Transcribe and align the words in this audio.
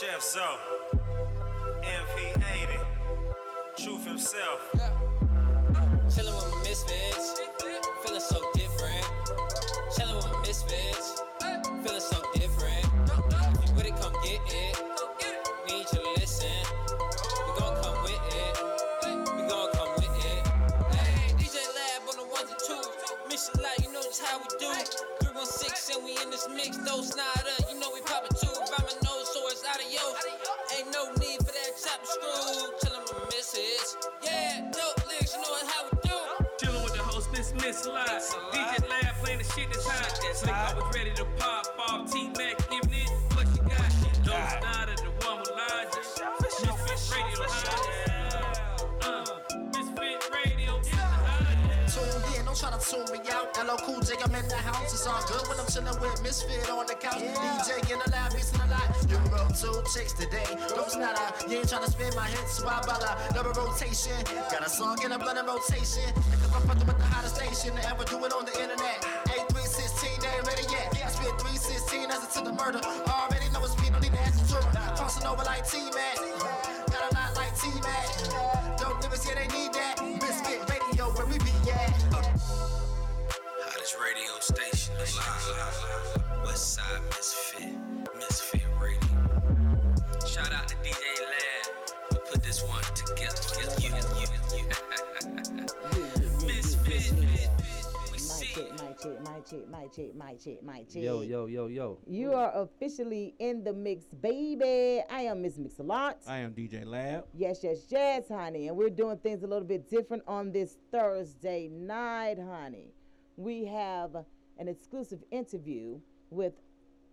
Chef 0.00 0.22
Zo, 0.22 0.40
MP80, 1.82 2.80
Truth 3.76 4.06
himself. 4.06 4.72
Chillin' 6.08 6.34
with 6.36 6.50
my 6.54 6.62
misfits, 6.62 7.38
feeling 8.02 8.20
so 8.20 8.40
different. 8.54 9.04
Chillin' 9.92 10.16
with 10.16 10.32
my 10.32 10.40
misfits, 10.40 11.20
feeling 11.84 12.00
so 12.00 12.16
different. 12.32 12.86
If 13.52 13.68
you 13.68 13.74
with 13.76 13.84
it, 13.84 13.96
come 14.00 14.14
get 14.24 14.40
it. 14.48 14.80
Need 15.68 15.84
you 15.92 15.98
to 15.98 16.00
listen. 16.16 16.48
We 17.44 17.60
gon' 17.60 17.76
come 17.82 18.02
with 18.02 18.24
it. 18.32 18.56
We 19.36 19.42
gon' 19.48 19.70
come 19.72 19.92
with 19.96 20.24
it. 20.24 20.46
Hey, 20.96 21.34
DJ 21.36 21.60
Lab 21.76 22.08
on 22.08 22.16
the 22.16 22.24
ones 22.32 22.48
and 22.48 22.60
twos. 22.66 22.88
Mission 23.28 23.62
light, 23.62 23.76
you 23.84 23.92
know 23.92 24.00
just 24.00 24.24
how 24.24 24.38
we 24.38 24.46
do. 24.58 24.72
316 25.20 25.96
and 25.96 26.04
we 26.06 26.16
in 26.22 26.30
this 26.30 26.48
mix, 26.48 26.78
Snyder. 26.78 27.56
You 27.68 27.69
that 32.18 32.79
Cool 53.82 54.00
J, 54.00 54.14
I'm 54.22 54.34
in 54.34 54.46
the 54.48 54.56
house. 54.56 54.92
It's 54.92 55.06
all 55.06 55.22
good 55.24 55.40
when 55.48 55.58
I'm 55.58 55.66
chillin' 55.66 55.96
with 56.00 56.22
Misfit 56.22 56.68
on 56.68 56.86
the 56.86 56.94
couch. 56.94 57.20
DJ 57.20 57.92
in 57.92 57.98
the 57.98 58.10
lab, 58.10 58.32
mixing 58.32 58.60
a 58.60 58.66
lot. 58.68 58.88
You 59.08 59.16
wrote 59.32 59.56
two 59.56 59.72
chicks 59.92 60.12
today. 60.12 60.44
Don't 60.68 61.00
not 61.00 61.16
out. 61.16 61.48
You 61.48 61.58
ain't 61.58 61.68
tryna 61.68 61.88
spin 61.88 62.12
my 62.14 62.28
hits. 62.28 62.62
Why 62.62 62.80
bother? 62.84 63.16
Double 63.32 63.52
rotation. 63.56 64.16
Got 64.52 64.66
a 64.66 64.68
song 64.68 64.98
in 65.04 65.12
a 65.12 65.18
blood 65.18 65.40
rotation. 65.40 66.12
Cause 66.12 66.52
I'm 66.54 66.62
fucking 66.68 66.86
with 66.86 66.98
the 66.98 67.08
hottest 67.08 67.36
station 67.36 67.76
to 67.76 67.82
ever 67.88 68.04
do 68.04 68.20
it 68.24 68.32
on 68.32 68.44
the 68.44 68.54
internet. 68.60 69.00
A316, 69.32 70.20
they 70.20 70.28
ain't 70.28 70.46
ready 70.46 70.66
yet. 70.68 70.92
I 71.00 71.08
spit 71.08 71.34
316 71.40 72.10
as 72.10 72.24
it 72.24 72.30
to 72.36 72.40
the 72.44 72.52
murder. 72.52 72.80
Already 73.08 73.48
know 73.50 73.64
it's 73.64 73.76
me, 73.80 73.88
don't 73.88 74.02
need 74.02 74.12
to 74.12 74.20
ask 74.20 74.36
the 74.44 74.60
tour. 74.60 74.64
Crossing 74.96 75.26
over 75.26 75.44
like 75.44 75.64
T-Mac. 75.64 76.16
Got 76.92 77.02
a 77.08 77.10
lot 77.16 77.32
like 77.34 77.56
T-Mac. 77.56 78.04
Dope 78.76 79.00
lyrics, 79.00 79.24
yeah, 79.24 79.40
they 79.40 79.48
need 79.56 79.69
radio 84.40 84.70
station 84.70 84.94
alive. 84.96 86.44
West 86.44 86.74
Side 86.74 87.02
Misfit, 87.08 87.74
Misfit 88.16 88.62
Radio. 88.80 89.00
Shout 90.26 90.52
out 90.52 90.68
to 90.68 90.76
DJ 90.76 91.02
Lab 91.20 91.66
who 92.10 92.18
put 92.30 92.42
this 92.42 92.62
one 92.62 92.82
together. 92.94 93.40
You, 93.80 93.88
you, 94.20 94.28
you. 94.56 94.64
Misfit, 96.46 97.12
we 98.12 98.18
see. 98.18 98.54
Mic 98.56 98.98
check, 98.98 99.20
mic 99.20 99.44
check, 99.46 99.68
mic 99.70 99.92
check, 99.92 100.14
mic 100.14 100.38
check, 100.42 100.62
mic 100.62 100.88
check. 100.88 101.02
Yo, 101.02 101.20
yo, 101.22 101.46
yo, 101.46 101.66
yo. 101.66 101.98
You 102.06 102.32
are 102.32 102.52
officially 102.54 103.34
in 103.38 103.62
the 103.64 103.72
mix, 103.72 104.06
baby. 104.22 105.02
I 105.10 105.22
am 105.22 105.42
Miss 105.42 105.58
Mix-a-Lot. 105.58 106.18
I 106.26 106.38
am 106.38 106.52
DJ 106.52 106.86
Lab. 106.86 107.24
Yes, 107.34 107.60
yes, 107.62 107.78
yes, 107.88 108.28
honey. 108.28 108.68
And 108.68 108.76
we're 108.76 108.90
doing 108.90 109.18
things 109.18 109.42
a 109.42 109.46
little 109.46 109.66
bit 109.66 109.88
different 109.90 110.22
on 110.26 110.50
this 110.50 110.78
Thursday 110.90 111.68
night, 111.68 112.38
honey. 112.38 112.94
We 113.36 113.64
have 113.66 114.24
an 114.58 114.68
exclusive 114.68 115.22
interview 115.30 116.00
with 116.30 116.54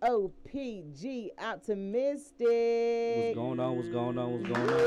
OPG 0.02 1.30
Optimistic. 1.38 2.46
What's 2.46 3.34
going 3.34 3.60
on? 3.60 3.76
What's 3.76 3.88
going 3.88 4.18
on? 4.18 4.32
What's 4.32 4.44
going 4.44 4.68
on? 4.68 4.78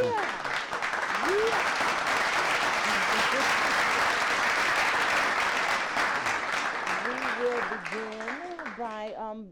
We 7.08 7.14
will 7.44 7.62
begin 7.70 8.74
by 8.78 9.14
um, 9.18 9.48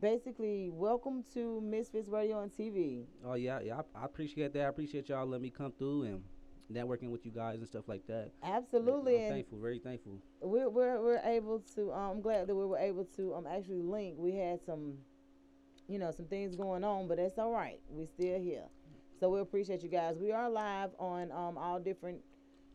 basically 0.00 0.70
welcome 0.70 1.24
to 1.34 1.60
Misfits 1.60 2.08
Radio 2.08 2.42
and 2.42 2.52
TV. 2.52 3.04
Oh 3.24 3.34
yeah, 3.34 3.60
yeah. 3.60 3.80
I, 3.94 4.02
I 4.02 4.04
appreciate 4.04 4.52
that. 4.52 4.64
I 4.64 4.68
appreciate 4.68 5.08
y'all 5.08 5.26
letting 5.26 5.42
me 5.42 5.50
come 5.50 5.72
through 5.78 6.02
and 6.04 6.22
networking 6.72 7.10
with 7.10 7.24
you 7.24 7.32
guys 7.32 7.58
and 7.58 7.66
stuff 7.68 7.88
like 7.88 8.06
that. 8.06 8.30
Absolutely, 8.42 9.24
I'm 9.26 9.32
thankful, 9.32 9.58
very 9.58 9.78
thankful. 9.78 10.18
we're, 10.42 10.68
we're 10.68 11.00
we're 11.02 11.20
able 11.24 11.60
to. 11.74 11.92
Um, 11.92 12.10
I'm 12.16 12.20
glad 12.20 12.46
that 12.46 12.54
we 12.54 12.64
were 12.66 12.78
able 12.78 13.04
to 13.16 13.34
um 13.34 13.46
actually 13.46 13.82
link. 13.82 14.16
We 14.18 14.34
had 14.34 14.60
some, 14.64 14.94
you 15.88 15.98
know, 15.98 16.10
some 16.10 16.26
things 16.26 16.56
going 16.56 16.84
on, 16.84 17.08
but 17.08 17.16
that's 17.16 17.38
all 17.38 17.52
right. 17.52 17.80
We're 17.88 18.06
still 18.06 18.38
here, 18.40 18.64
so 19.18 19.30
we 19.30 19.40
appreciate 19.40 19.82
you 19.82 19.88
guys. 19.88 20.16
We 20.18 20.32
are 20.32 20.50
live 20.50 20.90
on 20.98 21.32
um 21.32 21.56
all 21.56 21.80
different 21.80 22.18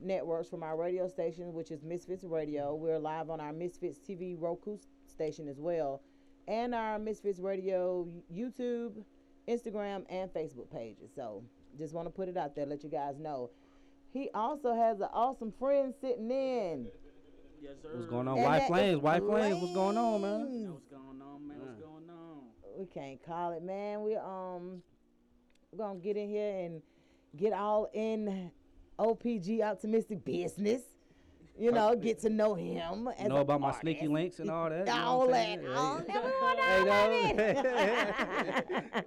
networks 0.01 0.49
from 0.49 0.63
our 0.63 0.75
radio 0.75 1.07
station, 1.07 1.53
which 1.53 1.71
is 1.71 1.83
Misfits 1.83 2.23
Radio. 2.23 2.75
We're 2.75 2.99
live 2.99 3.29
on 3.29 3.39
our 3.39 3.53
Misfits 3.53 3.99
TV 3.99 4.35
Roku 4.39 4.77
station 5.07 5.47
as 5.47 5.59
well, 5.59 6.01
and 6.47 6.73
our 6.73 6.97
Misfits 6.97 7.39
Radio 7.39 8.07
YouTube, 8.33 9.03
Instagram, 9.47 10.03
and 10.09 10.33
Facebook 10.33 10.71
pages. 10.71 11.11
So 11.15 11.43
just 11.77 11.93
want 11.93 12.07
to 12.07 12.11
put 12.11 12.27
it 12.27 12.37
out 12.37 12.55
there, 12.55 12.65
let 12.65 12.83
you 12.83 12.89
guys 12.89 13.19
know. 13.19 13.49
He 14.13 14.29
also 14.33 14.75
has 14.75 14.99
an 15.01 15.07
awesome 15.11 15.51
friend 15.59 15.93
sitting 15.99 16.29
in. 16.29 16.87
Yes, 17.61 17.73
sir. 17.81 17.89
What's 17.95 18.07
going 18.09 18.27
on? 18.27 18.37
And 18.37 18.45
White 18.45 18.67
Flames, 18.67 19.01
White 19.01 19.23
Flames. 19.23 19.59
What's 19.59 19.73
going 19.73 19.97
on, 19.97 20.21
man? 20.21 20.71
What's 20.71 20.87
going 20.87 21.21
on, 21.21 21.47
man? 21.47 21.57
What's 21.59 21.81
going 21.81 22.09
on? 22.09 22.39
We 22.77 22.85
can't 22.85 23.23
call 23.25 23.53
it, 23.53 23.63
man. 23.63 24.03
We 24.03 24.15
um, 24.15 24.83
we're 25.71 25.79
gonna 25.79 25.99
get 25.99 26.15
in 26.17 26.29
here 26.29 26.65
and 26.65 26.81
get 27.35 27.53
all 27.53 27.89
in 27.93 28.51
OPG 28.99 29.61
optimistic 29.63 30.23
business. 30.23 30.81
You 31.57 31.71
know, 31.71 31.95
get 31.95 32.19
to 32.21 32.29
know 32.29 32.55
him. 32.55 33.07
As 33.17 33.27
Know 33.29 33.37
a 33.37 33.41
about 33.41 33.61
my 33.61 33.71
sneaky 33.79 34.07
links 34.07 34.39
and 34.39 34.49
all 34.49 34.69
that. 34.69 34.79
you 34.79 34.85
know 34.85 35.01
all 35.03 35.27
what 35.27 35.35
I'm 35.35 36.05
that. 36.05 36.05
saying? 36.07 36.89
All 36.89 37.03
Hey. 38.83 39.03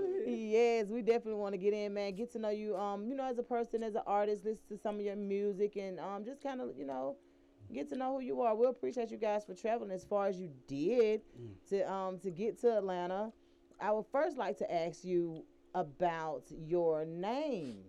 yes, 0.30 0.88
we 0.88 1.02
definitely 1.02 1.34
want 1.34 1.54
to 1.54 1.58
get 1.58 1.72
in, 1.72 1.94
man. 1.94 2.14
Get 2.14 2.32
to 2.32 2.38
know 2.38 2.50
you, 2.50 2.76
um, 2.76 3.06
you 3.06 3.14
know, 3.14 3.24
as 3.24 3.38
a 3.38 3.42
person, 3.42 3.82
as 3.82 3.94
an 3.94 4.02
artist. 4.06 4.44
Listen 4.44 4.62
to 4.68 4.78
some 4.78 4.96
of 4.96 5.00
your 5.02 5.16
music, 5.16 5.76
and 5.76 6.00
um, 6.00 6.24
just 6.24 6.42
kind 6.42 6.60
of, 6.60 6.70
you 6.76 6.86
know, 6.86 7.16
get 7.72 7.88
to 7.90 7.96
know 7.96 8.14
who 8.14 8.20
you 8.20 8.40
are. 8.40 8.54
We'll 8.54 8.70
appreciate 8.70 9.10
you 9.10 9.16
guys 9.16 9.44
for 9.44 9.54
traveling 9.54 9.90
as 9.90 10.04
far 10.04 10.26
as 10.26 10.38
you 10.38 10.50
did 10.66 11.22
to 11.68 11.90
um 11.90 12.18
to 12.20 12.30
get 12.30 12.60
to 12.60 12.78
Atlanta. 12.78 13.32
I 13.80 13.92
would 13.92 14.06
first 14.12 14.36
like 14.36 14.58
to 14.58 14.72
ask 14.72 15.04
you 15.04 15.44
about 15.74 16.44
your 16.50 17.04
name, 17.04 17.84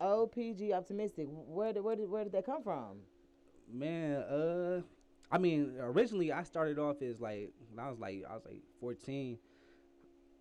OPG 0.00 0.72
Optimistic. 0.72 1.26
Where 1.28 1.72
did 1.72 1.84
where 1.84 1.96
did 1.96 2.08
where 2.10 2.24
did 2.24 2.32
that 2.32 2.46
come 2.46 2.62
from? 2.62 2.98
Man, 3.72 4.16
uh, 4.16 4.82
I 5.30 5.38
mean, 5.38 5.74
originally 5.80 6.32
I 6.32 6.42
started 6.42 6.78
off 6.78 7.02
as 7.02 7.20
like 7.20 7.52
when 7.70 7.84
I 7.84 7.90
was 7.90 7.98
like 7.98 8.24
I 8.28 8.34
was 8.34 8.44
like 8.44 8.62
14. 8.80 9.38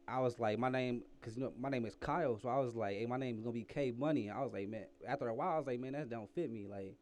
I 0.07 0.19
was 0.19 0.39
like 0.39 0.59
my 0.59 0.69
name, 0.69 1.03
cause 1.21 1.35
you 1.37 1.43
know 1.43 1.53
my 1.59 1.69
name 1.69 1.85
is 1.85 1.95
Kyle, 1.95 2.37
so 2.37 2.49
I 2.49 2.59
was 2.59 2.75
like, 2.75 2.97
hey, 2.97 3.05
my 3.05 3.17
name 3.17 3.35
is 3.37 3.41
gonna 3.41 3.53
be 3.53 3.63
K 3.63 3.91
Money. 3.91 4.29
I 4.29 4.41
was 4.41 4.53
like, 4.53 4.67
man. 4.67 4.85
After 5.07 5.27
a 5.27 5.33
while, 5.33 5.53
I 5.55 5.57
was 5.57 5.67
like, 5.67 5.79
man, 5.79 5.93
that 5.93 6.09
don't 6.09 6.29
fit 6.35 6.51
me. 6.51 6.67
Like, 6.67 6.95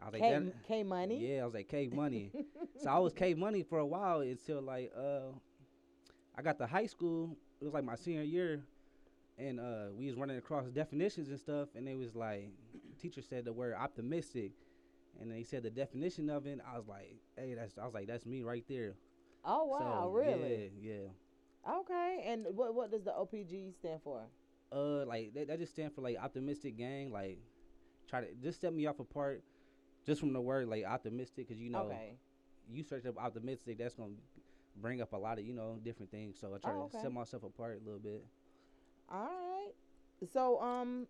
I 0.00 0.04
was 0.06 0.12
like, 0.14 0.22
K, 0.22 0.30
that, 0.30 0.64
K 0.66 0.82
Money. 0.84 1.18
yeah, 1.18 1.42
I 1.42 1.44
was 1.44 1.54
like 1.54 1.68
K 1.68 1.88
Money. 1.92 2.32
so 2.80 2.90
I 2.90 2.98
was 2.98 3.12
K 3.12 3.34
Money 3.34 3.62
for 3.62 3.78
a 3.78 3.86
while 3.86 4.20
until 4.20 4.62
like 4.62 4.92
uh, 4.96 5.32
I 6.36 6.42
got 6.42 6.58
to 6.58 6.66
high 6.66 6.86
school. 6.86 7.36
It 7.60 7.64
was 7.64 7.74
like 7.74 7.84
my 7.84 7.96
senior 7.96 8.22
year, 8.22 8.62
and 9.36 9.58
uh, 9.58 9.86
we 9.96 10.06
was 10.06 10.14
running 10.16 10.36
across 10.38 10.66
definitions 10.66 11.28
and 11.28 11.40
stuff, 11.40 11.70
and 11.74 11.88
it 11.88 11.96
was 11.98 12.14
like 12.14 12.50
teacher 13.00 13.20
said 13.22 13.44
the 13.44 13.52
word 13.52 13.74
optimistic, 13.76 14.52
and 15.20 15.30
they 15.32 15.42
said 15.42 15.64
the 15.64 15.70
definition 15.70 16.30
of 16.30 16.46
it. 16.46 16.60
I 16.72 16.76
was 16.76 16.86
like, 16.86 17.16
hey, 17.36 17.54
that's 17.54 17.76
I 17.78 17.84
was 17.84 17.94
like, 17.94 18.06
that's 18.06 18.26
me 18.26 18.42
right 18.42 18.64
there. 18.68 18.94
Oh 19.44 19.64
wow, 19.64 20.02
So, 20.04 20.10
really? 20.12 20.70
Yeah, 20.80 20.92
yeah. 20.92 21.08
Okay, 21.68 22.24
and 22.26 22.46
what 22.54 22.74
what 22.74 22.90
does 22.90 23.04
the 23.04 23.10
OPG 23.10 23.74
stand 23.74 24.00
for? 24.02 24.22
Uh, 24.72 25.04
like 25.06 25.34
that, 25.34 25.48
that 25.48 25.58
just 25.58 25.72
stand 25.72 25.92
for 25.94 26.00
like 26.02 26.16
optimistic 26.22 26.76
gang. 26.76 27.10
Like, 27.12 27.38
try 28.08 28.20
to 28.20 28.26
just 28.42 28.60
set 28.60 28.72
me 28.72 28.86
off 28.86 29.00
apart, 29.00 29.42
just 30.06 30.20
from 30.20 30.32
the 30.32 30.40
word 30.40 30.68
like 30.68 30.84
optimistic, 30.84 31.48
cause 31.48 31.58
you 31.58 31.70
know, 31.70 31.80
okay. 31.84 32.12
you 32.70 32.82
search 32.82 33.06
up 33.06 33.18
optimistic, 33.18 33.78
that's 33.78 33.94
gonna 33.94 34.12
bring 34.80 35.00
up 35.02 35.12
a 35.12 35.16
lot 35.16 35.38
of 35.38 35.44
you 35.44 35.52
know 35.54 35.78
different 35.82 36.10
things. 36.10 36.38
So 36.40 36.54
I 36.54 36.58
try 36.58 36.72
Oh, 36.72 36.88
to 36.88 37.00
set 37.00 37.12
myself 37.12 37.42
apart 37.44 37.80
a 37.82 37.84
little 37.84 38.00
bit. 38.00 38.24
All 39.10 39.20
right. 39.26 39.72
So 40.32 40.60
um, 40.60 41.06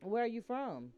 where 0.00 0.22
are 0.24 0.28
you 0.28 0.42
from? 0.42 0.90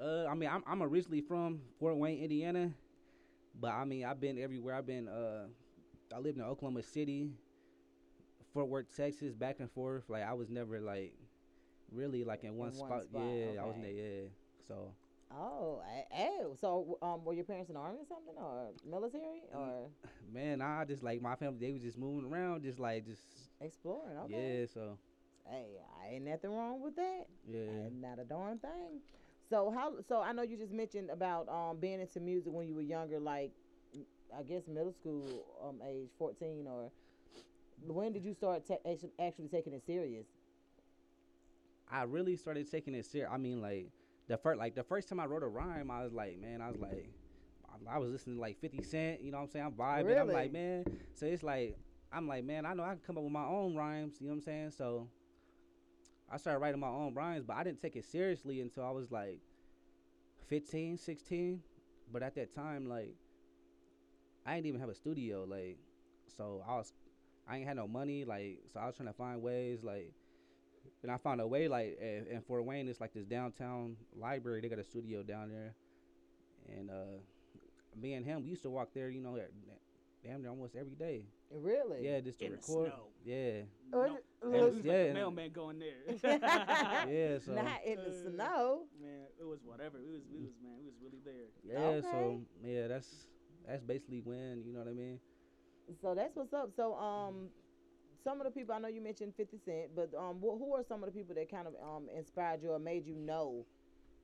Uh, 0.00 0.26
I 0.26 0.34
mean, 0.34 0.48
I'm 0.48 0.62
I'm 0.66 0.82
originally 0.82 1.20
from 1.20 1.60
Fort 1.78 1.96
Wayne, 1.96 2.22
Indiana, 2.22 2.72
but 3.60 3.72
I 3.72 3.84
mean, 3.84 4.04
I've 4.04 4.20
been 4.20 4.38
everywhere. 4.38 4.74
I've 4.74 4.86
been 4.86 5.08
uh, 5.08 5.46
I 6.14 6.18
lived 6.18 6.38
in 6.38 6.44
Oklahoma 6.44 6.82
City, 6.82 7.30
Fort 8.52 8.68
Worth, 8.68 8.94
Texas, 8.96 9.34
back 9.34 9.56
and 9.60 9.70
forth. 9.70 10.04
Like 10.08 10.22
I 10.24 10.32
was 10.32 10.48
never 10.48 10.80
like 10.80 11.14
really 11.92 12.24
like 12.24 12.44
in 12.44 12.56
one, 12.56 12.70
In 12.70 12.78
one 12.78 12.88
spot. 12.90 13.04
spot, 13.04 13.22
Yeah, 13.22 13.62
I 13.62 13.64
was 13.66 13.76
in 13.76 13.82
there. 13.82 13.90
Yeah, 13.92 14.28
so 14.66 14.92
Oh, 15.30 15.82
oh, 16.16 16.56
so 16.58 16.98
um, 17.02 17.22
were 17.24 17.34
your 17.34 17.44
parents 17.44 17.68
in 17.68 17.74
the 17.74 17.80
army 17.80 17.98
or 18.00 18.06
something, 18.08 18.34
or 18.38 18.70
military, 18.88 19.42
or 19.54 19.90
Man, 20.32 20.62
I 20.62 20.84
just 20.86 21.02
like 21.02 21.20
my 21.20 21.36
family. 21.36 21.58
They 21.60 21.72
was 21.72 21.82
just 21.82 21.98
moving 21.98 22.30
around, 22.30 22.62
just 22.62 22.78
like 22.78 23.04
just 23.06 23.22
exploring? 23.60 24.16
Okay. 24.24 24.60
yeah. 24.60 24.66
So 24.72 24.98
Hey, 25.46 25.66
I 26.02 26.14
ain't 26.14 26.24
nothing 26.24 26.50
wrong 26.50 26.82
with 26.82 26.96
that. 26.96 27.26
yeah. 27.50 27.88
Not 28.00 28.18
a 28.18 28.24
darn 28.24 28.58
thing. 28.58 29.00
So 29.50 29.70
how? 29.70 29.94
So 30.06 30.20
I 30.20 30.32
know 30.32 30.42
you 30.42 30.56
just 30.56 30.72
mentioned 30.72 31.10
about 31.10 31.48
um 31.48 31.76
being 31.78 32.00
into 32.00 32.20
music 32.20 32.52
when 32.52 32.66
you 32.66 32.74
were 32.74 32.80
younger, 32.82 33.18
like 33.20 33.52
I 34.36 34.42
guess 34.42 34.62
middle 34.68 34.92
school 34.92 35.26
um 35.62 35.80
age, 35.88 36.08
fourteen, 36.18 36.66
or 36.66 36.90
when 37.86 38.12
did 38.12 38.24
you 38.24 38.34
start 38.34 38.66
ta- 38.66 38.74
actu- 38.90 39.10
actually 39.20 39.48
taking 39.48 39.72
it 39.72 39.82
serious? 39.86 40.26
I 41.90 42.02
really 42.02 42.36
started 42.36 42.70
taking 42.70 42.94
it 42.94 43.06
serious. 43.06 43.30
I 43.32 43.38
mean, 43.38 43.62
like 43.62 43.88
the 44.28 44.36
first, 44.36 44.58
like 44.58 44.74
the 44.74 44.82
first 44.82 45.08
time 45.08 45.20
I 45.20 45.26
wrote 45.26 45.42
a 45.42 45.48
rhyme, 45.48 45.90
I 45.90 46.04
was 46.04 46.12
like, 46.12 46.38
man, 46.38 46.60
I 46.60 46.68
was 46.68 46.78
like, 46.78 47.08
I- 47.68 47.94
I 47.94 47.98
was 47.98 48.10
listening 48.10 48.36
to 48.36 48.42
like 48.42 48.58
Fifty 48.60 48.82
Cent. 48.82 49.22
You 49.22 49.30
know 49.32 49.38
what 49.38 49.44
I'm 49.44 49.50
saying? 49.50 49.64
I'm 49.66 49.72
vibing. 49.72 50.06
Really? 50.06 50.20
I'm 50.20 50.28
like, 50.32 50.52
man. 50.52 50.84
So 51.14 51.26
it's 51.26 51.42
like, 51.42 51.76
I'm 52.12 52.28
like, 52.28 52.44
man, 52.44 52.66
I 52.66 52.74
know 52.74 52.82
I 52.82 52.90
can 52.90 53.00
come 53.06 53.16
up 53.16 53.24
with 53.24 53.32
my 53.32 53.44
own 53.46 53.74
rhymes. 53.74 54.16
You 54.20 54.26
know 54.26 54.32
what 54.32 54.38
I'm 54.38 54.42
saying? 54.42 54.70
So 54.72 55.08
I 56.30 56.36
started 56.36 56.58
writing 56.58 56.80
my 56.80 56.88
own 56.88 57.14
rhymes, 57.14 57.44
but 57.46 57.56
I 57.56 57.64
didn't 57.64 57.80
take 57.80 57.96
it 57.96 58.04
seriously 58.04 58.60
until 58.60 58.84
I 58.84 58.90
was 58.90 59.10
like 59.10 59.40
15, 60.48 60.98
16. 60.98 61.62
But 62.12 62.22
at 62.22 62.34
that 62.36 62.54
time, 62.54 62.88
like, 62.88 63.14
I 64.48 64.54
didn't 64.54 64.66
even 64.66 64.80
have 64.80 64.88
a 64.88 64.94
studio. 64.94 65.44
Like, 65.48 65.78
so 66.36 66.62
I 66.66 66.76
was, 66.76 66.92
I 67.48 67.56
ain't 67.58 67.66
had 67.66 67.76
no 67.76 67.86
money. 67.86 68.24
Like, 68.24 68.60
so 68.72 68.80
I 68.80 68.86
was 68.86 68.96
trying 68.96 69.08
to 69.08 69.12
find 69.14 69.42
ways, 69.42 69.80
like. 69.82 70.12
And 71.02 71.12
I 71.12 71.16
found 71.18 71.40
a 71.40 71.46
way, 71.46 71.68
like, 71.68 71.98
in, 72.00 72.26
in 72.30 72.40
Fort 72.40 72.64
Wayne, 72.64 72.88
it's 72.88 73.00
like 73.00 73.12
this 73.12 73.24
downtown 73.26 73.96
library. 74.16 74.60
They 74.62 74.68
got 74.68 74.78
a 74.78 74.84
studio 74.84 75.22
down 75.22 75.48
there, 75.50 75.74
and 76.76 76.90
uh, 76.90 77.18
me 78.00 78.14
and 78.14 78.24
him, 78.24 78.42
we 78.42 78.50
used 78.50 78.62
to 78.62 78.70
walk 78.70 78.88
there, 78.94 79.08
you 79.10 79.20
know, 79.20 79.38
damn 80.24 80.40
near 80.42 80.50
almost 80.50 80.74
every 80.74 80.96
day. 80.96 81.26
Really? 81.52 82.04
Yeah, 82.04 82.20
just 82.20 82.38
to 82.40 82.46
In 82.46 82.52
the 82.52 82.56
record. 82.56 82.92
snow. 82.92 83.04
Yeah, 83.24 83.60
Oh, 83.92 83.98
No, 84.02 84.04
it- 84.16 84.24
man, 84.50 84.60
look- 84.60 84.74
like 84.74 84.82
the 84.84 85.12
mailman 85.14 85.50
going 85.52 85.78
there. 85.78 86.02
yeah. 86.24 87.38
So 87.44 87.52
Not 87.54 87.84
in 87.84 87.96
the 87.96 88.10
Uh, 88.10 88.30
snow. 88.30 88.80
man, 89.00 89.26
it 89.38 89.44
was 89.46 89.60
whatever. 89.64 89.98
It 89.98 90.10
was, 90.10 90.22
it 90.32 90.40
was, 90.40 90.50
man, 90.62 90.78
it 90.80 90.84
was 90.84 90.94
really 91.02 91.20
there. 91.24 91.48
yeah, 91.64 92.00
so 92.00 92.40
yeah, 92.64 92.88
that's 92.88 93.26
that's 93.68 93.84
basically 93.84 94.20
when 94.24 94.62
you 94.66 94.72
know 94.72 94.80
what 94.80 94.88
I 94.88 94.92
mean. 94.94 95.20
So 96.02 96.14
that's 96.14 96.36
what's 96.36 96.52
up. 96.52 96.70
So 96.76 96.94
um, 96.94 97.48
some 98.24 98.40
of 98.40 98.46
the 98.46 98.50
people 98.50 98.74
I 98.74 98.78
know 98.78 98.88
you 98.88 99.00
mentioned 99.02 99.34
Fifty 99.36 99.58
Cent, 99.64 99.94
but 99.94 100.10
um, 100.16 100.36
wh- 100.40 100.58
who 100.58 100.74
are 100.74 100.84
some 100.86 101.02
of 101.02 101.12
the 101.12 101.18
people 101.18 101.34
that 101.34 101.50
kind 101.50 101.66
of 101.66 101.74
um 101.82 102.08
inspired 102.16 102.62
you 102.62 102.72
or 102.72 102.78
made 102.78 103.06
you 103.06 103.14
know 103.16 103.66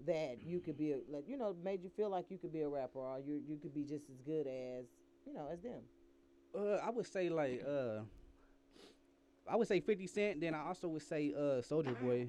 that 0.07 0.39
you 0.45 0.61
could 0.61 0.77
be 0.77 0.93
a, 0.93 0.99
like 1.11 1.25
you 1.29 1.37
know 1.37 1.55
made 1.63 1.83
you 1.83 1.91
feel 1.97 2.11
like 2.11 2.27
you 2.31 2.39
could 2.39 2.53
be 2.53 2.63
a 2.63 2.69
rapper 2.69 2.99
or 2.99 3.21
you 3.21 3.41
you 3.49 3.59
could 3.61 3.75
be 3.75 3.83
just 3.83 4.05
as 4.11 4.21
good 4.27 4.47
as 4.47 4.85
you 5.27 5.33
know 5.35 5.49
as 5.53 5.61
them. 5.63 5.83
Uh, 6.55 6.77
I 6.85 6.91
would 6.91 7.07
say 7.07 7.29
like 7.29 7.63
uh, 7.67 8.01
I 9.49 9.57
would 9.57 9.69
say 9.69 9.81
Fifty 9.81 10.07
Cent. 10.07 10.41
Then 10.41 10.55
I 10.55 10.67
also 10.67 10.89
would 10.89 11.03
say 11.03 11.33
uh, 11.37 11.61
Soulja 11.63 11.99
Boy, 12.01 12.29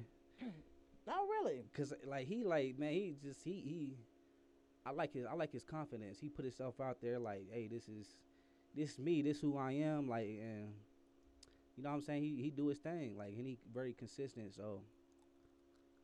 Oh 1.08 1.28
really? 1.28 1.62
cause 1.74 1.92
like 2.06 2.26
he 2.26 2.44
like 2.44 2.78
man, 2.78 2.92
he 2.92 3.16
just 3.22 3.44
he 3.44 3.52
he. 3.52 3.96
I 4.86 4.92
like 4.92 5.12
his 5.12 5.26
I 5.26 5.34
like 5.34 5.52
his 5.52 5.64
confidence. 5.64 6.18
He 6.20 6.28
put 6.28 6.44
himself 6.44 6.80
out 6.80 6.98
there 7.02 7.18
like, 7.18 7.46
hey, 7.52 7.68
this 7.68 7.88
is 7.88 8.16
this 8.74 8.98
me, 8.98 9.22
this 9.22 9.40
who 9.40 9.56
I 9.58 9.72
am, 9.72 10.08
like 10.08 10.26
and 10.28 10.68
you 11.76 11.82
know 11.82 11.90
what 11.90 11.96
I'm 11.96 12.02
saying. 12.02 12.22
He 12.22 12.36
he 12.42 12.50
do 12.50 12.68
his 12.68 12.78
thing 12.78 13.16
like 13.16 13.34
and 13.36 13.46
he 13.46 13.58
very 13.74 13.94
consistent. 13.94 14.54
So 14.54 14.80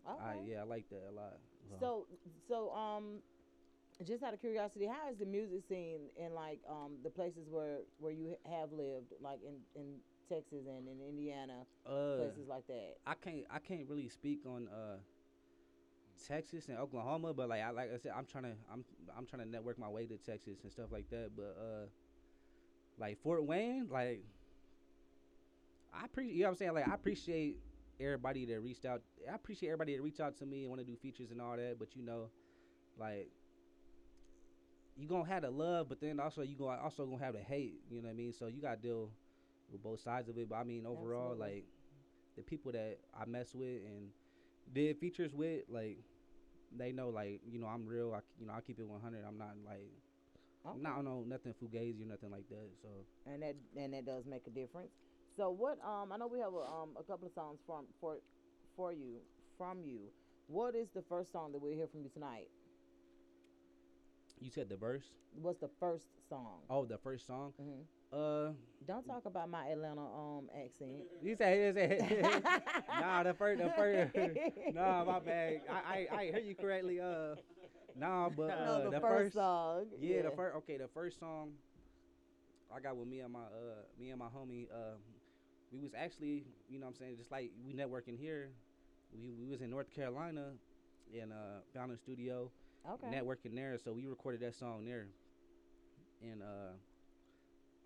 Okay. 0.08 0.22
I 0.24 0.34
yeah 0.46 0.60
I 0.60 0.64
like 0.64 0.88
that 0.90 1.02
a 1.08 1.12
lot. 1.12 1.38
So 1.80 2.06
so 2.48 2.70
um, 2.72 3.22
just 4.06 4.22
out 4.22 4.34
of 4.34 4.40
curiosity, 4.40 4.86
how 4.86 5.10
is 5.10 5.18
the 5.18 5.26
music 5.26 5.62
scene 5.68 6.08
in 6.16 6.34
like 6.34 6.60
um 6.68 6.98
the 7.02 7.10
places 7.10 7.48
where 7.50 7.78
where 7.98 8.12
you 8.12 8.36
have 8.50 8.72
lived, 8.72 9.12
like 9.20 9.40
in 9.46 9.56
in 9.80 9.96
Texas 10.28 10.66
and 10.66 10.88
in 10.88 11.00
Indiana, 11.00 11.64
uh, 11.86 12.16
places 12.16 12.48
like 12.48 12.66
that? 12.66 12.94
I 13.06 13.14
can't 13.14 13.44
I 13.50 13.58
can't 13.58 13.88
really 13.88 14.08
speak 14.08 14.40
on 14.46 14.68
uh 14.68 14.96
Texas 16.26 16.68
and 16.68 16.78
Oklahoma, 16.78 17.32
but 17.34 17.48
like 17.48 17.62
I 17.62 17.70
like 17.70 17.92
I 17.92 17.98
said, 17.98 18.12
I'm 18.16 18.26
trying 18.26 18.44
to 18.44 18.54
I'm 18.72 18.84
I'm 19.16 19.26
trying 19.26 19.42
to 19.42 19.48
network 19.48 19.78
my 19.78 19.88
way 19.88 20.06
to 20.06 20.16
Texas 20.16 20.58
and 20.62 20.72
stuff 20.72 20.90
like 20.90 21.08
that. 21.10 21.30
But 21.36 21.56
uh 21.60 21.86
like 22.98 23.22
Fort 23.22 23.44
Wayne, 23.44 23.88
like 23.90 24.24
I 25.94 26.04
appreciate 26.04 26.34
you 26.34 26.42
know 26.42 26.48
what 26.48 26.52
I'm 26.52 26.56
saying? 26.56 26.74
Like 26.74 26.88
I 26.88 26.94
appreciate 26.94 27.58
everybody 28.00 28.44
that 28.46 28.60
reached 28.60 28.84
out 28.84 29.02
I 29.30 29.34
appreciate 29.34 29.68
everybody 29.70 29.96
that 29.96 30.02
reached 30.02 30.20
out 30.20 30.36
to 30.38 30.46
me 30.46 30.62
and 30.62 30.70
wanna 30.70 30.84
do 30.84 30.96
features 30.96 31.30
and 31.30 31.40
all 31.40 31.56
that, 31.56 31.78
but 31.78 31.94
you 31.96 32.02
know, 32.02 32.30
like 32.98 33.30
you 34.96 35.08
gonna 35.08 35.28
have 35.28 35.42
the 35.42 35.50
love, 35.50 35.88
but 35.88 36.00
then 36.00 36.20
also 36.20 36.42
you 36.42 36.56
gonna 36.56 36.80
also 36.80 37.04
gonna 37.06 37.22
have 37.24 37.34
the 37.34 37.40
hate, 37.40 37.80
you 37.90 38.00
know 38.00 38.08
what 38.08 38.12
I 38.12 38.16
mean? 38.16 38.32
So 38.32 38.46
you 38.46 38.60
gotta 38.60 38.80
deal 38.80 39.10
with 39.70 39.82
both 39.82 40.00
sides 40.00 40.28
of 40.28 40.36
it. 40.38 40.48
But 40.48 40.56
I 40.56 40.64
mean 40.64 40.86
overall, 40.86 41.32
Absolutely. 41.32 41.54
like 41.54 41.64
the 42.36 42.42
people 42.42 42.72
that 42.72 42.98
I 43.18 43.24
mess 43.26 43.54
with 43.54 43.82
and 43.86 44.10
did 44.72 44.98
features 44.98 45.34
with, 45.34 45.62
like 45.68 45.98
they 46.76 46.92
know, 46.92 47.08
like 47.08 47.40
you 47.50 47.58
know, 47.58 47.66
I'm 47.66 47.86
real. 47.86 48.12
I 48.14 48.20
you 48.38 48.46
know, 48.46 48.52
I 48.54 48.60
keep 48.60 48.78
it 48.78 48.86
100. 48.88 49.24
I'm 49.26 49.38
not 49.38 49.54
like 49.64 49.90
I'm 50.64 50.80
Okay. 50.80 50.82
not 50.82 50.98
on 50.98 51.28
nothing 51.28 51.54
fugazi 51.54 52.02
or 52.02 52.06
nothing 52.08 52.30
like 52.30 52.48
that. 52.48 52.70
So 52.82 52.88
and 53.26 53.42
that 53.42 53.56
and 53.76 53.92
that 53.94 54.06
does 54.06 54.24
make 54.26 54.46
a 54.46 54.50
difference. 54.50 54.90
So 55.36 55.50
what 55.50 55.78
um 55.84 56.12
I 56.12 56.16
know 56.16 56.26
we 56.28 56.38
have 56.40 56.52
a, 56.54 56.58
um 56.58 56.96
a 56.98 57.02
couple 57.02 57.26
of 57.26 57.32
songs 57.32 57.60
from 57.66 57.86
for 58.00 58.18
for 58.76 58.92
you 58.92 59.20
from 59.58 59.82
you. 59.84 60.10
What 60.48 60.74
is 60.74 60.88
the 60.94 61.02
first 61.08 61.32
song 61.32 61.52
that 61.52 61.58
we'll 61.58 61.74
hear 61.74 61.86
from 61.86 62.02
you 62.02 62.10
tonight? 62.12 62.48
you 64.40 64.50
said 64.50 64.68
the 64.68 64.76
verse. 64.76 65.04
What's 65.34 65.60
the 65.60 65.70
first 65.78 66.06
song? 66.28 66.60
Oh, 66.68 66.84
the 66.84 66.98
first 66.98 67.26
song. 67.26 67.52
Mhm. 67.60 67.84
Uh, 68.12 68.52
Don't 68.86 69.06
talk 69.06 69.24
about 69.24 69.48
my 69.48 69.66
Atlanta 69.68 70.02
um 70.02 70.50
accent. 70.54 71.02
you 71.22 71.34
said 71.36 71.58
you 71.58 71.72
said 71.72 72.42
nah. 73.00 73.22
The 73.22 73.34
first, 73.34 73.62
the 73.62 73.70
first. 73.70 74.14
nah, 74.74 75.04
my 75.04 75.18
bad. 75.20 75.62
I, 75.70 76.08
I 76.12 76.16
I 76.18 76.24
hear 76.26 76.40
you 76.40 76.54
correctly. 76.54 77.00
Uh, 77.00 77.36
nah, 77.96 78.28
but 78.28 78.50
uh, 78.50 78.64
no, 78.64 78.84
the, 78.84 78.90
the 78.90 79.00
first, 79.00 79.32
first 79.32 79.34
song. 79.34 79.86
Yeah, 80.00 80.22
the 80.22 80.30
first. 80.30 80.56
Okay, 80.58 80.76
the 80.76 80.88
first 80.88 81.18
song 81.18 81.52
I 82.74 82.80
got 82.80 82.96
with 82.96 83.08
me 83.08 83.20
and 83.20 83.32
my 83.32 83.40
uh 83.40 83.82
me 83.98 84.10
and 84.10 84.18
my 84.18 84.26
homie. 84.26 84.66
Uh, 84.72 84.96
we 85.72 85.80
was 85.80 85.92
actually, 85.94 86.44
you 86.68 86.78
know, 86.78 86.86
what 86.86 86.90
I'm 86.90 86.96
saying, 86.96 87.16
just 87.16 87.30
like 87.30 87.50
we 87.64 87.72
networking 87.74 88.18
here. 88.18 88.52
We 89.12 89.30
we 89.32 89.46
was 89.48 89.60
in 89.62 89.70
North 89.70 89.90
Carolina, 89.94 90.52
in 91.12 91.32
uh 91.32 91.60
found 91.74 91.92
a 91.92 91.96
studio, 91.98 92.50
Okay. 92.90 93.08
networking 93.08 93.54
there. 93.54 93.78
So 93.82 93.92
we 93.92 94.06
recorded 94.06 94.40
that 94.40 94.54
song 94.54 94.84
there. 94.84 95.08
And 96.22 96.42
uh, 96.42 96.72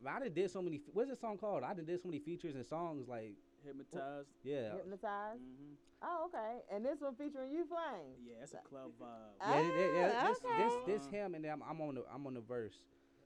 I 0.04 0.18
done 0.18 0.32
did 0.34 0.50
so 0.50 0.60
many. 0.62 0.80
What's 0.92 1.10
this 1.10 1.20
song 1.20 1.38
called? 1.38 1.62
I 1.64 1.74
done 1.74 1.84
did 1.84 2.00
so 2.02 2.08
many 2.08 2.18
features 2.18 2.54
and 2.54 2.66
songs. 2.66 3.08
Like, 3.08 3.32
Hypnotized. 3.64 4.28
yeah, 4.44 4.72
Hypnotized. 4.74 5.40
hmm 5.40 5.74
Oh, 6.02 6.26
okay. 6.26 6.58
And 6.70 6.84
this 6.84 7.00
one 7.00 7.14
featuring 7.16 7.50
you, 7.50 7.64
Flame. 7.66 8.12
Yeah, 8.26 8.42
it's 8.42 8.52
a 8.52 8.58
club 8.58 8.90
vibe. 9.00 9.06
Ah, 9.40 9.54
yeah, 9.56 9.62
th- 9.62 9.72
th- 9.74 9.90
yeah, 9.94 10.28
this, 10.28 10.38
okay. 10.44 10.62
this 10.86 11.00
this 11.02 11.10
him 11.10 11.34
and 11.34 11.42
then 11.44 11.52
I'm, 11.52 11.62
I'm 11.62 11.80
on 11.80 11.94
the 11.94 12.04
I'm 12.14 12.26
on 12.26 12.34
the 12.34 12.42
verse, 12.42 12.74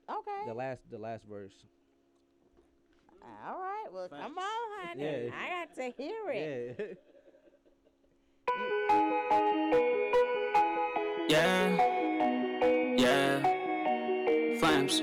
Okay. 0.08 0.46
the 0.46 0.54
last 0.54 0.88
the 0.88 0.98
last 0.98 1.24
verse. 1.28 1.52
All 3.22 3.58
right. 3.58 3.86
Well, 3.92 4.08
come 4.08 4.38
on, 4.38 4.86
honey. 4.86 5.02
Yeah. 5.02 5.34
I 5.34 5.66
got 5.66 5.74
to 5.74 5.90
hear 6.02 6.30
it. 6.32 6.76
Yeah. 6.78 6.84
Yeah, 11.28 12.94
yeah, 12.96 14.58
flames. 14.58 15.00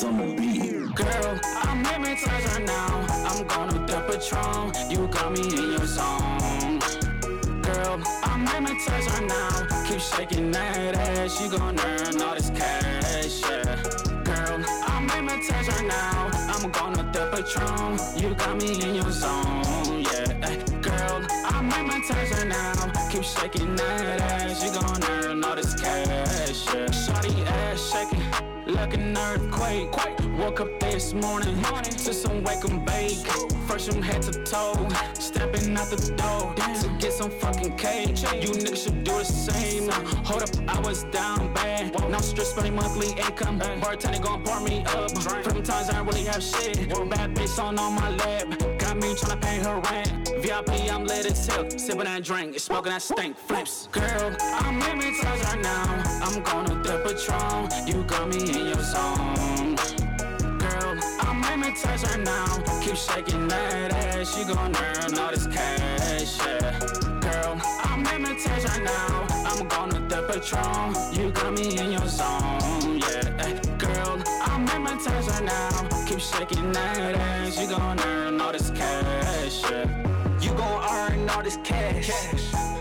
T-Fields 0.00 0.04
on 0.04 0.16
the 0.16 0.34
beat. 0.34 0.94
Girl, 0.94 1.40
I'm 1.56 1.84
hypnotized 1.84 2.46
right 2.46 2.66
now. 2.66 3.06
I'm 3.28 3.46
gonna 3.46 3.86
the 3.86 4.00
Patron. 4.08 4.72
You 4.90 5.06
got 5.08 5.32
me 5.32 5.42
in 5.42 5.72
your 5.72 5.86
zone. 5.86 6.78
Girl, 7.62 8.00
I'm 8.22 8.46
hypnotized 8.46 9.10
right 9.10 9.26
now. 9.26 9.84
Keep 9.86 10.00
shaking 10.00 10.50
that 10.52 10.96
ass. 10.96 11.40
You 11.40 11.50
gon' 11.50 11.78
earn 11.80 12.22
all 12.22 12.34
this 12.34 12.50
cash, 12.50 13.42
yeah. 13.42 13.82
Girl, 14.24 14.64
I'm 14.86 15.08
hypnotized 15.08 15.68
right 15.68 15.86
now. 15.86 16.30
I'm 16.48 16.70
gonna 16.70 17.02
the 17.12 17.26
Patron. 17.32 17.98
You 18.16 18.34
got 18.34 18.56
me 18.56 18.82
in 18.82 18.94
your 18.94 19.10
zone, 19.10 20.02
yeah. 20.02 20.56
Girl, 20.80 21.26
I'm 21.44 21.70
hypnotized 21.70 22.32
right 22.32 22.48
now. 22.48 22.92
Keep 23.10 23.24
shaking 23.24 23.76
that 23.76 24.20
ass. 24.20 24.64
You 24.64 24.72
gon' 24.72 25.04
earn 25.10 25.44
all 25.44 25.56
this 25.56 25.74
cash, 25.74 26.66
yeah. 26.66 26.86
Shawty 26.86 27.46
ass 27.46 27.92
shaking. 27.92 28.29
Like 28.70 28.94
an 28.94 29.16
earthquake. 29.16 29.90
Woke 30.38 30.60
up 30.60 30.78
this 30.78 31.12
morning 31.12 31.60
morning. 31.62 31.90
to 31.90 32.14
some 32.14 32.44
wake 32.44 32.62
and 32.62 32.84
bake. 32.86 33.26
First 33.66 33.90
from 33.90 34.00
head 34.00 34.22
to 34.22 34.44
toe, 34.44 34.88
stepping 35.14 35.76
out 35.76 35.90
the 35.90 36.14
door 36.14 36.54
to 36.54 36.88
get 37.00 37.12
some 37.12 37.30
fucking 37.30 37.76
cake. 37.76 38.10
You 38.10 38.50
niggas 38.50 38.84
should 38.84 39.02
do 39.02 39.18
the 39.18 39.24
same. 39.24 39.90
Hold 40.24 40.42
up, 40.42 40.50
I 40.68 40.78
was 40.80 41.02
down 41.04 41.52
bad. 41.52 41.98
Now 42.10 42.20
stress 42.20 42.54
money 42.56 42.70
monthly 42.70 43.08
income. 43.08 43.58
Bartender 43.58 44.20
gon' 44.20 44.44
pour 44.44 44.60
me 44.60 44.84
up. 44.84 45.10
From 45.18 45.62
times 45.64 45.90
I 45.90 46.00
really 46.02 46.24
have 46.24 46.42
shit. 46.42 46.76
Bad 47.10 47.34
bitch 47.34 47.62
on 47.62 47.76
on 47.76 47.94
my 47.96 48.10
lap. 48.10 48.69
Me 49.00 49.14
tryna 49.14 49.40
pay 49.40 49.56
her 49.60 49.80
rent. 49.90 50.28
VIP, 50.42 50.92
I'm 50.92 51.06
lit 51.06 51.24
as 51.24 51.46
hell. 51.46 51.64
That 51.64 52.22
drink, 52.22 52.58
smoking 52.58 52.92
that 52.92 53.00
stink. 53.00 53.34
Flips, 53.36 53.88
girl, 53.92 54.36
I'm 54.40 54.78
hypnotized 54.82 55.44
right 55.44 55.62
now. 55.62 56.02
I'm 56.22 56.42
gonna 56.42 56.82
the 56.82 56.98
Patron. 57.04 57.68
You 57.86 58.02
got 58.04 58.28
me 58.28 58.42
in 58.42 58.66
your 58.66 58.82
zone. 58.82 59.76
Girl, 60.58 60.98
I'm 61.20 61.42
hypnotized 61.42 62.08
right 62.08 62.20
now. 62.20 62.58
Keep 62.82 62.96
shaking 62.96 63.48
that 63.48 63.92
ass. 63.92 64.36
You 64.36 64.44
gon' 64.54 64.76
earn 64.76 65.18
all 65.18 65.30
this 65.30 65.46
cash, 65.46 66.38
yeah. 66.38 66.78
Girl, 67.20 67.58
I'm 67.84 68.04
hypnotized 68.04 68.68
right 68.68 68.84
now. 68.84 69.26
I'm 69.46 69.66
gonna 69.68 70.00
the 70.08 70.22
Patron. 70.28 70.94
You 71.18 71.30
got 71.30 71.54
me 71.54 71.78
in 71.78 71.92
your 71.92 72.06
zone, 72.06 72.98
yeah. 72.98 73.69
Girl, 74.70 74.86
I'm 74.86 75.26
right 75.26 75.44
now. 75.44 76.04
Keep 76.06 76.20
shaking 76.20 76.72
that 76.72 77.14
ass. 77.16 77.60
You 77.60 77.68
gon' 77.68 77.98
earn 78.00 78.40
all 78.40 78.52
this 78.52 78.70
cash, 78.70 79.62
yeah. 79.70 80.38
You 80.40 80.54
gon' 80.54 80.84
earn 80.90 81.28
all 81.30 81.42
this 81.42 81.58
cash. 81.64 82.10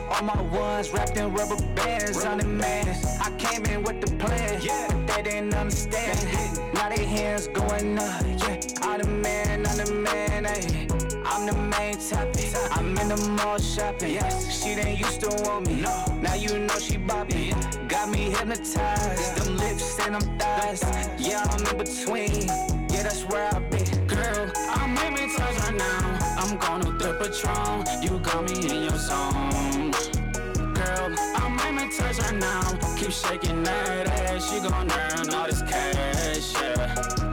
All 0.09 0.23
my 0.23 0.41
ones 0.41 0.91
wrapped 0.91 1.17
in 1.17 1.33
rubber 1.33 1.61
bands 1.75 2.25
on 2.25 2.37
the 2.39 2.45
man. 2.45 2.87
I 3.21 3.31
came 3.37 3.65
in 3.65 3.83
with 3.83 4.01
the 4.01 4.15
plan, 4.17 4.61
but 5.07 5.15
they 5.15 5.23
didn't 5.23 5.53
understand. 5.55 6.73
Now 6.73 6.89
they 6.89 7.05
hands 7.05 7.47
going 7.47 7.97
up, 7.97 8.23
yeah. 8.23 8.59
I'm 8.81 9.01
the 9.01 9.07
man, 9.07 9.65
I'm 9.65 9.77
the 9.77 9.93
man, 9.93 10.45
ayy. 10.45 10.88
I'm 11.31 11.45
the 11.45 11.53
main 11.53 11.97
topic. 11.97 12.53
I'm 12.71 12.97
in 12.97 13.09
the 13.09 13.17
mall 13.37 13.59
shopping. 13.59 14.19
She 14.49 14.75
didn't 14.75 14.97
used 14.97 15.21
to 15.21 15.29
want 15.43 15.67
me. 15.67 15.81
No, 15.81 16.17
now 16.21 16.33
you 16.33 16.57
know 16.59 16.79
she 16.79 16.97
bopping. 16.97 17.53
Got 17.87 18.09
me 18.09 18.31
hypnotized. 18.31 19.35
Them 19.37 19.57
lips 19.57 19.99
and 19.99 20.15
them 20.15 20.39
thighs. 20.39 20.83
Yeah, 21.17 21.43
I'm 21.49 21.65
in 21.67 21.77
between. 21.77 22.47
Yeah, 22.89 23.03
that's 23.03 23.23
where 23.25 23.47
I 23.53 23.59
be. 23.59 23.83
Girl, 24.07 24.51
I'm 24.69 24.95
hypnotized 24.97 25.59
right 25.63 25.75
now. 25.75 26.35
I'm 26.39 26.57
gonna 26.57 26.91
the 26.97 27.13
Patron. 27.19 27.85
You 28.01 28.19
got 28.19 28.49
me 28.49 28.57
in 28.67 28.83
your 28.89 28.97
zone. 28.97 29.91
Girl, 30.73 31.15
I'm 31.35 31.57
hypnotized 31.59 32.21
right 32.23 32.35
now. 32.35 32.95
Keep 32.97 33.11
shaking 33.11 33.63
that 33.63 34.07
ass. 34.07 34.51
You 34.51 34.61
gon' 34.67 34.91
earn 34.91 35.33
all 35.33 35.45
this 35.45 35.61
cash, 35.61 36.53
yeah. 36.55 37.28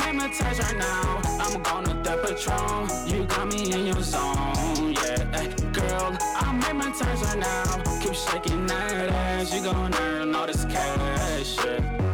I'm 0.00 0.16
hypnotized 0.20 0.62
right 0.62 0.78
now. 0.78 1.20
I'm 1.40 1.62
gonna 1.62 2.02
the 2.02 2.16
Patron. 2.22 2.88
You 3.08 3.24
got 3.24 3.52
me 3.52 3.72
in 3.72 3.86
your 3.86 4.02
zone, 4.02 4.92
yeah. 4.92 5.46
Girl, 5.72 6.16
I'm 6.36 6.62
hypnotized 6.62 7.24
right 7.24 7.38
now. 7.38 7.82
Keep 8.00 8.14
shaking 8.14 8.66
that 8.66 9.08
ass. 9.08 9.52
You 9.52 9.62
gon' 9.62 9.92
earn 9.94 10.34
all 10.36 10.46
this 10.46 10.64
cash. 10.66 11.56
Yeah, 11.64 12.07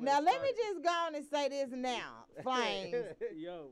Now 0.00 0.20
let 0.20 0.40
me 0.42 0.48
just 0.56 0.82
go 0.82 0.90
on 0.90 1.14
and 1.14 1.24
say 1.24 1.48
this 1.48 1.68
now, 1.72 2.24
Flames. 2.42 2.94
Yo. 3.36 3.70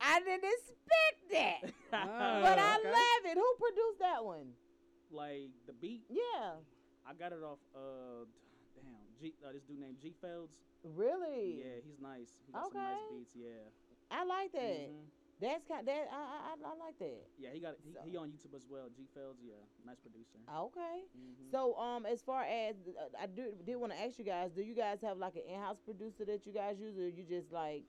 I 0.00 0.20
didn't 0.20 0.44
expect 0.44 1.18
that, 1.32 1.72
Ah, 1.92 2.40
but 2.42 2.58
I 2.58 2.78
okay. 2.78 2.90
love 2.90 3.22
it. 3.32 3.34
Who 3.38 3.54
produced 3.60 3.98
that 4.00 4.24
one? 4.24 4.52
like 5.10 5.50
the 5.66 5.72
beat, 5.72 6.02
Yeah, 6.08 6.58
I 7.06 7.14
got 7.14 7.30
it 7.32 7.42
off. 7.44 7.58
Uh, 7.74 8.24
damn, 8.74 9.06
G. 9.20 9.34
Uh, 9.46 9.52
this 9.52 9.62
dude 9.62 9.78
named 9.78 9.96
G 10.02 10.12
Felds. 10.20 10.50
really. 10.82 11.60
Yeah, 11.62 11.78
he's 11.86 12.00
nice. 12.00 12.30
He 12.46 12.52
got 12.52 12.72
some 12.72 12.82
nice 12.82 12.96
Okay. 12.96 13.16
beats. 13.18 13.30
Yeah. 13.34 13.70
I 14.10 14.24
like 14.24 14.52
that. 14.52 14.90
Mhm. 14.90 15.06
That's 15.40 15.64
kind. 15.66 15.86
That 15.86 16.08
I, 16.12 16.16
I 16.16 16.38
I 16.54 16.70
I 16.72 16.86
like 16.86 16.98
that. 17.00 17.26
Yeah, 17.38 17.50
he 17.52 17.60
got 17.60 17.74
he, 17.84 17.92
So- 17.92 18.00
he 18.08 18.16
on 18.16 18.28
YouTube 18.28 18.54
as 18.54 18.66
well. 18.70 18.88
G 18.96 19.06
Felds. 19.14 19.38
Yeah, 19.42 19.54
nice 19.84 19.98
producer. 19.98 20.38
Okay. 20.48 21.02
Mhm. 21.16 21.50
So 21.50 21.74
um, 21.76 22.06
as 22.06 22.22
far 22.22 22.44
as 22.44 22.76
uh, 22.88 23.08
I 23.20 23.26
do 23.26 23.52
did 23.66 23.76
want 23.76 23.92
to 23.92 24.00
ask 24.00 24.18
you 24.18 24.24
guys, 24.24 24.50
do 24.52 24.62
you 24.62 24.74
guys 24.74 24.98
have 25.02 25.18
like 25.18 25.34
an 25.36 25.42
in-house 25.48 25.78
producer 25.84 26.24
that 26.24 26.46
you 26.46 26.52
guys 26.52 26.78
use, 26.80 26.96
or 26.96 27.08
you 27.08 27.24
just 27.28 27.52
like? 27.52 27.82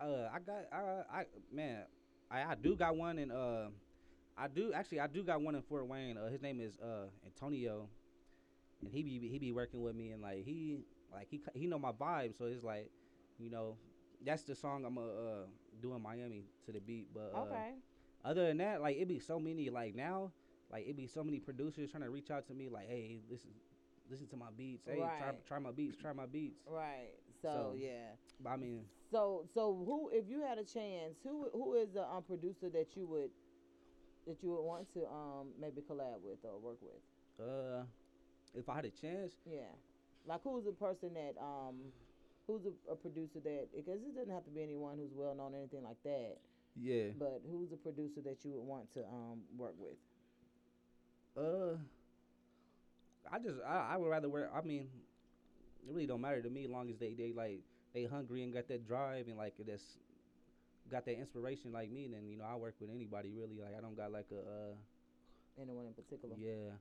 Uh, 0.00 0.28
I 0.32 0.38
got, 0.38 0.64
I, 0.72 1.18
I, 1.20 1.24
man, 1.52 1.82
I, 2.30 2.40
I 2.42 2.54
do 2.54 2.74
got 2.74 2.96
one 2.96 3.18
in, 3.18 3.30
uh, 3.30 3.68
I 4.34 4.48
do 4.48 4.72
actually, 4.72 5.00
I 5.00 5.06
do 5.06 5.22
got 5.22 5.42
one 5.42 5.54
in 5.54 5.60
Fort 5.60 5.86
Wayne. 5.86 6.16
Uh, 6.16 6.30
his 6.30 6.40
name 6.40 6.58
is 6.58 6.78
uh 6.78 7.06
Antonio, 7.26 7.86
and 8.82 8.90
he 8.90 9.02
be 9.02 9.28
he 9.28 9.38
be 9.38 9.52
working 9.52 9.82
with 9.82 9.94
me, 9.94 10.10
and 10.10 10.22
like 10.22 10.42
he, 10.44 10.78
like 11.12 11.28
he 11.30 11.40
he 11.54 11.66
know 11.66 11.78
my 11.78 11.92
vibe, 11.92 12.36
so 12.38 12.46
it's 12.46 12.64
like, 12.64 12.90
you 13.38 13.50
know, 13.50 13.76
that's 14.24 14.42
the 14.44 14.54
song 14.54 14.84
I'm 14.84 14.98
uh, 14.98 15.02
uh 15.02 15.44
do 15.80 15.94
in 15.94 16.02
Miami 16.02 16.44
to 16.66 16.72
the 16.72 16.80
beat. 16.80 17.08
But 17.14 17.32
uh, 17.34 17.40
Okay. 17.42 17.72
other 18.24 18.46
than 18.46 18.58
that, 18.58 18.80
like 18.80 18.96
it 18.96 19.08
be 19.08 19.18
so 19.18 19.38
many 19.38 19.70
like 19.70 19.94
now, 19.94 20.32
like 20.70 20.86
it 20.86 20.96
be 20.96 21.06
so 21.06 21.22
many 21.24 21.38
producers 21.40 21.90
trying 21.90 22.02
to 22.02 22.10
reach 22.10 22.30
out 22.30 22.46
to 22.48 22.54
me, 22.54 22.68
like, 22.68 22.88
hey, 22.88 23.20
listen, 23.30 23.50
listen 24.10 24.26
to 24.28 24.36
my 24.36 24.50
beats, 24.56 24.82
hey, 24.86 24.98
try 24.98 25.32
try 25.46 25.58
my 25.58 25.70
beats, 25.72 25.96
try 25.96 26.12
my 26.12 26.26
beats. 26.26 26.60
Right. 26.66 27.12
So, 27.42 27.48
So- 27.52 27.74
yeah. 27.78 28.16
But 28.42 28.50
I 28.50 28.56
mean, 28.56 28.84
So 29.10 29.44
so 29.54 29.74
who 29.86 30.10
if 30.12 30.28
you 30.28 30.40
had 30.42 30.58
a 30.58 30.64
chance, 30.64 31.16
who 31.22 31.48
who 31.52 31.74
is 31.74 31.92
the 31.92 32.04
um 32.04 32.22
producer 32.22 32.68
that 32.70 32.96
you 32.96 33.06
would 33.06 33.30
that 34.26 34.42
you 34.42 34.50
would 34.50 34.62
want 34.62 34.92
to 34.94 35.06
um 35.06 35.48
maybe 35.58 35.80
collab 35.82 36.20
with 36.22 36.38
or 36.44 36.58
work 36.58 36.78
with? 36.82 37.00
uh, 37.40 37.82
if 38.54 38.68
I 38.68 38.74
had 38.76 38.84
a 38.84 38.90
chance. 38.90 39.32
Yeah. 39.46 39.72
Like 40.26 40.42
who's 40.44 40.64
the 40.64 40.72
person 40.72 41.14
that 41.14 41.34
um 41.40 41.76
who's 42.50 42.66
a, 42.66 42.92
a 42.92 42.96
producer 42.96 43.40
that 43.44 43.68
because 43.74 44.02
it 44.02 44.14
doesn't 44.14 44.32
have 44.32 44.44
to 44.44 44.50
be 44.50 44.62
anyone 44.62 44.96
who's 44.98 45.12
well 45.14 45.34
known 45.34 45.54
or 45.54 45.58
anything 45.58 45.84
like 45.84 46.02
that, 46.04 46.38
Yeah. 46.76 47.12
but 47.18 47.42
who's 47.50 47.72
a 47.72 47.76
producer 47.76 48.20
that 48.22 48.44
you 48.44 48.52
would 48.52 48.66
want 48.66 48.90
to 48.94 49.00
um 49.04 49.42
work 49.56 49.74
with? 49.78 49.96
Uh, 51.36 51.76
I 53.30 53.38
just 53.38 53.58
I, 53.66 53.94
I 53.94 53.96
would 53.96 54.08
rather 54.08 54.28
work. 54.28 54.50
I 54.54 54.60
mean, 54.62 54.88
it 55.86 55.92
really 55.92 56.06
don't 56.06 56.20
matter 56.20 56.42
to 56.42 56.50
me 56.50 56.64
as 56.64 56.70
long 56.70 56.90
as 56.90 56.98
they 56.98 57.14
they 57.14 57.32
like 57.32 57.60
they 57.94 58.04
hungry 58.04 58.42
and 58.42 58.52
got 58.52 58.68
that 58.68 58.86
drive 58.86 59.28
and 59.28 59.36
like 59.36 59.54
that's 59.66 59.98
got 60.90 61.04
that 61.06 61.18
inspiration 61.18 61.72
like 61.72 61.90
me. 61.90 62.08
Then 62.08 62.28
you 62.28 62.36
know 62.36 62.44
I 62.44 62.56
work 62.56 62.74
with 62.80 62.90
anybody 62.90 63.30
really. 63.32 63.60
Like 63.60 63.76
I 63.76 63.80
don't 63.80 63.96
got 63.96 64.12
like 64.12 64.26
a 64.32 64.38
uh 64.40 64.74
Anyone 65.60 65.86
in 65.86 65.92
particular? 65.92 66.36
yeah. 66.38 66.72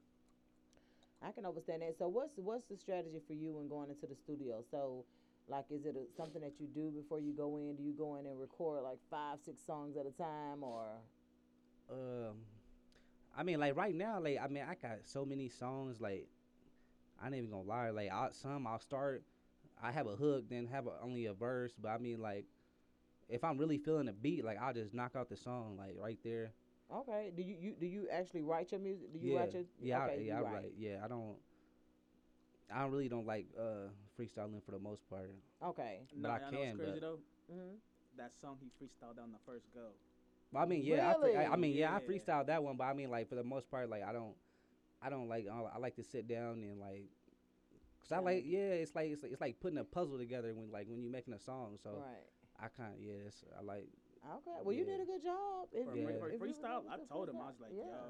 I 1.21 1.31
can 1.31 1.45
understand 1.45 1.81
that. 1.81 1.97
So 1.97 2.07
what's 2.07 2.33
what's 2.37 2.63
the 2.65 2.77
strategy 2.77 3.19
for 3.27 3.33
you 3.33 3.53
when 3.53 3.67
going 3.67 3.89
into 3.89 4.07
the 4.07 4.15
studio? 4.15 4.63
So 4.71 5.03
like 5.49 5.65
is 5.71 5.85
it 5.85 5.95
a, 5.95 6.15
something 6.15 6.41
that 6.41 6.53
you 6.59 6.67
do 6.67 6.91
before 6.91 7.19
you 7.19 7.33
go 7.33 7.57
in? 7.57 7.75
Do 7.75 7.83
you 7.83 7.93
go 7.93 8.15
in 8.17 8.25
and 8.25 8.39
record 8.39 8.83
like 8.83 8.99
five, 9.09 9.39
six 9.43 9.61
songs 9.65 9.97
at 9.97 10.05
a 10.05 10.11
time 10.11 10.63
or 10.63 10.85
Um, 11.89 12.45
I 13.35 13.43
mean 13.43 13.59
like 13.59 13.75
right 13.75 13.95
now 13.95 14.19
like 14.19 14.39
I 14.41 14.47
mean 14.47 14.63
I 14.69 14.75
got 14.75 14.99
so 15.05 15.25
many 15.25 15.49
songs 15.49 15.99
like 16.01 16.27
I 17.21 17.27
ain't 17.27 17.35
even 17.35 17.49
gonna 17.49 17.63
lie 17.63 17.89
like 17.89 18.11
I, 18.11 18.29
some 18.31 18.67
I'll 18.67 18.79
start. 18.79 19.23
I 19.81 19.91
have 19.91 20.07
a 20.07 20.15
hook, 20.15 20.45
then 20.49 20.67
have 20.67 20.87
a, 20.87 20.93
only 21.03 21.25
a 21.25 21.33
verse, 21.33 21.73
but 21.81 21.89
I 21.89 21.97
mean 21.97 22.21
like. 22.21 22.45
If 23.29 23.43
I'm 23.43 23.57
really 23.57 23.77
feeling 23.77 24.07
the 24.07 24.13
beat, 24.13 24.43
like 24.43 24.57
I'll 24.61 24.73
just 24.73 24.93
knock 24.93 25.15
out 25.15 25.29
the 25.29 25.37
song, 25.37 25.77
like 25.77 25.95
right 25.97 26.19
there. 26.23 26.53
Okay. 26.93 27.31
Do 27.35 27.43
you, 27.43 27.55
you 27.59 27.75
do 27.79 27.85
you 27.85 28.07
actually 28.11 28.41
write 28.41 28.71
your 28.71 28.81
music? 28.81 29.13
Do 29.13 29.19
you 29.19 29.31
yeah, 29.31 29.39
write 29.39 29.53
your 29.53 29.63
yeah, 29.81 29.97
okay, 29.99 30.15
I, 30.17 30.21
yeah, 30.23 30.37
I 30.37 30.41
write. 30.41 30.53
write. 30.53 30.73
Yeah, 30.77 31.01
I 31.03 31.07
don't. 31.07 31.37
I 32.73 32.85
really 32.85 33.09
don't 33.09 33.25
like 33.25 33.47
uh 33.59 33.89
freestyling 34.19 34.63
for 34.63 34.71
the 34.71 34.79
most 34.79 35.09
part. 35.09 35.31
Okay. 35.63 35.99
But 36.15 36.27
Nah, 36.29 36.35
I 36.35 36.39
y'all 36.39 36.51
know 36.51 36.59
what's 36.59 36.69
can, 36.71 36.77
crazy 36.77 36.91
but- 36.93 37.01
though. 37.01 37.19
hmm 37.53 37.75
That 38.17 38.31
song 38.41 38.57
he 38.59 38.67
freestyled 38.79 39.21
on 39.21 39.31
the 39.31 39.37
first 39.45 39.71
go. 39.73 39.87
But 40.51 40.59
I 40.59 40.65
mean, 40.65 40.81
yeah, 40.83 41.11
I, 41.15 41.21
free, 41.21 41.35
I, 41.35 41.53
I 41.53 41.55
mean, 41.55 41.75
yeah, 41.75 41.95
I 41.95 41.99
freestyled 41.99 42.47
that 42.47 42.63
one, 42.63 42.75
but 42.75 42.85
I 42.85 42.93
mean, 42.93 43.09
like 43.11 43.29
for 43.29 43.35
the 43.35 43.43
most 43.43 43.69
part, 43.69 43.89
like 43.89 44.03
I 44.03 44.11
don't, 44.11 44.33
I 45.01 45.09
don't 45.09 45.29
like, 45.29 45.47
I, 45.47 45.75
I 45.75 45.77
like 45.77 45.95
to 45.97 46.03
sit 46.03 46.27
down 46.27 46.63
and 46.63 46.79
like, 46.79 47.05
cause 48.01 48.11
I 48.11 48.19
like, 48.19 48.43
yeah, 48.45 48.81
it's 48.81 48.95
like 48.95 49.11
it's, 49.11 49.21
like- 49.23 49.31
it's 49.31 49.41
like 49.41 49.59
putting 49.59 49.77
a 49.77 49.83
puzzle 49.85 50.17
together 50.17 50.53
when 50.53 50.71
like 50.71 50.87
when 50.89 51.01
you're 51.01 51.11
making 51.11 51.33
a 51.33 51.39
song. 51.39 51.77
So 51.81 51.91
Right. 51.91 52.25
I 52.59 52.67
kind 52.67 52.93
of, 52.93 52.99
yeah, 52.99 53.27
it's, 53.27 53.43
I 53.57 53.61
like, 53.63 53.87
Okay. 54.19 54.57
Well, 54.65 54.75
you 54.75 54.83
did 54.83 54.99
a 54.99 55.05
good 55.05 55.23
job. 55.23 55.69
If 55.71 55.87
For, 55.87 55.95
you- 55.95 56.09
Yeah. 56.09 56.19
for 56.19 56.29
if 56.29 56.41
freestyle, 56.41 56.83
was 56.83 56.91
I 56.91 56.95
a 57.01 57.07
told 57.07 57.29
him 57.29 57.37
I 57.37 57.47
was 57.47 57.59
like, 57.61 57.71
yeah, 57.71 57.85
yo, 57.87 58.03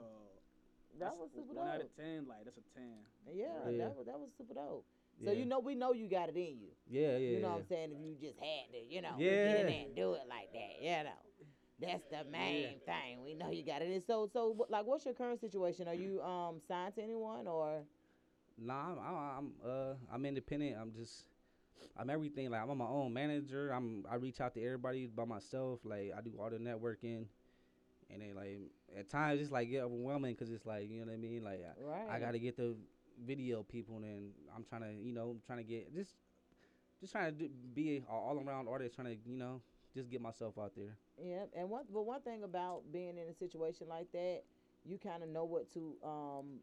that 0.98 1.00
that's 1.14 1.18
was 1.20 1.30
super 1.36 1.54
one 1.54 1.68
out 1.68 1.82
of 1.82 1.96
ten. 1.96 2.26
Like 2.28 2.46
that's 2.46 2.58
a 2.58 2.66
ten. 2.74 2.98
Yeah, 3.30 3.46
Yeah. 3.70 3.78
that 3.86 3.96
was 3.96 4.06
that 4.08 4.18
was 4.20 4.32
super 4.36 4.56
dope. 4.56 4.86
So 5.24 5.32
Yeah. 5.32 5.40
you 5.40 5.46
know, 5.46 5.60
we 5.60 5.76
know 5.76 5.94
you 5.94 6.08
got 6.08 6.30
it 6.30 6.36
in 6.38 6.60
you. 6.60 6.72
yeah, 6.90 7.12
yeah, 7.12 7.18
You 7.18 7.40
know 7.42 7.48
yeah. 7.48 7.54
what 7.54 7.60
I'm 7.62 7.66
saying? 7.68 7.92
If 7.92 8.00
you 8.00 8.16
just 8.22 8.40
had 8.40 8.72
to, 8.74 8.94
you 8.94 9.02
know, 9.02 9.16
get 9.18 9.20
Yeah. 9.20 9.60
in 9.60 9.66
there 9.68 9.86
and 9.86 9.96
do 9.96 10.14
it 10.14 10.24
like 10.30 10.52
that, 10.54 10.82
you 10.82 11.04
know. 11.04 11.10
That's 11.82 12.04
the 12.12 12.30
main 12.30 12.80
thing. 12.86 13.24
We 13.24 13.34
know 13.36 13.52
you 13.52 13.64
got 13.66 13.82
it. 13.82 13.90
And 13.90 14.04
so, 14.04 14.30
so 14.32 14.66
like, 14.70 14.86
what's 14.86 15.06
your 15.06 15.14
current 15.14 15.40
situation? 15.40 15.88
Are 15.88 15.94
you 15.94 16.22
um 16.22 16.60
signed 16.68 16.96
to 16.96 17.02
anyone 17.02 17.48
or? 17.48 17.84
Nah, 18.58 18.92
I'm, 18.92 19.00
I'm, 19.00 19.16
I'm 19.38 19.52
uh, 19.66 19.94
I'm 20.14 20.26
independent. 20.26 20.76
I'm 20.80 20.92
just, 20.92 21.24
I'm 21.98 22.10
everything. 22.10 22.50
Like 22.52 22.62
I'm 22.62 22.70
on 22.70 22.78
my 22.78 22.86
own 22.86 23.14
manager. 23.14 23.72
I'm, 23.72 24.06
I 24.12 24.16
reach 24.16 24.42
out 24.42 24.54
to 24.56 24.64
everybody 24.64 25.06
by 25.08 25.24
myself. 25.24 25.80
Like 25.86 26.12
I 26.18 26.22
do 26.22 26.34
all 26.38 26.50
the 26.50 26.58
networking, 26.58 27.24
and 28.10 28.22
then 28.22 28.36
like 28.36 28.60
at 28.98 29.10
times 29.10 29.40
it's 29.40 29.52
like 29.52 29.70
get 29.70 29.84
overwhelming 29.84 30.34
because 30.36 30.52
it's 30.52 30.66
like 30.66 30.90
you 30.90 31.00
know 31.00 31.06
what 31.06 31.14
I 31.14 31.18
mean. 31.18 31.44
Like 31.46 31.62
I, 32.10 32.16
I 32.18 32.20
got 32.20 32.32
to 32.34 32.40
get 32.40 32.58
the 32.58 32.76
video 33.26 33.64
people, 33.64 33.96
and 33.98 34.04
then 34.06 34.32
I'm 34.56 34.64
trying 34.64 34.82
to, 34.82 34.94
you 34.94 35.14
know, 35.14 35.38
trying 35.46 35.60
to 35.60 35.64
get 35.64 35.94
just, 35.94 36.16
just 37.00 37.12
trying 37.14 37.38
to 37.38 37.50
be 37.74 37.98
a 37.98 38.12
all 38.12 38.42
around 38.46 38.68
artist. 38.68 38.96
Trying 38.96 39.08
to, 39.16 39.18
you 39.30 39.38
know, 39.38 39.62
just 39.96 40.10
get 40.10 40.22
myself 40.22 40.58
out 40.58 40.74
there. 40.76 40.98
Yeah, 41.22 41.46
and 41.56 41.70
one 41.70 41.84
but 41.92 42.04
one 42.04 42.22
thing 42.22 42.44
about 42.44 42.92
being 42.92 43.18
in 43.18 43.28
a 43.30 43.34
situation 43.34 43.88
like 43.90 44.12
that, 44.14 44.44
you 44.86 44.98
kind 44.98 45.24
of 45.24 45.30
know 45.30 45.44
what 45.46 45.72
to 45.74 45.96
um 46.04 46.60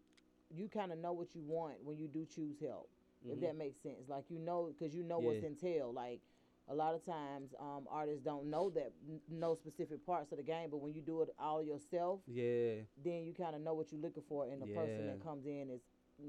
you 0.55 0.69
kind 0.69 0.93
of 0.93 0.99
know 0.99 1.13
what 1.13 1.35
you 1.35 1.43
want 1.43 1.83
when 1.85 1.99
you 1.99 2.09
do 2.09 2.25
choose 2.25 2.59
help. 2.61 2.89
If 3.29 3.39
Mhm. 3.39 3.41
that 3.43 3.57
makes 3.57 3.81
sense, 3.81 4.09
like 4.09 4.25
you 4.31 4.39
know, 4.39 4.73
because 4.73 4.95
you 4.95 5.03
know 5.03 5.19
what's 5.19 5.43
Yeah. 5.43 5.49
entailed. 5.49 5.95
Like 5.95 6.21
a 6.69 6.75
lot 6.75 6.95
of 6.95 7.05
times, 7.05 7.55
um, 7.61 7.87
artists 7.91 8.23
don't 8.23 8.47
know 8.51 8.71
that 8.71 8.93
n- 9.09 9.21
know 9.29 9.55
specific 9.55 10.05
parts 10.07 10.33
of 10.33 10.39
the 10.39 10.45
game, 10.45 10.71
but 10.71 10.79
when 10.79 10.95
you 10.95 11.01
do 11.03 11.23
it 11.23 11.29
all 11.39 11.63
yourself, 11.63 12.21
Yeah. 12.27 12.83
then 13.05 13.25
you 13.25 13.35
kind 13.35 13.55
of 13.55 13.63
know 13.63 13.75
what 13.75 13.93
you're 13.93 14.01
looking 14.01 14.23
for 14.29 14.47
in 14.47 14.59
the 14.61 14.67
person 14.67 15.07
that 15.09 15.21
comes 15.23 15.47
in 15.47 15.71
is 15.71 15.83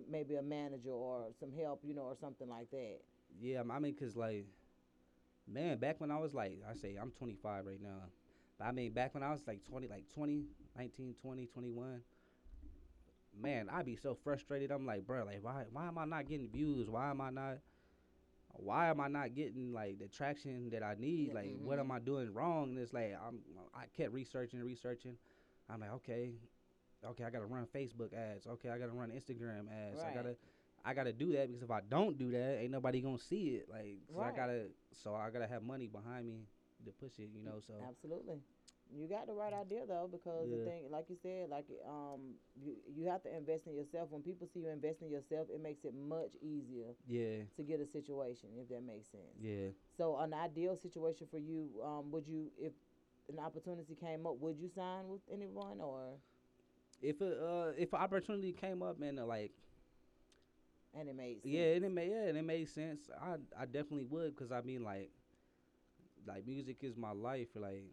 maybe 0.09 0.35
a 0.35 0.41
manager 0.41 0.91
or 0.91 1.27
some 1.39 1.51
help, 1.51 1.81
you 1.83 1.93
know, 1.93 2.03
or 2.03 2.15
something 2.19 2.49
like 2.49 2.69
that. 2.71 2.99
Yeah, 3.39 3.61
I 3.69 3.79
mean, 3.79 3.95
cause 3.95 4.15
like, 4.15 4.45
man, 5.47 5.77
back 5.77 5.99
when 5.99 6.11
I 6.11 6.17
was 6.19 6.33
like, 6.33 6.61
I 6.69 6.73
say 6.75 6.95
I'm 6.99 7.11
25 7.11 7.65
right 7.65 7.81
now, 7.81 8.03
but 8.57 8.65
I 8.65 8.71
mean, 8.71 8.91
back 8.93 9.13
when 9.13 9.23
I 9.23 9.31
was 9.31 9.41
like 9.47 9.63
20, 9.65 9.87
like 9.87 10.09
20, 10.13 10.43
19, 10.77 11.15
20, 11.21 11.45
21, 11.47 12.01
man, 13.39 13.69
I'd 13.71 13.85
be 13.85 13.95
so 13.95 14.15
frustrated. 14.15 14.71
I'm 14.71 14.85
like, 14.85 15.05
bro, 15.05 15.23
like, 15.25 15.43
why, 15.43 15.65
why 15.71 15.87
am 15.87 15.97
I 15.97 16.05
not 16.05 16.27
getting 16.27 16.49
views? 16.49 16.89
Why 16.89 17.09
am 17.09 17.21
I 17.21 17.29
not, 17.29 17.59
why 18.53 18.89
am 18.89 18.99
I 18.99 19.07
not 19.07 19.35
getting 19.35 19.73
like 19.73 19.99
the 19.99 20.07
traction 20.07 20.69
that 20.71 20.83
I 20.83 20.95
need? 20.97 21.33
Like, 21.33 21.55
what 21.61 21.79
am 21.79 21.89
mhm. 21.89 21.95
I 21.95 21.99
doing 21.99 22.33
wrong? 22.33 22.69
And 22.71 22.79
it's 22.79 22.93
like, 22.93 23.15
I'm, 23.25 23.39
I 23.75 23.85
kept 23.95 24.13
researching, 24.13 24.61
researching. 24.63 25.17
I'm 25.69 25.81
like, 25.81 25.93
okay, 25.95 26.31
okay, 27.05 27.23
I 27.23 27.29
gotta 27.29 27.45
run 27.45 27.65
Facebook 27.73 28.13
ads. 28.13 28.47
Okay, 28.47 28.69
I 28.69 28.77
gotta 28.77 28.91
run 28.91 29.09
Instagram 29.11 29.67
ads. 29.71 30.03
I 30.03 30.13
gotta, 30.13 30.35
I 30.85 30.93
gotta 30.93 31.13
do 31.13 31.31
that 31.33 31.47
because 31.47 31.63
if 31.63 31.71
I 31.71 31.81
don't 31.89 32.17
do 32.17 32.31
that, 32.31 32.59
ain't 32.61 32.71
nobody 32.71 33.01
gonna 33.01 33.17
see 33.19 33.59
it. 33.61 33.69
Like, 33.69 33.97
so 34.13 34.21
I 34.21 34.31
gotta, 34.31 34.67
so 34.93 35.15
I 35.15 35.29
gotta 35.29 35.47
have 35.47 35.63
money 35.63 35.87
behind 35.87 36.27
me 36.27 36.45
to 36.85 36.91
push 36.91 37.19
it. 37.19 37.29
You 37.33 37.43
know, 37.43 37.59
so 37.65 37.73
Absolutely. 37.87 38.39
You 38.89 39.05
got 39.07 39.27
the 39.27 39.33
right 39.33 39.51
idea 39.51 39.85
though, 39.85 40.07
because 40.09 40.49
the 40.49 40.57
Yeah. 40.57 40.63
thing, 40.63 40.89
like 40.89 41.09
you 41.09 41.17
said, 41.21 41.49
like 41.49 41.65
um, 41.85 42.35
you, 42.55 42.77
you 42.87 43.05
have 43.07 43.21
to 43.23 43.35
invest 43.35 43.67
in 43.67 43.73
yourself. 43.75 44.11
When 44.11 44.21
people 44.21 44.47
see 44.47 44.61
you 44.61 44.69
invest 44.69 45.01
in 45.01 45.09
yourself, 45.09 45.49
it 45.53 45.61
makes 45.61 45.83
it 45.83 45.93
much 45.93 46.35
easier 46.41 46.95
yeah, 47.05 47.43
to 47.57 47.63
get 47.63 47.81
a 47.81 47.85
situation, 47.85 48.49
if 48.57 48.69
that 48.69 48.83
makes 48.83 49.09
sense. 49.11 49.35
yeah. 49.41 49.69
So, 49.97 50.15
an 50.17 50.33
ideal 50.33 50.77
situation 50.77 51.27
for 51.29 51.37
you, 51.37 51.69
um, 51.83 52.11
would 52.11 52.27
you, 52.27 52.49
if 52.57 52.71
an 53.27 53.39
opportunity 53.39 53.93
came 53.95 54.25
up, 54.25 54.39
would 54.39 54.57
you 54.57 54.69
sign 54.69 55.09
with 55.09 55.21
anyone 55.29 55.81
or? 55.81 56.15
If 57.01 57.21
a, 57.21 57.27
uh, 57.45 57.71
if 57.77 57.93
an 57.93 57.99
opportunity 57.99 58.51
came 58.53 58.81
up 58.81 59.01
and 59.01 59.19
uh, 59.19 59.25
like, 59.25 59.51
And 60.93 61.07
it 61.09 61.15
made 61.15 61.43
sense. 61.43 61.53
yeah, 61.53 61.73
and 61.75 61.85
it 61.85 61.91
made, 61.91 62.09
yeah, 62.11 62.27
and 62.27 62.37
it 62.37 62.43
made 62.43 62.67
sense. 62.69 63.09
I, 63.21 63.35
I 63.59 63.65
definitely 63.65 64.05
would, 64.05 64.35
cause 64.35 64.51
I 64.51 64.61
mean, 64.61 64.83
like, 64.83 65.11
like 66.27 66.45
music 66.45 66.77
is 66.83 66.97
my 66.97 67.11
life. 67.11 67.49
Like, 67.55 67.85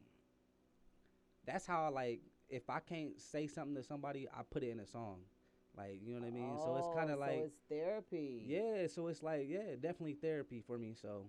that's 1.47 1.67
how 1.67 1.85
I 1.85 1.89
like. 1.89 2.21
If 2.49 2.69
I 2.71 2.81
can't 2.81 3.21
say 3.21 3.47
something 3.47 3.75
to 3.77 3.83
somebody, 3.83 4.29
I 4.29 4.43
put 4.49 4.63
it 4.63 4.71
in 4.71 4.81
a 4.81 4.87
song. 4.87 5.21
Like, 5.77 6.01
you 6.05 6.15
know 6.15 6.21
what 6.21 6.29
I 6.29 6.31
mean? 6.31 6.59
so 6.59 6.77
it's 6.77 6.89
kind 6.89 7.11
Oh, 7.11 7.15
of 7.15 7.19
like, 7.19 7.47
it's 7.47 7.55
therapy. 7.69 8.43
yeah. 8.47 8.87
So 8.87 9.09
it's 9.09 9.23
like, 9.23 9.47
yeah, 9.49 9.75
definitely 9.81 10.15
therapy 10.15 10.61
for 10.67 10.79
me. 10.79 10.95
So 11.01 11.27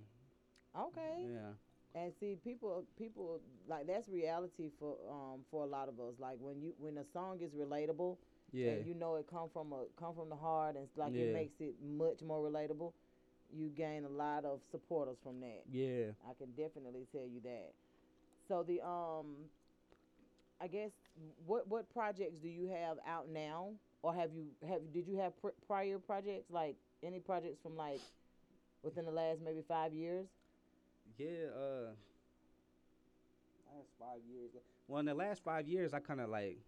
Okay. 0.76 1.26
yeah, 1.26 1.54
And 1.96 2.12
see, 2.20 2.36
people, 2.44 2.84
people 3.00 3.40
like 3.70 3.88
that's 3.88 4.10
reality 4.10 4.70
for 4.78 4.98
um 5.10 5.40
for 5.50 5.64
a 5.64 5.68
lot 5.68 5.88
of 5.88 5.98
us. 6.00 6.16
Like 6.20 6.36
when 6.40 6.62
you 6.62 6.74
when 6.78 6.98
a 6.98 7.06
song 7.14 7.40
is 7.42 7.52
relatable, 7.54 8.18
yeah, 8.52 8.72
and 8.72 8.86
you 8.86 8.94
know 8.96 9.16
it 9.16 9.28
come 9.30 9.48
from 9.54 9.72
a 9.72 9.86
come 9.98 10.14
from 10.14 10.28
the 10.30 10.36
heart, 10.36 10.76
and 10.76 10.90
like 10.98 11.14
Yeah. 11.14 11.22
it 11.22 11.34
makes 11.34 11.62
it 11.62 11.76
much 11.82 12.22
more 12.22 12.42
relatable. 12.44 12.92
You 13.56 13.70
gain 13.70 14.04
a 14.04 14.10
lot 14.10 14.44
of 14.44 14.60
supporters 14.72 15.18
from 15.24 15.40
that. 15.40 15.64
yeah. 15.72 16.08
I 16.30 16.34
can 16.34 16.52
definitely 16.52 17.08
tell 17.14 17.26
you 17.26 17.40
that. 17.44 17.72
So 18.50 18.64
the 18.64 18.82
um, 18.86 19.46
I 20.60 20.68
guess 20.68 20.92
what 21.46 21.66
what 21.70 21.90
projects 21.94 22.36
do 22.42 22.50
you 22.50 22.68
have 22.68 22.98
out 23.08 23.30
now, 23.30 23.70
or 24.02 24.14
have 24.14 24.34
you 24.34 24.48
have 24.68 24.82
did 24.94 25.08
you 25.08 25.16
have 25.18 25.40
pr- 25.40 25.56
prior 25.66 25.98
projects 25.98 26.52
like 26.52 26.76
any 27.04 27.20
projects 27.20 27.60
from 27.64 27.78
like 27.78 28.02
within 28.84 29.06
the 29.06 29.12
last 29.12 29.40
maybe 29.42 29.62
five 29.66 29.94
years? 29.94 30.26
Yeah, 31.17 31.47
uh 31.56 31.91
last 33.75 33.89
five 33.99 34.19
years. 34.30 34.51
Well, 34.88 34.99
in 34.99 35.06
the 35.06 35.13
last 35.13 35.43
five 35.43 35.67
years, 35.67 35.93
I 35.93 35.99
kind 35.99 36.21
of 36.21 36.30
like, 36.30 36.60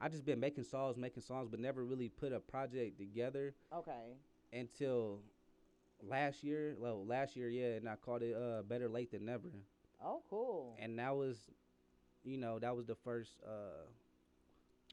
I 0.00 0.08
just 0.08 0.24
been 0.24 0.40
making 0.40 0.64
songs, 0.64 0.96
making 0.96 1.22
songs, 1.22 1.48
but 1.50 1.60
never 1.60 1.84
really 1.84 2.08
put 2.08 2.32
a 2.32 2.40
project 2.40 2.98
together 2.98 3.54
Okay. 3.72 4.16
until 4.52 5.20
last 6.02 6.42
year. 6.42 6.76
Well, 6.78 7.04
last 7.06 7.36
year, 7.36 7.48
yeah, 7.48 7.76
and 7.76 7.88
I 7.88 7.96
called 7.96 8.22
it 8.22 8.34
uh 8.36 8.62
Better 8.62 8.88
Late 8.88 9.10
Than 9.12 9.24
Never, 9.26 9.48
Oh, 10.04 10.22
cool. 10.28 10.76
and 10.78 10.98
that 10.98 11.14
was, 11.14 11.38
you 12.24 12.38
know, 12.38 12.58
that 12.58 12.74
was 12.76 12.86
the 12.86 12.96
first 12.96 13.32
uh 13.46 13.86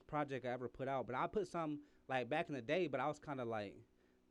project 0.08 0.46
I 0.46 0.50
ever 0.50 0.68
put 0.68 0.88
out. 0.88 1.08
But 1.08 1.16
I 1.16 1.28
put 1.28 1.48
some 1.48 1.80
like 2.08 2.30
back 2.30 2.50
in 2.50 2.56
the 2.56 2.62
day, 2.62 2.88
but 2.88 3.00
I 3.00 3.08
was 3.08 3.20
kind 3.20 3.40
of 3.40 3.48
like. 3.48 3.76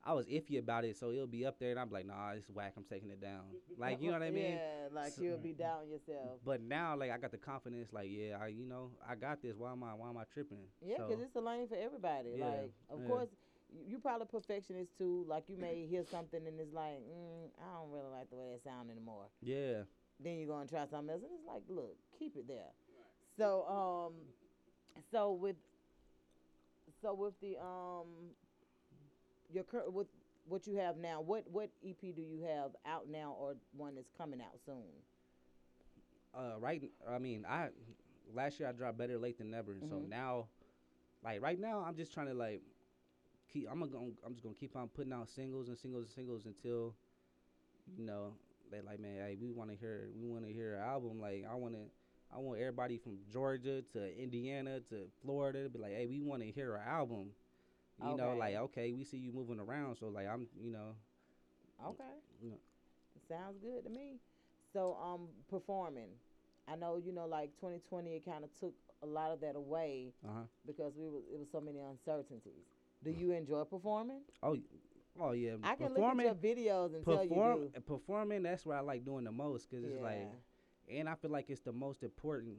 I 0.09 0.15
was 0.15 0.25
iffy 0.27 0.59
about 0.59 0.87
it, 0.87 0.97
so 0.97 1.11
it'll 1.11 1.27
be 1.27 1.45
up 1.45 1.59
there, 1.59 1.71
and 1.73 1.79
I'm 1.79 1.91
like, 1.91 2.07
nah, 2.07 2.31
it's 2.31 2.49
whack. 2.49 2.73
I'm 2.79 2.85
taking 2.85 3.11
it 3.11 3.21
down. 3.21 3.43
Like, 3.79 4.01
you 4.01 4.07
know 4.09 4.15
what 4.15 4.23
I 4.23 4.31
mean? 4.31 4.53
Yeah, 4.59 4.89
like 4.91 5.13
So- 5.13 5.23
you'll 5.23 5.37
be 5.39 5.53
down 5.53 5.89
yourself. 5.89 6.41
But 6.45 6.63
now, 6.63 6.97
like, 6.97 7.11
I 7.13 7.19
got 7.19 7.31
the 7.31 7.37
confidence. 7.37 7.93
Like, 7.93 8.09
yeah, 8.11 8.39
I, 8.43 8.47
you 8.49 8.65
know, 8.65 8.91
I 9.09 9.15
got 9.15 9.41
this. 9.43 9.55
Why 9.55 9.71
am 9.71 9.85
I? 9.85 9.93
Why 9.95 10.09
am 10.09 10.17
I 10.17 10.25
tripping? 10.33 10.65
Yeah, 10.85 10.97
So, 10.97 11.07
because 11.09 11.23
it's 11.23 11.37
a 11.37 11.41
lane 11.41 11.69
for 11.69 11.77
everybody. 11.77 12.31
Yeah, 12.39 12.47
Like, 12.47 12.73
of 12.91 13.01
yeah. 13.03 13.07
course, 13.07 13.29
you, 13.87 13.99
probably 13.99 14.27
perfectionist 14.27 14.97
too. 14.99 15.25
Like, 15.29 15.45
you 15.49 15.59
may 15.59 15.87
hear 15.87 16.03
something 16.11 16.41
and 16.47 16.59
it's 16.59 16.73
like, 16.73 16.99
mm, 17.07 17.51
I 17.61 17.79
don't 17.79 17.93
really 17.93 18.11
like 18.11 18.31
the 18.31 18.37
way 18.37 18.47
that 18.53 18.65
sound 18.65 18.91
anymore. 18.91 19.27
yeah, 19.43 19.83
Then 20.19 20.39
you 20.39 20.47
go 20.49 20.59
and 20.59 20.69
try 20.69 20.87
something 20.87 21.11
else, 21.11 21.23
and 21.23 21.31
it's 21.39 21.47
like, 21.47 21.63
look, 21.69 21.95
keep 22.19 22.35
it 22.37 22.49
there. 22.49 22.73
So, 23.37 23.65
um, 23.69 24.15
so 25.13 25.33
with, 25.35 25.57
so 27.01 27.15
with 27.15 27.39
the 27.41 27.59
um, 27.59 28.07
your 29.53 29.65
current 29.65 29.93
with 29.93 30.07
what 30.47 30.67
you 30.67 30.77
have 30.77 30.97
now, 30.97 31.21
what 31.21 31.45
what 31.51 31.71
EP 31.87 32.01
do 32.01 32.23
you 32.23 32.41
have 32.47 32.71
out 32.87 33.09
now, 33.09 33.37
or 33.39 33.57
one 33.77 33.95
that's 33.95 34.11
coming 34.17 34.41
out 34.41 34.59
soon? 34.65 34.85
uh, 36.35 36.59
right. 36.59 36.83
I 37.09 37.19
mean, 37.19 37.45
I 37.49 37.69
last 38.35 38.59
year 38.61 38.69
I 38.69 38.73
dropped 38.73 38.99
better 38.99 39.19
late 39.19 39.39
than 39.39 39.51
never. 39.51 39.73
and 39.73 39.89
So 39.89 39.97
Mhm. 39.97 40.09
now, 40.09 40.49
like 41.23 41.43
right 41.43 41.59
now, 41.59 41.81
I'm 41.81 41.97
just 41.97 42.13
trying 42.13 42.29
to 42.29 42.35
like 42.35 42.63
keep. 43.49 43.69
I'm 43.71 43.81
gonna. 43.81 44.13
I'm 44.25 44.33
just 44.35 44.43
gonna 44.43 44.55
keep 44.55 44.77
on 44.77 44.89
putting 44.89 45.13
out 45.13 45.29
singles 45.29 45.69
and 45.69 45.77
singles 45.79 46.05
and 46.07 46.13
singles 46.15 46.47
until, 46.47 46.95
you 47.97 48.05
know, 48.05 48.35
they 48.71 48.81
like, 48.81 49.01
man, 49.01 49.17
hey, 49.17 49.37
we 49.41 49.51
want 49.51 49.71
to 49.71 49.77
hear. 49.77 50.09
We 50.15 50.27
want 50.29 50.45
to 50.47 50.53
hear 50.53 50.77
an 50.77 50.83
album. 50.83 51.21
Like, 51.21 51.45
I 51.51 51.55
want 51.55 51.75
to. 51.75 51.81
I 52.31 52.37
want 52.39 52.59
everybody 52.61 52.99
from 52.99 53.19
Georgia 53.33 53.81
to 53.95 54.19
Indiana 54.23 54.81
to 54.91 55.09
Florida 55.23 55.63
to 55.65 55.71
be 55.71 55.79
like, 55.79 55.93
hey, 55.93 56.07
we 56.07 56.21
want 56.21 56.43
to 56.43 56.51
hear 56.51 56.77
an 56.77 56.87
album. 56.87 57.31
You 58.01 58.17
know, 58.17 58.35
like 58.39 58.55
okay, 58.57 58.93
we 58.93 59.05
see 59.05 59.19
you 59.19 59.33
moving 59.33 59.59
around, 59.59 59.97
so 59.97 60.07
like 60.07 60.27
I'm, 60.29 60.47
you 60.63 60.71
know, 60.71 60.95
Okay. 61.87 62.05
Yeah. 62.43 62.55
Sounds 63.29 63.59
good 63.59 63.85
to 63.85 63.91
me. 63.91 64.17
So, 64.73 64.97
um, 65.03 65.29
performing. 65.49 66.11
I 66.71 66.77
know 66.77 66.97
you 66.97 67.13
know, 67.13 67.27
like 67.27 67.51
2020, 67.57 68.11
it 68.11 68.25
kind 68.25 68.45
of 68.45 68.51
took 68.59 68.75
a 69.03 69.07
lot 69.07 69.31
of 69.31 69.41
that 69.41 69.55
away 69.55 70.13
uh 70.25 70.33
huh. 70.35 70.43
because 70.67 70.95
we 70.97 71.09
was 71.09 71.23
it 71.33 71.39
was 71.39 71.49
so 71.51 71.61
many 71.61 71.81
uncertainties. 71.81 72.67
Do 73.05 73.11
you 73.11 73.33
enjoy 73.33 73.65
performing? 73.65 74.21
Oh, 74.43 74.57
oh 75.21 75.33
yeah. 75.33 75.53
I 75.63 75.77
can 75.77 75.89
performing, 75.89 76.27
look 76.27 76.37
at 76.37 76.45
your 76.45 76.57
videos 76.57 76.95
and 76.95 77.05
tell 77.05 77.19
perform, 77.19 77.63
you 77.63 77.71
do. 77.75 77.81
performing. 77.81 78.43
That's 78.43 78.67
what 78.67 78.77
I 78.77 78.81
like 78.81 79.05
doing 79.05 79.25
the 79.25 79.33
most 79.33 79.71
because 79.71 79.85
it's 79.85 80.03
like, 80.03 80.29
and 80.93 81.09
I 81.09 81.15
feel 81.15 81.31
like 81.31 81.49
it's 81.49 81.61
the 81.61 81.73
most 81.73 82.03
important. 82.03 82.57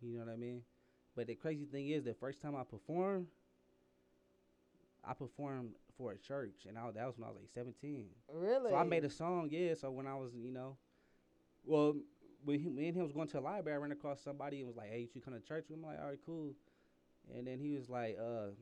You 0.00 0.18
know 0.18 0.24
what 0.24 0.32
I 0.32 0.36
mean? 0.36 0.62
But 1.16 1.26
the 1.26 1.34
crazy 1.34 1.66
thing 1.66 1.88
is, 1.88 2.04
the 2.04 2.14
first 2.14 2.40
time 2.40 2.54
I 2.56 2.62
performed, 2.62 3.26
I 5.04 5.14
performed 5.14 5.70
for 5.96 6.12
a 6.12 6.18
church, 6.18 6.66
and 6.68 6.78
I, 6.78 6.90
that 6.90 7.06
was 7.06 7.16
when 7.18 7.24
I 7.24 7.28
was 7.28 7.38
like 7.38 7.48
17. 7.48 8.06
Really? 8.32 8.70
So 8.70 8.76
I 8.76 8.84
made 8.84 9.04
a 9.04 9.10
song, 9.10 9.48
yeah. 9.50 9.74
So 9.74 9.90
when 9.90 10.06
I 10.06 10.14
was, 10.14 10.32
you 10.34 10.52
know, 10.52 10.76
well, 11.64 11.94
when 12.44 12.60
he, 12.60 12.68
me 12.68 12.88
and 12.88 12.96
him 12.96 13.02
was 13.02 13.12
going 13.12 13.28
to 13.28 13.38
a 13.38 13.40
library, 13.40 13.76
I 13.76 13.80
ran 13.80 13.92
across 13.92 14.20
somebody 14.22 14.58
and 14.58 14.66
was 14.66 14.76
like, 14.76 14.90
"Hey, 14.90 15.00
you 15.00 15.08
should 15.12 15.24
come 15.24 15.34
to 15.34 15.40
church." 15.40 15.66
I'm 15.72 15.82
like, 15.82 15.98
"All 16.00 16.08
right, 16.08 16.18
cool." 16.24 16.52
And 17.36 17.46
then 17.46 17.58
he 17.58 17.76
was 17.76 17.88
like, 17.88 18.18
"Uh, 18.20 18.52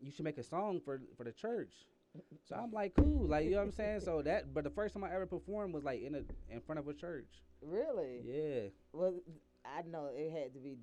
you 0.00 0.10
should 0.10 0.24
make 0.24 0.38
a 0.38 0.42
song 0.44 0.80
for 0.84 1.00
for 1.16 1.24
the 1.24 1.32
church." 1.32 1.72
So 2.48 2.56
I'm 2.56 2.72
like, 2.72 2.94
"Cool," 2.94 3.26
like 3.26 3.44
you 3.44 3.50
know 3.50 3.58
what 3.58 3.64
I'm 3.64 3.72
saying. 3.72 4.00
So 4.00 4.22
that, 4.22 4.54
but 4.54 4.64
the 4.64 4.70
first 4.70 4.94
time 4.94 5.04
I 5.04 5.12
ever 5.12 5.26
performed 5.26 5.74
was 5.74 5.84
like 5.84 6.02
in 6.02 6.14
a 6.14 6.22
in 6.54 6.60
front 6.60 6.78
of 6.78 6.88
a 6.88 6.94
church. 6.94 7.42
Really? 7.60 8.20
Yeah, 8.24 8.68
Well, 8.92 9.14
I 9.64 9.82
know 9.82 10.10
it 10.14 10.30
had 10.30 10.54
to 10.54 10.60
be 10.60 10.76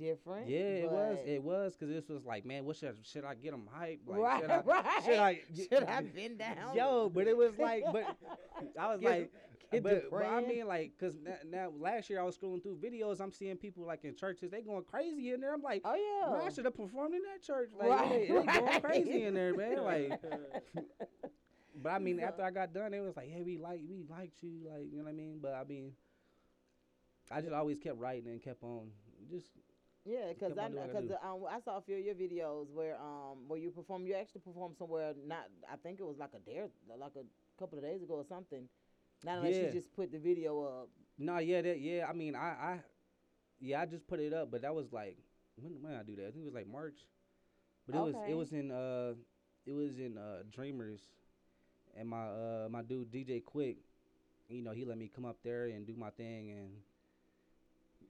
different. 0.00 0.48
yeah, 0.48 0.58
it 0.58 0.90
was, 0.90 1.18
it 1.26 1.42
was, 1.42 1.76
cause 1.78 1.88
this 1.88 2.08
was 2.08 2.24
like, 2.24 2.44
man, 2.44 2.64
what 2.64 2.76
should 2.76 2.96
should 3.04 3.24
I 3.24 3.34
get 3.34 3.52
him 3.54 3.68
hype? 3.72 4.00
Like, 4.06 4.18
right, 4.18 4.40
should 4.40 4.50
I, 4.50 4.60
right. 4.66 4.84
Should 5.04 5.18
I, 5.18 5.40
Should 5.54 5.84
I 5.84 6.02
bend 6.16 6.38
down? 6.38 6.74
Yo, 6.74 7.08
but 7.08 7.26
it 7.28 7.36
was 7.36 7.52
like, 7.58 7.84
but 7.92 8.16
I 8.80 8.88
was 8.92 9.00
Get- 9.00 9.10
like, 9.10 9.32
get 9.70 9.82
but, 9.84 10.10
but 10.10 10.24
I 10.24 10.40
mean, 10.40 10.66
like, 10.66 10.92
cause 10.98 11.14
now, 11.22 11.34
now 11.48 11.72
last 11.78 12.10
year 12.10 12.18
I 12.20 12.24
was 12.24 12.36
scrolling 12.36 12.60
through 12.62 12.78
videos. 12.78 13.20
I'm 13.20 13.30
seeing 13.32 13.56
people 13.56 13.86
like 13.86 14.04
in 14.04 14.16
churches, 14.16 14.50
they 14.50 14.62
going 14.62 14.82
crazy 14.82 15.30
in 15.32 15.40
there. 15.40 15.54
I'm 15.54 15.62
like, 15.62 15.82
Oh 15.84 15.94
yeah. 15.94 16.32
man, 16.38 16.46
I 16.46 16.50
should 16.52 16.64
have 16.64 16.74
performed 16.76 17.14
in 17.14 17.20
that 17.22 17.42
church. 17.46 17.70
Like, 17.78 17.88
Right, 17.88 18.10
they, 18.10 18.26
they 18.26 18.58
going 18.60 18.80
crazy 18.80 19.24
in 19.24 19.34
there, 19.34 19.54
man. 19.54 19.84
Like, 19.84 20.20
but 21.82 21.90
I 21.92 21.98
mean, 21.98 22.18
So- 22.18 22.24
after 22.24 22.42
I 22.42 22.50
got 22.50 22.72
done, 22.74 22.92
it 22.94 23.00
was 23.00 23.16
like, 23.16 23.28
hey, 23.30 23.42
we 23.42 23.58
like, 23.58 23.80
we 23.88 24.02
liked 24.10 24.42
you, 24.42 24.60
like, 24.68 24.90
you 24.90 24.98
know 24.98 25.04
what 25.04 25.10
I 25.10 25.14
mean? 25.14 25.38
But 25.40 25.54
I 25.54 25.64
mean, 25.64 25.92
I 27.30 27.40
just 27.40 27.52
always 27.52 27.78
kept 27.78 27.96
writing 27.98 28.28
and 28.28 28.42
kept 28.42 28.62
on, 28.64 28.88
just 29.30 29.46
Yeah, 30.04 30.32
because 30.32 30.56
I 30.58 30.64
on 30.64 30.72
doing 30.72 30.80
what 30.88 30.96
I 30.96 31.00
because 31.00 31.10
um, 31.22 31.44
I 31.48 31.60
saw 31.60 31.76
a 31.78 31.82
few 31.82 31.96
of 31.96 32.04
your 32.04 32.14
videos 32.14 32.70
where 32.72 32.96
um 33.00 33.48
where 33.48 33.58
you 33.58 33.70
perform. 33.70 34.06
You 34.06 34.14
actually 34.14 34.40
performed 34.40 34.76
somewhere. 34.78 35.12
Not 35.26 35.46
I 35.70 35.76
think 35.76 36.00
it 36.00 36.04
was 36.04 36.16
like 36.18 36.30
a 36.34 36.38
dare 36.38 36.68
like 36.98 37.12
a 37.16 37.24
couple 37.58 37.78
of 37.78 37.84
days 37.84 38.02
ago 38.02 38.14
or 38.14 38.24
something. 38.28 38.68
Not 39.24 39.38
unless 39.38 39.56
Yeah. 39.56 39.66
you 39.66 39.72
just 39.72 39.92
put 39.94 40.10
the 40.10 40.18
video 40.18 40.62
up. 40.64 40.88
No, 41.18 41.38
yeah, 41.38 41.60
that 41.60 41.80
yeah. 41.80 42.06
I 42.08 42.14
mean, 42.14 42.34
I, 42.34 42.48
I, 42.48 42.80
yeah, 43.60 43.82
I 43.82 43.86
just 43.86 44.06
put 44.06 44.20
it 44.20 44.32
up, 44.32 44.50
but 44.50 44.62
that 44.62 44.74
was 44.74 44.92
like 44.92 45.18
when 45.56 45.82
when 45.82 45.94
I 45.94 46.02
do 46.02 46.16
that? 46.16 46.28
I 46.28 46.30
think 46.30 46.42
it 46.42 46.46
was 46.46 46.54
like 46.54 46.66
March, 46.68 47.06
but 47.86 47.94
it 47.94 48.02
was 48.02 48.14
it 48.28 48.34
was 48.34 48.52
in 48.52 48.70
uh 48.70 49.14
it 49.66 49.72
was 49.72 49.98
in 49.98 50.16
uh 50.16 50.42
Dreamers, 50.50 51.00
and 51.96 52.08
my 52.08 52.26
uh 52.26 52.68
my 52.70 52.82
dude 52.82 53.10
DJ 53.10 53.40
Quick, 53.40 53.78
you 54.48 54.62
know, 54.62 54.72
he 54.72 54.84
let 54.84 54.98
me 54.98 55.10
come 55.14 55.24
up 55.26 55.38
there 55.44 55.66
and 55.66 55.86
do 55.86 55.94
my 55.96 56.10
thing, 56.10 56.50
and 56.50 56.70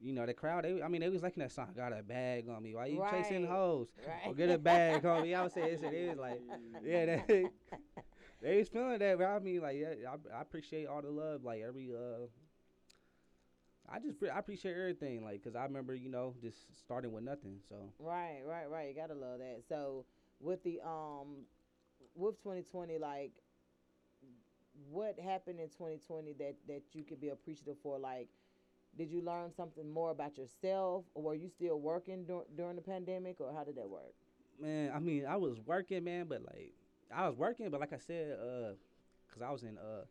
you 0.00 0.12
know 0.12 0.26
the 0.26 0.34
crowd. 0.34 0.64
They, 0.64 0.82
I 0.82 0.88
mean, 0.88 1.00
they 1.00 1.08
was 1.08 1.22
liking 1.22 1.42
that 1.42 1.52
song. 1.52 1.68
Got 1.76 1.92
a 1.92 2.02
bag 2.02 2.48
on 2.48 2.62
me. 2.62 2.74
Why 2.74 2.86
you 2.86 3.04
chasing 3.10 3.46
hoes? 3.46 3.88
Right. 4.06 4.20
Or 4.26 4.34
get 4.34 4.50
a 4.50 4.58
bag 4.58 5.04
on 5.04 5.22
me. 5.22 5.34
I 5.34 5.42
was 5.44 5.52
saying, 5.52 5.78
it 5.82 6.08
was 6.10 6.18
like, 6.18 6.40
yeah, 6.84 7.06
they, 7.26 7.46
they 8.42 8.58
was 8.58 8.68
feeling 8.68 8.98
that. 8.98 9.18
But 9.18 9.26
I 9.26 9.38
mean, 9.38 9.60
like, 9.60 9.76
yeah, 9.78 9.94
I, 10.08 10.38
I 10.38 10.40
appreciate 10.42 10.86
all 10.86 11.02
the 11.02 11.10
love. 11.10 11.44
Like 11.44 11.62
every 11.66 11.90
uh. 11.94 12.26
I 13.92 13.98
just 13.98 14.18
pre- 14.20 14.30
I 14.30 14.38
appreciate 14.38 14.76
everything, 14.76 15.24
like, 15.24 15.42
cause 15.42 15.56
I 15.56 15.64
remember, 15.64 15.94
you 15.96 16.08
know, 16.10 16.34
just 16.40 16.58
starting 16.78 17.10
with 17.12 17.24
nothing. 17.24 17.58
So 17.68 17.74
Right, 17.98 18.40
right, 18.46 18.70
right. 18.70 18.88
You 18.88 18.94
gotta 18.94 19.14
love 19.18 19.40
that. 19.40 19.62
So 19.68 20.04
with 20.38 20.62
the 20.62 20.80
um 20.86 21.44
with 22.14 22.40
2020, 22.40 22.98
like 22.98 23.32
what 24.90 25.18
happened 25.18 25.60
in 25.60 25.68
2020 25.68 26.34
that 26.34 26.54
that 26.68 26.82
you 26.92 27.04
could 27.04 27.20
be 27.20 27.30
appreciative 27.30 27.76
for? 27.82 27.98
Like, 27.98 28.28
did 28.96 29.10
you 29.10 29.22
learn 29.22 29.52
something 29.56 29.88
more 29.88 30.10
about 30.10 30.36
yourself, 30.36 31.04
or 31.14 31.22
were 31.22 31.34
you 31.34 31.48
still 31.48 31.80
working 31.80 32.24
dur- 32.24 32.46
during 32.56 32.76
the 32.76 32.82
pandemic, 32.82 33.40
or 33.40 33.52
how 33.54 33.64
did 33.64 33.76
that 33.76 33.88
work? 33.88 34.12
man, 34.60 34.92
I 34.94 34.98
mean, 34.98 35.24
I 35.24 35.36
was 35.36 35.58
working, 35.64 36.04
man, 36.04 36.26
but 36.28 36.42
like, 36.42 36.74
I 37.14 37.26
was 37.26 37.36
working, 37.36 37.70
but 37.70 37.80
like 37.80 37.94
I 37.94 37.98
said, 37.98 38.32
uh, 38.32 38.72
cause 39.32 39.42
I 39.42 39.50
was 39.50 39.62
in 39.62 39.78
uh, 39.78 40.04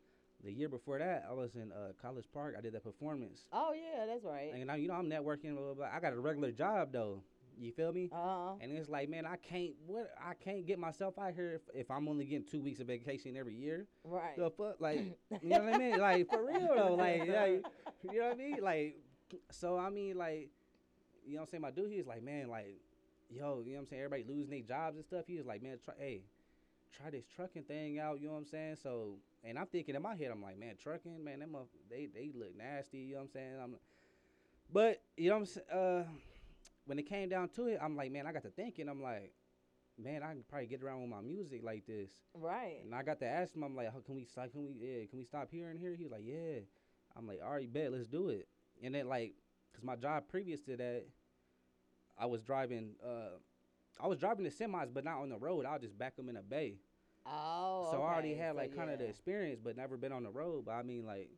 the 0.44 0.52
year 0.52 0.68
before 0.70 0.98
that, 0.98 1.26
I 1.30 1.34
was 1.34 1.54
in 1.56 1.72
uh 1.72 1.92
College 2.02 2.26
Park. 2.34 2.56
I 2.58 2.62
did 2.62 2.74
that 2.74 2.84
performance, 2.84 3.46
Oh 3.54 3.74
yeah, 3.74 4.06
that's 4.08 4.24
right. 4.24 4.52
and 4.56 4.72
I, 4.72 4.78
you 4.78 4.88
know, 4.88 4.96
I'm 4.96 5.08
networking, 5.10 5.54
blah, 5.56 5.66
blah, 5.66 5.74
blah. 5.76 5.90
I 5.94 6.00
got 6.00 6.14
a 6.14 6.20
regular 6.20 6.52
job 6.52 6.92
though. 6.92 7.22
You 7.60 7.74
feel 7.74 7.92
me? 7.92 8.10
Uh 8.12 8.16
huh. 8.16 8.52
And 8.62 8.72
it's 8.72 8.90
like, 8.90 9.10
man, 9.10 9.26
I 9.26 9.36
can't 9.36 9.74
what 9.86 10.12
I 10.20 10.34
can't 10.34 10.66
get 10.66 10.80
myself 10.80 11.20
out 11.20 11.34
here 11.34 11.56
if, 11.56 11.82
if 11.82 11.92
I'm 11.92 12.08
only 12.08 12.26
getting 12.26 12.46
two 12.46 12.62
weeks 12.62 12.80
of 12.80 12.88
vacation 12.88 13.36
every 13.36 13.56
year. 13.56 13.86
Right. 14.04 14.38
The 14.38 14.50
fuck, 14.50 14.78
like, 14.80 15.18
you 15.42 15.50
know 15.50 15.60
what 15.60 15.74
I 15.74 15.78
mean? 15.78 16.00
Like 16.00 16.30
for 16.30 16.46
real 16.46 16.70
though, 16.76 16.96
like, 16.96 17.20
like, 17.28 17.64
you 18.12 18.20
know 18.20 18.28
what 18.28 18.34
I 18.34 18.36
mean? 18.36 18.58
Like, 18.62 18.96
so 19.52 19.78
I 19.78 19.90
mean, 19.90 20.18
like, 20.18 20.50
you 21.26 21.34
know 21.34 21.42
what 21.42 21.48
I'm 21.48 21.52
saying? 21.52 21.62
My 21.62 21.72
dude, 21.72 21.92
he 21.92 21.98
was 21.98 22.08
like, 22.08 22.24
man, 22.24 22.48
like, 22.48 22.78
yo, 23.30 23.62
you 23.66 23.72
know 23.72 23.78
what 23.78 23.82
I'm 23.82 23.88
saying? 23.88 24.04
Everybody 24.04 24.24
losing 24.28 24.52
their 24.52 24.62
jobs 24.62 24.96
and 24.96 25.06
stuff. 25.06 25.26
He 25.28 25.36
was 25.36 25.46
like, 25.46 25.62
man, 25.62 25.78
try, 25.84 25.96
hey, 26.00 26.22
try 26.96 27.10
this 27.10 27.26
trucking 27.36 27.64
thing 27.64 28.00
out. 28.00 28.22
You 28.22 28.28
know 28.28 28.34
what 28.34 28.40
I'm 28.40 28.46
saying? 28.46 28.78
So, 28.82 29.18
and 29.44 29.60
I'm 29.60 29.68
thinking 29.68 29.96
in 29.96 30.02
my 30.02 30.16
head, 30.16 30.32
I'm 30.32 30.42
like, 30.42 30.58
man, 30.58 30.76
trucking, 30.82 31.24
man, 31.24 31.40
them, 31.40 31.56
they 31.90 32.08
they 32.14 32.32
look 32.34 32.58
nasty. 32.58 33.00
You 33.00 33.16
know 33.16 33.20
what 33.20 33.24
I'm 33.24 33.30
saying? 33.32 33.52
I'm, 33.62 33.76
but 34.72 35.02
you 35.18 35.30
know 35.30 35.36
what 35.36 35.42
I'm 35.42 35.46
saying? 35.46 35.68
Uh, 35.74 36.04
when 36.86 37.00
it 37.00 37.08
came 37.08 37.30
down 37.30 37.50
to 37.50 37.68
it, 37.68 37.80
I'm 37.82 37.96
like, 37.96 38.12
man, 38.12 38.26
I 38.28 38.32
got 38.32 38.44
to 38.44 38.50
thinking. 38.50 38.90
I'm 38.90 39.02
like, 39.02 39.34
man, 39.98 40.24
I 40.24 40.28
can 40.28 40.44
probably 40.48 40.68
get 40.68 40.82
around 40.82 41.02
with 41.02 41.10
my 41.10 41.22
music 41.22 41.62
like 41.64 41.86
this. 41.86 42.10
Right. 42.34 42.80
And 42.84 42.96
I 42.96 43.04
got 43.04 43.20
to 43.20 43.28
ask 43.28 43.56
him, 43.56 43.64
I'm 43.64 43.76
like, 43.76 43.92
how 43.92 44.00
can 44.00 44.16
we 44.16 44.24
stop? 44.24 44.52
Can 44.52 44.62
we, 44.62 44.74
yeah, 44.80 45.06
can 45.10 45.20
we 45.20 45.26
stop 45.26 45.50
here 45.52 45.70
and 45.70 45.80
here? 45.80 45.96
He 45.96 46.04
was 46.04 46.12
like, 46.12 46.24
yeah. 46.26 46.60
I'm 47.18 47.28
like, 47.28 47.40
all 47.44 47.52
right, 47.52 47.72
bet, 47.72 47.92
let's 47.92 48.08
do 48.08 48.30
it. 48.30 48.48
And 48.84 48.96
then 48.96 49.08
like, 49.08 49.34
cause 49.74 49.84
my 49.84 49.96
job 49.96 50.24
previous 50.30 50.62
to 50.62 50.78
that, 50.78 51.06
I 52.18 52.26
was 52.26 52.42
driving, 52.42 52.96
uh, 53.06 53.38
I 54.02 54.08
was 54.08 54.20
driving 54.20 54.44
the 54.44 54.52
semis, 54.52 54.94
but 54.94 55.04
not 55.04 55.20
on 55.22 55.30
the 55.30 55.38
road. 55.38 55.66
I'll 55.66 55.80
just 55.80 55.98
back 55.98 56.16
them 56.16 56.30
in 56.30 56.38
a 56.38 56.42
bay. 56.42 56.78
Oh. 57.26 57.90
so 57.92 58.02
I 58.02 58.14
already 58.14 58.32
okay. 58.32 58.40
had 58.40 58.52
So, 58.52 58.58
like 58.58 58.76
kind 58.76 58.90
of 58.90 59.00
the 59.00 59.06
experience, 59.06 59.60
but 59.64 59.78
never 59.78 59.98
been 59.98 60.12
on 60.12 60.24
the 60.24 60.32
road. 60.32 60.66
But 60.66 60.72
I 60.74 60.84
mean, 60.84 61.06
like, 61.06 61.30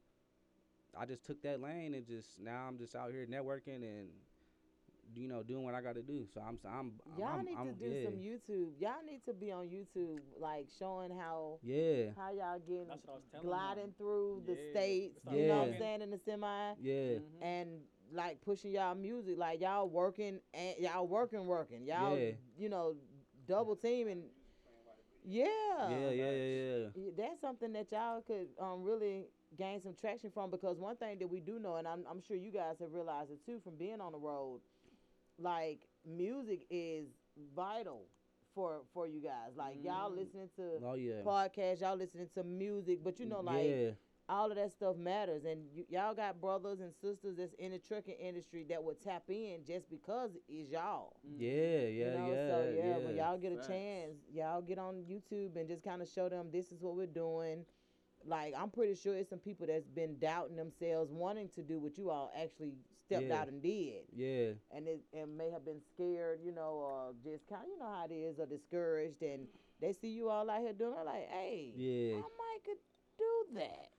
I 0.98 1.06
just 1.06 1.26
took 1.26 1.42
that 1.44 1.62
lane 1.62 1.94
and 1.94 2.06
just 2.06 2.40
now 2.40 2.66
I'm 2.68 2.78
just 2.78 2.96
out 2.96 3.12
here 3.12 3.26
networking 3.26 3.84
and 3.84 4.10
you 5.16 5.28
know 5.28 5.44
doing 5.44 5.64
what 5.64 5.76
I 5.76 5.82
got 5.82 5.96
to 5.96 6.02
do. 6.02 6.26
So 6.34 6.42
I'm, 6.42 6.58
I'm, 6.66 6.94
Y'all 7.18 7.40
I'm, 7.40 7.46
need 7.46 7.58
I'm, 7.58 7.68
to 7.68 7.74
do 7.74 7.94
yeah. 7.94 8.06
some 8.06 8.14
YouTube. 8.16 8.70
Y'all 8.80 9.04
need 9.06 9.22
to 9.26 9.34
be 9.34 9.52
on 9.52 9.66
YouTube, 9.68 10.20
like 10.40 10.68
showing 10.80 11.12
how 11.12 11.60
Yeah, 11.64 12.12
how 12.18 12.32
y'all 12.32 12.60
getting 12.60 12.88
That's 12.88 13.06
what 13.06 13.14
I 13.14 13.16
was 13.16 13.24
telling 13.32 13.48
gliding 13.48 13.84
him. 13.86 13.94
through 13.98 14.44
the 14.46 14.54
Yeah. 14.54 14.72
states. 14.72 15.20
Start 15.22 15.38
You 15.38 15.48
know 15.48 15.58
what 15.60 15.68
I'm 15.70 15.78
saying 15.80 16.02
in 16.02 16.12
the 16.12 16.20
semi. 16.20 16.74
yeah, 16.82 16.94
Mhm. 17.20 17.22
and 17.42 17.70
like 18.14 18.42
pushing 18.42 18.72
y'all 18.72 18.96
music, 18.96 19.38
like 19.38 19.62
y'all 19.62 19.88
working 19.90 20.40
and 20.54 20.78
y'all 20.80 21.08
working, 21.08 21.46
working, 21.46 21.86
y'all, 21.86 22.18
Yeah. 22.18 22.32
you 22.58 22.70
know, 22.70 22.96
double 23.48 23.76
teaming. 23.76 24.24
Yeah, 25.24 25.46
yeah, 25.90 26.10
yeah, 26.10 26.32
yeah, 26.32 26.88
yeah. 26.96 27.10
That's 27.16 27.40
something 27.40 27.72
that 27.74 27.92
y'all 27.92 28.22
could 28.22 28.48
um 28.60 28.82
really 28.84 29.28
gain 29.56 29.80
some 29.80 29.94
traction 29.94 30.32
from 30.32 30.50
because 30.50 30.80
one 30.80 30.96
thing 30.96 31.20
that 31.20 31.28
we 31.28 31.40
do 31.40 31.60
know, 31.60 31.76
and 31.76 31.88
I'm 31.88 32.04
I'm 32.10 32.22
sure 32.22 32.36
you 32.36 32.52
guys 32.52 32.78
have 32.80 32.92
realized 32.92 33.32
it 33.32 33.46
too 33.46 33.60
from 33.64 33.76
being 33.76 34.02
on 34.02 34.14
the 34.14 34.18
road, 34.18 34.62
like 35.42 35.88
music 36.06 36.66
is 36.70 37.08
vital 37.56 38.08
for 38.54 38.82
for 38.94 39.08
you 39.08 39.22
guys. 39.22 39.56
Like 39.56 39.84
y'all 39.84 40.12
Mm. 40.12 40.16
listening 40.18 40.50
to 40.58 40.82
Oh 40.84 40.94
yeah. 40.96 41.22
podcasts, 41.26 41.82
y'all 41.82 41.96
listening 41.98 42.30
to 42.36 42.44
music, 42.44 43.04
but 43.04 43.20
you 43.20 43.26
know, 43.26 43.42
like 43.42 43.66
yeah, 43.68 43.92
all 44.30 44.50
of 44.52 44.58
that 44.58 44.72
stuff 44.72 44.96
matters 44.98 45.44
and 45.46 45.66
you, 45.74 45.86
y'all 45.90 46.14
got 46.16 46.40
brothers 46.40 46.80
and 46.80 46.94
sisters 46.94 47.38
that's 47.38 47.54
in 47.54 47.72
the 47.72 47.80
trucking 47.80 48.16
industry 48.16 48.64
that 48.70 48.82
would 48.84 49.02
tap 49.02 49.24
in 49.30 49.64
just 49.66 49.90
because 49.90 50.32
it's 50.48 50.72
y'all 50.72 51.18
yeah, 51.24 51.50
yeah, 51.50 52.06
you 52.06 52.12
know 52.12 52.34
yeah, 52.34 52.48
so 52.48 52.64
yeah, 52.76 52.98
yeah. 52.98 52.98
when 52.98 53.16
y'all 53.16 53.38
get 53.38 53.52
a 53.52 53.56
Facts. 53.56 53.68
chance 53.68 54.16
y'all 54.34 54.62
get 54.62 54.78
on 54.80 55.04
youtube 55.10 55.56
and 55.58 55.68
just 55.68 55.84
kind 55.84 56.02
of 56.02 56.08
show 56.08 56.30
them 56.30 56.48
this 56.52 56.72
is 56.72 56.82
what 56.82 56.96
we're 56.96 57.06
doing 57.06 57.66
like 58.26 58.54
i'm 58.58 58.70
pretty 58.70 58.96
sure 58.96 59.16
it's 59.16 59.30
some 59.30 59.40
people 59.40 59.66
that's 59.68 59.88
been 59.88 60.18
doubting 60.20 60.56
themselves 60.56 61.12
wanting 61.12 61.50
to 61.50 61.62
do 61.62 61.80
what 61.80 61.98
you 61.98 62.10
all 62.10 62.32
actually 62.40 62.74
stepped 63.12 63.28
Yeah. 63.28 63.40
out 63.42 63.48
and 63.48 63.62
did 63.62 64.04
yeah, 64.14 64.50
and 64.76 64.88
it 64.88 65.02
and 65.14 65.38
may 65.38 65.50
have 65.52 65.66
been 65.66 65.82
scared, 65.94 66.40
you 66.44 66.52
know, 66.54 66.72
or 66.82 67.14
just 67.24 67.48
kind 67.48 67.64
of, 67.64 67.68
you 67.70 67.78
know 67.80 67.86
how 67.86 68.06
it 68.10 68.14
is, 68.14 68.40
or 68.40 68.46
discouraged, 68.46 69.22
and 69.22 69.48
they 69.80 69.94
see 69.94 70.10
you 70.10 70.30
all 70.30 70.50
out 70.50 70.62
here 70.62 70.74
doing 70.74 70.94
it, 71.00 71.06
like, 71.06 71.28
hey, 71.30 71.74
Yeah. 71.76 72.18
I 72.18 72.22
might 72.22 72.60
could 72.66 72.78
do 73.18 73.60
that. 73.60 73.90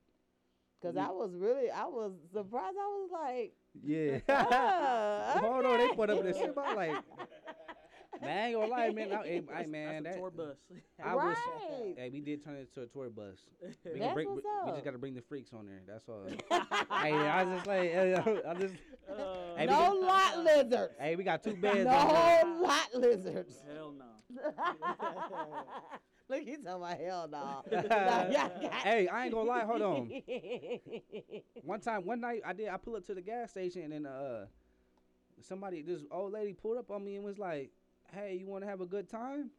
Cause 0.82 0.96
I 0.96 1.10
was 1.10 1.30
really, 1.36 1.70
I 1.70 1.84
was 1.84 2.12
surprised. 2.32 2.76
I 2.76 2.88
was 2.88 3.10
like, 3.12 3.52
yeah. 3.84 4.18
ah, 4.28 5.38
Hold 5.40 5.64
on, 5.64 5.78
they 5.78 5.88
put 5.94 6.10
up 6.10 6.22
this 6.24 6.36
shit. 6.36 6.52
I'm 6.56 6.74
like, 6.76 6.90
man, 8.20 8.38
I 8.38 8.46
ain't 8.48 8.54
gonna 8.56 8.66
lie, 8.66 8.90
man. 8.90 9.12
I, 9.12 9.16
hey, 9.22 9.30
hey, 9.34 9.40
That's, 9.48 9.68
man, 9.68 10.02
that's 10.02 10.16
that, 10.16 10.20
tour 10.20 10.30
bus. 10.30 10.56
I 11.04 11.14
was, 11.14 11.24
Right. 11.24 11.94
hey, 11.96 12.10
we 12.12 12.20
did 12.20 12.44
turn 12.44 12.56
it 12.56 12.68
into 12.74 12.82
a 12.82 12.86
tour 12.86 13.10
bus. 13.10 13.36
We, 13.62 14.00
That's 14.00 14.12
bring, 14.14 14.28
we, 14.28 14.34
what's 14.34 14.44
we 14.64 14.70
up. 14.70 14.74
just 14.74 14.84
gotta 14.84 14.98
bring 14.98 15.14
the 15.14 15.22
freaks 15.22 15.52
on 15.52 15.66
there. 15.66 15.82
That's 15.86 16.08
all. 16.08 16.26
hey, 17.00 17.12
I 17.14 17.44
was 17.44 17.54
just 17.54 17.66
like, 17.68 18.44
I 18.44 18.54
just, 18.60 18.74
Uh, 19.08 19.56
Hey, 19.56 19.66
we 19.66 19.72
no 19.72 19.76
got- 19.78 19.98
lot 20.00 20.44
lizards. 20.44 20.94
hey, 20.98 21.16
we 21.16 21.24
got 21.24 21.42
two 21.42 21.54
beds. 21.60 21.84
no 21.84 21.90
on 21.90 22.08
there. 22.14 22.62
lot 22.62 22.94
lizards. 22.94 23.62
Hell 23.74 23.92
no. 23.92 24.04
Look, 26.28 26.40
he's 26.44 26.58
talking 26.64 26.82
about 26.82 26.98
hell 26.98 27.28
no. 27.30 27.62
Like, 27.70 28.72
hey, 28.72 29.08
I 29.08 29.24
ain't 29.26 29.34
gonna 29.34 29.48
lie. 29.48 29.64
Hold 29.64 29.82
on. 29.82 30.10
One 31.64 31.80
time, 31.80 32.06
one 32.06 32.20
night, 32.20 32.40
I 32.46 32.52
did. 32.54 32.68
I 32.68 32.76
pulled 32.78 32.96
up 32.96 33.04
to 33.06 33.14
the 33.14 33.20
gas 33.20 33.50
station 33.50 33.82
and 33.82 33.92
then 33.92 34.06
uh, 34.06 34.46
somebody, 35.42 35.82
this 35.82 36.00
old 36.10 36.32
lady 36.32 36.54
pulled 36.54 36.78
up 36.78 36.90
on 36.90 37.04
me 37.04 37.16
and 37.16 37.24
was 37.24 37.38
like, 37.38 37.70
"Hey, 38.14 38.36
you 38.40 38.46
want 38.46 38.64
to 38.64 38.70
have 38.70 38.80
a 38.80 38.86
good 38.86 39.10
time?" 39.10 39.50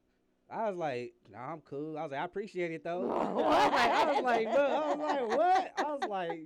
I 0.50 0.70
was 0.70 0.78
like, 0.78 1.14
"Nah, 1.32 1.52
I'm 1.54 1.62
cool." 1.62 1.98
I 1.98 2.04
was 2.04 2.12
like, 2.12 2.22
"I 2.22 2.26
appreciate 2.26 2.72
it 2.72 2.84
though." 2.84 3.12
I 3.12 3.32
was 3.32 3.46
like, 3.46 3.74
I 3.74 4.06
was 4.14 4.24
like, 4.24 4.48
"What?" 4.48 4.60
I 4.60 4.88
was 4.88 4.98
like, 4.98 5.38
"What?" 5.38 5.72
I 5.78 5.84
was 5.94 6.10
like, 6.10 6.40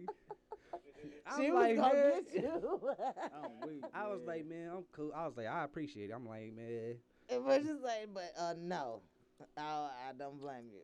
I 1.25 1.35
she 1.37 1.51
was 1.51 1.53
was 1.53 1.63
like, 1.63 1.77
gonna 1.77 1.93
man. 1.93 2.23
get 2.33 2.43
you. 2.43 2.79
I'm 3.43 3.67
weak. 3.69 3.83
I 3.93 4.07
was 4.07 4.21
like, 4.25 4.45
man, 4.45 4.69
I'm 4.75 4.83
cool. 4.91 5.11
I 5.15 5.25
was 5.27 5.37
like, 5.37 5.47
I 5.47 5.63
appreciate 5.63 6.09
it. 6.09 6.13
I'm 6.13 6.27
like, 6.27 6.53
man, 6.55 6.95
It 7.29 7.43
was 7.43 7.63
just 7.63 7.83
like, 7.83 8.09
but 8.13 8.31
uh, 8.39 8.53
no, 8.59 9.01
I, 9.57 9.61
I 9.61 10.13
don't 10.17 10.39
blame 10.39 10.65
you. 10.73 10.81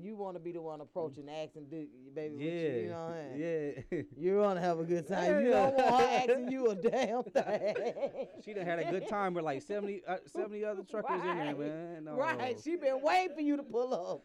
You 0.00 0.14
want 0.16 0.36
to 0.36 0.40
be 0.40 0.52
the 0.52 0.60
one 0.62 0.80
approaching, 0.80 1.28
asking, 1.28 1.66
do 1.68 1.86
baby, 2.14 2.36
yeah, 2.38 2.50
you, 2.50 2.80
you 2.82 2.88
know 2.90 3.04
what 3.06 3.16
I 3.16 3.28
mean? 3.36 3.84
yeah. 3.90 4.02
You 4.16 4.38
want 4.38 4.56
to 4.56 4.60
have 4.60 4.78
a 4.78 4.84
good 4.84 5.06
time. 5.08 5.44
You 5.44 5.50
don't 5.50 5.76
Yeah. 5.76 5.90
want 5.90 6.00
her 6.02 6.16
asking 6.16 6.50
you 6.52 6.70
a 6.70 6.74
damn 6.76 7.22
thing. 7.24 8.28
she 8.44 8.52
done 8.54 8.66
had 8.66 8.78
a 8.78 8.90
good 8.90 9.08
time 9.08 9.34
with 9.34 9.44
like 9.44 9.62
70, 9.62 10.02
uh, 10.06 10.16
70 10.26 10.64
other 10.64 10.82
truckers 10.90 11.20
in 11.22 11.26
there, 11.38 11.46
Right. 11.46 11.58
man. 11.58 12.04
No. 12.04 12.16
Right, 12.16 12.56
she 12.62 12.76
been 12.76 13.00
waiting 13.02 13.34
for 13.34 13.42
you 13.42 13.56
to 13.56 13.62
pull 13.64 13.92
up. 13.94 14.22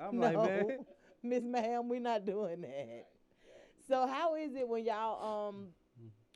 I'm 0.00 0.18
no, 0.18 0.26
like, 0.26 0.36
man. 0.36 0.78
Miss 1.22 1.42
Ma'am, 1.44 1.88
we 1.88 2.00
not 2.00 2.24
doing 2.26 2.62
that. 2.62 3.06
So 3.86 4.06
how 4.06 4.34
is 4.34 4.54
it 4.54 4.68
when 4.68 4.84
y'all 4.84 5.48
um 5.48 5.66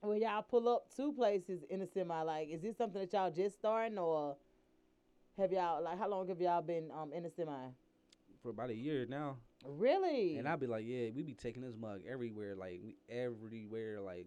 when 0.02 0.20
y'all 0.20 0.42
pull 0.42 0.68
up 0.68 0.86
two 0.94 1.12
places 1.12 1.62
in 1.70 1.82
a 1.82 1.86
semi? 1.86 2.22
Like, 2.22 2.48
is 2.50 2.62
this 2.62 2.76
something 2.76 3.00
that 3.00 3.12
y'all 3.12 3.30
just 3.30 3.56
starting 3.56 3.98
or 3.98 4.36
have 5.38 5.52
y'all 5.52 5.82
like 5.82 5.98
how 5.98 6.08
long 6.08 6.28
have 6.28 6.40
y'all 6.40 6.62
been 6.62 6.90
um 6.90 7.12
in 7.12 7.24
a 7.24 7.30
semi? 7.30 7.52
for 8.42 8.50
about 8.50 8.70
a 8.70 8.74
year 8.74 9.06
now. 9.08 9.36
Really? 9.66 10.36
And 10.38 10.48
I'd 10.48 10.60
be 10.60 10.66
like, 10.66 10.84
yeah, 10.86 11.08
we 11.14 11.22
be 11.22 11.34
taking 11.34 11.62
this 11.62 11.74
mug 11.78 12.00
everywhere, 12.08 12.54
like 12.54 12.80
we 12.82 12.96
everywhere, 13.08 14.00
like 14.00 14.26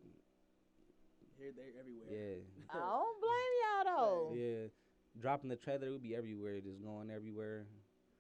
Here, 1.38 1.52
there, 1.56 1.66
everywhere. 1.80 2.08
Yeah. 2.10 2.42
I 2.70 2.78
don't 2.78 3.22
blame 3.22 3.54
y'all 3.64 3.98
though. 3.98 4.36
Yeah. 4.36 4.68
Dropping 5.20 5.50
the 5.50 5.56
trailer 5.56 5.92
would 5.92 6.04
be 6.04 6.16
everywhere, 6.16 6.60
just 6.62 6.84
going 6.84 7.10
everywhere. 7.10 7.66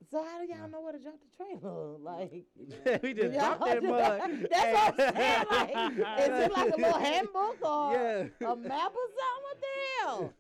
So 0.10 0.24
how 0.24 0.40
do 0.40 0.48
y'all 0.52 0.70
know 0.70 0.82
where 0.82 0.94
to 0.94 1.00
drop 1.00 1.16
the 1.20 1.44
trailer? 1.44 1.98
Like 2.02 3.02
we 3.04 3.14
just 3.14 3.34
y'all 3.34 3.56
dropped 3.58 3.66
that 3.66 3.82
just- 3.82 3.86
mug. 3.86 4.48
That's 4.52 4.98
what 4.98 5.14
I'm 5.14 5.16
saying. 5.16 6.00
Like, 6.00 6.20
is 6.20 6.46
it 6.46 6.52
like 6.52 6.74
a 6.74 6.78
little 6.78 7.00
handbook 7.00 7.58
or 7.62 7.94
Yeah. 7.94 8.52
a 8.52 8.56
map 8.56 8.92
or 8.94 9.08
something? 9.18 9.42
What 9.44 9.58
the 9.62 9.68
hell? 10.02 10.34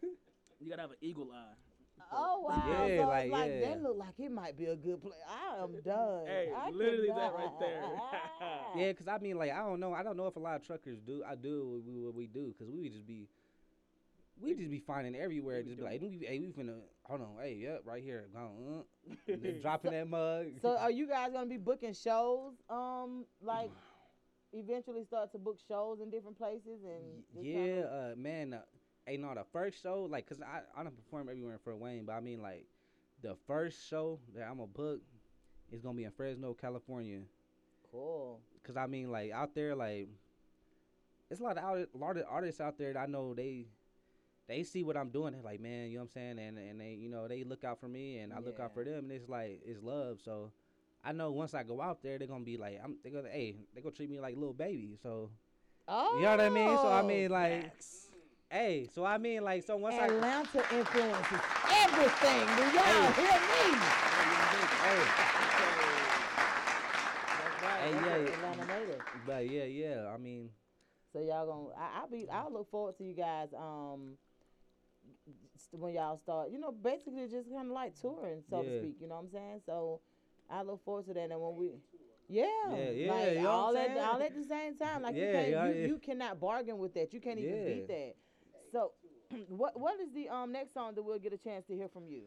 You 0.59 0.69
gotta 0.69 0.81
have 0.81 0.91
an 0.91 0.97
eagle 1.01 1.29
eye. 1.33 1.53
Oh 2.13 2.41
wow! 2.41 2.85
Yeah, 2.87 3.03
so 3.03 3.07
like, 3.07 3.31
like 3.31 3.51
yeah. 3.51 3.69
that 3.69 3.83
look 3.83 3.95
like 3.97 4.19
it 4.19 4.31
might 4.31 4.57
be 4.57 4.65
a 4.65 4.75
good 4.75 5.01
play. 5.01 5.15
I 5.29 5.63
am 5.63 5.79
done. 5.85 6.25
Hey, 6.27 6.49
I 6.53 6.69
literally 6.69 7.07
that 7.07 7.15
cannot. 7.15 7.35
right 7.37 7.59
there. 7.61 7.83
Yeah, 8.75 8.91
cause 8.93 9.07
I 9.07 9.17
mean, 9.19 9.37
like, 9.37 9.51
I 9.53 9.59
don't 9.59 9.79
know. 9.79 9.93
I 9.93 10.03
don't 10.03 10.17
know 10.17 10.27
if 10.27 10.35
a 10.35 10.39
lot 10.39 10.57
of 10.57 10.65
truckers 10.67 10.99
do. 10.99 11.23
I 11.25 11.35
do 11.35 11.69
what 11.69 11.85
we, 11.85 11.99
what 12.01 12.13
we 12.13 12.27
do, 12.27 12.53
cause 12.59 12.67
we 12.69 12.81
would 12.81 12.91
just 12.91 13.07
be, 13.07 13.29
we 14.41 14.53
just 14.53 14.69
be 14.71 14.79
finding 14.79 15.15
everywhere. 15.15 15.61
Just 15.63 15.77
be 15.77 15.83
like, 15.83 16.01
we, 16.01 16.25
hey, 16.25 16.39
we 16.39 16.47
finna, 16.47 16.75
hold 17.03 17.21
on, 17.21 17.29
hey, 17.41 17.55
yep, 17.61 17.81
right 17.85 18.03
here, 18.03 18.27
gone, 18.33 18.51
uh, 19.09 19.13
and 19.31 19.41
then 19.43 19.61
dropping 19.61 19.91
that 19.91 20.07
mug. 20.07 20.47
So 20.61 20.75
are 20.77 20.91
you 20.91 21.07
guys 21.07 21.31
gonna 21.33 21.45
be 21.45 21.57
booking 21.57 21.93
shows? 21.93 22.53
Um, 22.69 23.25
like 23.41 23.71
eventually 24.53 25.03
start 25.05 25.31
to 25.31 25.37
book 25.37 25.57
shows 25.67 25.99
in 26.01 26.09
different 26.09 26.37
places 26.37 26.83
and 26.83 27.45
yeah, 27.45 27.53
kinda- 27.53 28.11
uh, 28.13 28.19
man, 28.19 28.53
uh, 28.53 28.61
hey, 29.05 29.17
no, 29.17 29.33
the 29.33 29.45
first 29.53 29.81
show, 29.81 30.07
like, 30.09 30.27
cause 30.27 30.41
I, 30.41 30.61
I 30.79 30.83
don't 30.83 30.95
perform 30.95 31.29
everywhere 31.29 31.53
in 31.53 31.59
Fort 31.59 31.77
Wayne, 31.79 32.05
but 32.05 32.13
I 32.13 32.19
mean, 32.19 32.41
like, 32.41 32.65
the 33.21 33.35
first 33.47 33.87
show 33.89 34.19
that 34.35 34.43
I'm 34.43 34.55
gonna 34.57 34.67
book 34.67 35.01
is 35.71 35.81
gonna 35.81 35.95
be 35.95 36.03
in 36.05 36.11
Fresno, 36.11 36.53
California. 36.53 37.19
cool. 37.91 38.39
Cause 38.63 38.77
I 38.77 38.87
mean, 38.87 39.11
like 39.11 39.31
out 39.31 39.55
there, 39.55 39.75
like 39.75 40.07
it's 41.29 41.39
a 41.39 41.43
lot 41.43 41.57
of 41.57 41.63
out, 41.63 41.77
a 41.93 41.97
lot 41.97 42.17
of 42.17 42.25
artists 42.29 42.59
out 42.61 42.77
there 42.77 42.93
that 42.93 42.99
I 42.99 43.05
know 43.05 43.33
they 43.33 43.65
they 44.51 44.63
see 44.63 44.83
what 44.83 44.97
I'm 44.97 45.09
doing. 45.09 45.33
They're 45.33 45.41
like, 45.41 45.61
man, 45.61 45.87
you 45.87 45.93
know 45.97 46.03
what 46.03 46.11
I'm 46.15 46.37
saying, 46.37 46.39
and 46.39 46.57
and 46.57 46.79
they 46.79 46.97
you 46.99 47.09
know 47.09 47.27
they 47.27 47.43
look 47.43 47.63
out 47.63 47.79
for 47.79 47.87
me, 47.87 48.19
and 48.19 48.33
I 48.33 48.39
look 48.39 48.59
out 48.59 48.73
for 48.73 48.83
them, 48.83 49.05
and 49.05 49.11
it's 49.11 49.29
like 49.29 49.61
it's 49.65 49.81
love. 49.81 50.19
So 50.23 50.51
I 51.03 51.13
know 51.13 51.31
once 51.31 51.53
I 51.53 51.63
go 51.63 51.81
out 51.81 52.03
there, 52.03 52.17
they're 52.17 52.27
gonna 52.27 52.43
be 52.43 52.57
like, 52.57 52.79
I'm 52.83 52.97
they 53.03 53.09
gonna 53.09 53.29
hey 53.29 53.55
they 53.73 53.81
gonna 53.81 53.95
treat 53.95 54.09
me 54.09 54.19
like 54.19 54.35
little 54.35 54.53
baby. 54.53 54.97
So 55.01 55.29
Oh, 55.87 56.15
you 56.17 56.23
know 56.23 56.31
what 56.31 56.41
I 56.41 56.49
mean. 56.49 56.77
So 56.77 56.89
I 56.89 57.01
mean 57.01 57.31
like. 57.31 57.71
Hey, 58.49 58.89
so 58.93 59.05
I 59.05 59.17
mean, 59.17 59.45
like, 59.45 59.63
so 59.63 59.77
once 59.77 59.95
I, 59.95 60.07
Atlanta 60.07 60.57
influences 60.75 61.39
everything. 61.71 62.45
Do 62.57 62.63
y'all 62.75 63.11
hear 63.13 63.31
me? 63.31 63.79
hey, 64.83 64.99
right. 67.63 67.81
Hey, 67.81 67.93
yeah, 67.93 68.17
yeah. 68.17 68.95
But 69.25 69.49
yeah, 69.49 69.63
yeah, 69.63 70.11
I 70.13 70.17
mean, 70.17 70.49
So 71.13 71.21
y'all 71.21 71.47
gonna 71.47 71.69
I, 71.79 72.01
I'll 72.01 72.09
be 72.09 72.27
I'll 72.29 72.51
look 72.51 72.69
forward 72.69 72.97
to 72.97 73.05
you 73.05 73.13
guys 73.13 73.53
um 73.57 74.17
when 75.71 75.93
y'all 75.93 76.17
start 76.17 76.49
you 76.51 76.59
know 76.59 76.71
basically 76.71 77.27
just 77.27 77.49
kind 77.49 77.67
of 77.67 77.73
like 77.73 77.93
touring 77.99 78.41
so 78.49 78.63
to 78.63 78.77
speak 78.79 78.95
you 78.99 79.07
know 79.07 79.15
what 79.15 79.25
I'm 79.25 79.29
saying? 79.31 79.61
So 79.65 80.01
I 80.49 80.63
look 80.63 80.83
forward 80.83 81.05
to 81.07 81.13
that 81.13 81.31
and 81.31 81.39
when 81.39 81.55
we 81.55 81.71
yeah. 82.27 82.45
Yeah, 82.71 82.89
yeah, 82.91 83.11
like 83.13 83.33
you 83.33 83.41
know 83.41 83.49
all 83.49 83.77
at 83.77 83.97
all 83.97 84.21
at 84.21 84.35
the 84.35 84.43
same 84.43 84.77
time 84.77 85.01
like 85.03 85.15
you 85.15 85.27
can't 85.31 85.47
you, 85.47 85.81
yeah. 85.81 85.87
you 85.87 85.97
cannot 85.99 86.39
bargain 86.39 86.77
with 86.77 86.93
that 86.93 87.13
you 87.13 87.19
can't 87.19 87.39
even 87.39 87.59
Yeah. 87.59 87.65
beat 87.65 87.87
that. 87.87 88.15
So 88.71 88.91
what 89.47 89.79
what 89.79 89.99
is 89.99 90.11
the 90.13 90.29
um 90.29 90.51
next 90.51 90.73
song 90.73 90.95
that 90.95 91.03
we'll 91.03 91.19
get 91.19 91.33
a 91.33 91.37
chance 91.37 91.65
to 91.67 91.75
hear 91.75 91.89
from 91.89 92.07
you? 92.07 92.23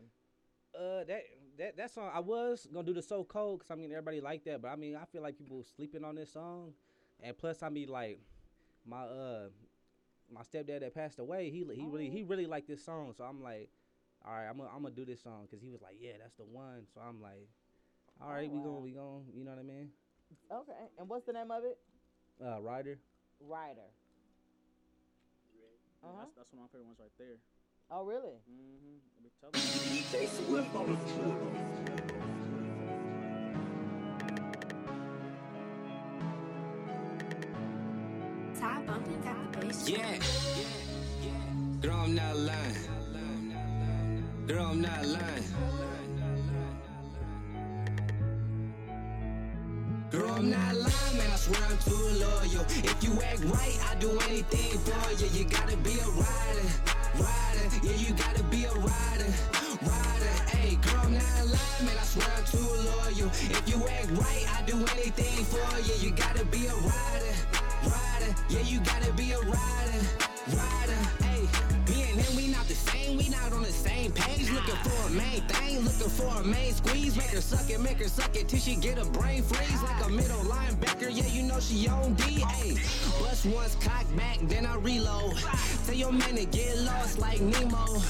Uh, 0.75 1.05
that 1.05 1.23
that 1.59 1.77
that 1.77 1.91
song 1.91 2.11
I 2.13 2.21
was 2.21 2.67
gonna 2.73 2.87
do 2.87 2.95
the 2.95 3.03
so 3.03 3.25
cold 3.25 3.61
because 3.61 3.71
I 3.71 3.77
mean 3.77 3.91
everybody 3.91 4.21
like 4.21 4.45
that, 4.45 4.61
but 4.61 4.69
I 4.69 4.77
mean 4.77 4.97
I 4.97 5.05
feel 5.05 5.23
like 5.23 5.39
people 5.39 5.63
sleeping 5.77 6.05
on 6.05 6.17
this 6.17 6.33
song, 6.33 6.73
and 7.21 7.37
plus 7.37 7.63
I 7.63 7.69
mean 7.69 7.89
like 7.89 8.21
my 8.85 9.03
uh 9.03 9.49
my 10.33 10.43
stepdad 10.43 10.81
that 10.81 10.95
passed 10.95 11.19
away, 11.19 11.51
he 11.51 11.65
he 11.75 11.87
really 11.87 12.11
he 12.11 12.23
really 12.23 12.47
liked 12.47 12.69
this 12.69 12.85
song, 12.85 13.13
so 13.17 13.25
I'm 13.25 13.43
like, 13.43 13.69
all 14.27 14.33
right, 14.33 14.47
I'm 14.49 14.57
gonna 14.57 14.71
I'm 14.75 14.83
gonna 14.83 14.95
do 14.95 15.05
this 15.05 15.23
song 15.23 15.47
because 15.49 15.63
he 15.63 15.69
was 15.71 15.83
like, 15.83 15.97
yeah, 16.01 16.13
that's 16.21 16.35
the 16.37 16.45
one, 16.45 16.87
so 16.95 17.01
I'm 17.07 17.21
like, 17.23 17.49
all 18.21 18.31
right, 18.33 18.51
we 18.51 18.59
wow. 18.59 18.65
gonna 18.65 18.81
we 18.81 18.91
gonna 18.93 19.23
you 19.37 19.45
know 19.45 19.51
what 19.53 19.61
I 19.61 19.63
mean? 19.63 19.91
okay 20.51 20.73
and 20.99 21.09
what's 21.09 21.27
the 21.27 21.33
name 21.33 21.51
of 21.51 21.63
it 21.65 21.79
Uh, 22.45 22.61
Ryder. 22.61 22.99
Rider 23.41 23.83
Yeah, 25.55 26.09
Uh-huh. 26.09 26.19
that's, 26.25 26.35
that's 26.37 26.53
one 26.53 26.65
of 26.65 26.73
my 26.73 26.79
favorite 26.79 26.87
ones 26.87 26.99
right 27.01 27.13
there. 27.19 27.37
oh 27.91 28.03
really 28.05 28.39
Mm-hmm. 28.51 28.99
Let 29.15 29.23
me 29.25 29.31
tell 29.41 29.51
you. 29.53 29.61
DJ 30.03 30.29
Swift 30.29 30.75
on 30.75 30.87
the 30.91 30.97
floor. 31.13 32.55
Ty 38.65 38.81
Bumpin 38.87 39.21
got 39.21 39.53
the 39.53 39.67
bass. 39.67 39.91
Yeah. 39.91 40.19
Girl, 41.83 42.01
I'm 42.01 42.15
not 42.15 42.35
lying. 42.35 42.89
Girl, 44.47 44.65
I'm 44.65 44.81
not 44.81 45.05
lying. 45.05 45.45
Girl, 50.11 50.33
I'm 50.33 50.49
not 50.49 50.75
lying, 50.77 51.17
man. 51.19 51.31
I 51.31 51.37
swear 51.37 51.61
I'm 51.69 51.77
too 51.77 51.93
loyal. 52.25 52.65
If 52.89 53.05
you 53.05 53.13
act 53.21 53.45
right, 53.45 53.79
I 53.91 53.97
do 54.01 54.19
anything 54.31 54.79
for 54.79 55.13
you. 55.13 55.29
You 55.39 55.45
gotta 55.45 55.77
be 55.77 55.99
a 56.01 56.09
rider, 56.17 56.69
rider. 57.21 57.67
Yeah, 57.83 57.97
you 58.01 58.15
gotta 58.15 58.45
be 58.45 58.65
a 58.65 58.73
rider, 58.73 59.31
rider. 59.83 60.33
Hey, 60.57 60.77
girl, 60.77 61.03
I'm 61.05 61.13
not 61.13 61.47
lying, 61.53 61.85
man. 61.85 61.99
I 62.01 62.05
swear 62.05 62.33
I'm 62.35 62.45
too 62.47 62.65
loyal. 62.89 63.29
If 63.29 63.69
you 63.69 63.77
act 63.87 64.11
right, 64.13 64.47
I 64.57 64.63
do 64.65 64.77
anything 64.97 65.45
for 65.53 65.69
you. 65.85 66.09
You 66.09 66.17
gotta 66.17 66.47
be 66.47 66.65
a 66.65 66.75
rider, 66.75 67.35
rider. 67.87 68.35
Yeah, 68.49 68.61
you 68.61 68.81
gotta 68.81 69.13
be 69.13 69.33
a 69.33 69.41
rider, 69.41 70.03
rider. 70.49 71.01
Hey, 71.23 71.74
me 71.89 72.03
and 72.11 72.21
him, 72.21 72.37
we 72.37 72.49
not 72.49 72.67
the 72.67 72.75
same. 72.75 73.17
We 73.19 73.29
not 73.29 73.53
on 73.53 73.63
the 73.63 73.73
same 73.73 74.13
page. 74.13 74.51
Looking 74.51 74.77
for 74.77 75.09
a 75.09 75.11
main 75.11 75.43
thing, 75.43 75.81
looking 75.81 76.11
for 76.11 76.41
a 76.41 76.45
main 76.45 76.73
squeeze. 76.73 77.17
Make 77.17 77.31
her 77.31 77.41
suck 77.41 77.69
it, 77.71 77.81
make 77.81 77.99
her 77.99 78.09
suck 78.09 78.35
it 78.37 78.49
till 78.49 78.59
she 78.59 78.77
get 78.77 78.99
a 78.99 79.05
brain 79.05 79.43
freeze. 79.43 79.83
Like 79.83 80.05
a 80.05 80.09
middle 80.09 80.45
linebacker, 80.45 81.11
yeah, 81.11 81.27
you 81.27 81.43
know 81.43 81.61
she 81.61 81.89
on 81.89 82.15
D. 82.15 82.41
Hey, 82.41 82.75
bust 83.21 83.47
once, 83.47 83.77
cock 83.77 84.05
back, 84.17 84.39
then 84.43 84.67
I 84.67 84.77
reload. 84.77 85.37
Tell 85.87 85.95
your 85.95 86.13
man 86.13 86.37
to 86.37 86.45
get 86.45 86.79
lost 86.79 87.19
like 87.19 87.41
Nemo. 87.41 88.01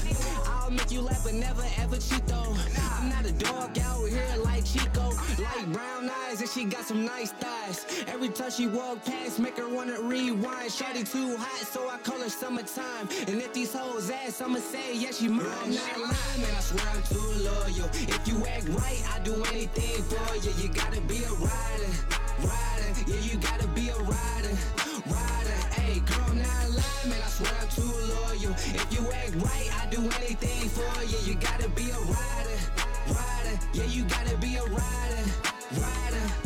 I'll 0.45 0.71
make 0.71 0.91
you 0.91 1.01
laugh, 1.01 1.23
but 1.23 1.33
never 1.33 1.63
ever 1.77 1.97
cheat 1.97 2.25
though. 2.27 2.55
I'm 2.93 3.09
not 3.09 3.25
a 3.25 3.31
dog 3.33 3.77
out 3.79 4.07
here 4.07 4.35
like 4.43 4.65
Chico. 4.65 5.11
Like 5.37 5.71
brown 5.71 6.09
eyes, 6.09 6.41
and 6.41 6.49
she 6.49 6.65
got 6.65 6.85
some 6.85 7.05
nice 7.05 7.31
thighs. 7.31 7.85
Every 8.07 8.29
time 8.29 8.51
she 8.51 8.67
walk 8.67 9.03
past, 9.05 9.39
make 9.39 9.57
her 9.57 9.67
wanna 9.67 10.01
rewind. 10.01 10.71
Shawty 10.71 11.09
too 11.09 11.37
hot, 11.37 11.67
so 11.67 11.89
I 11.89 11.97
call 11.99 12.19
her 12.19 12.29
summertime. 12.29 13.09
And 13.27 13.41
if 13.41 13.53
these 13.53 13.64
hoes 13.73 14.09
ask, 14.09 14.41
I'ma 14.41 14.59
say, 14.59 14.97
yeah, 14.97 15.11
she 15.11 15.27
mine. 15.27 15.45
I'm 15.63 15.73
not 15.73 15.97
lying, 15.97 16.41
man, 16.41 16.55
I 16.55 16.59
swear 16.59 16.85
I'm 16.93 17.01
too 17.03 17.29
loyal. 17.43 17.89
If 17.93 18.27
you 18.27 18.45
act 18.45 18.67
right, 18.69 19.01
I 19.13 19.19
do 19.23 19.33
anything 19.45 20.03
for 20.03 20.35
you. 20.35 20.51
You 20.61 20.69
gotta 20.69 21.01
be 21.01 21.23
a 21.23 21.31
rider, 21.31 21.91
rider. 22.43 22.89
Yeah, 23.07 23.21
you 23.21 23.37
gotta 23.37 23.67
be 23.69 23.89
a 23.89 23.97
rider, 23.97 24.55
rider. 25.07 25.57
Hey, 25.77 25.99
girl, 25.99 26.25
I'm 26.29 26.37
not 26.37 26.69
lying, 26.69 27.09
man, 27.09 27.21
I 27.23 27.29
swear 27.29 27.51
I'm 27.61 27.69
too 27.69 27.93
loyal. 28.13 28.53
If 28.75 28.87
you 28.91 29.11
act 29.11 29.35
right, 29.35 29.69
I 29.81 29.87
do 29.89 30.01
anything 30.19 30.69
for 30.69 31.03
you. 31.03 31.17
You 31.25 31.35
gotta 31.39 31.69
be 31.69 31.89
a 31.89 31.99
rider, 31.99 32.59
rider. 33.07 33.55
Yeah, 33.73 33.85
you 33.85 34.03
gotta 34.03 34.35
be 34.37 34.57
a 34.57 34.63
rider, 34.63 35.23
rider. 35.79 36.44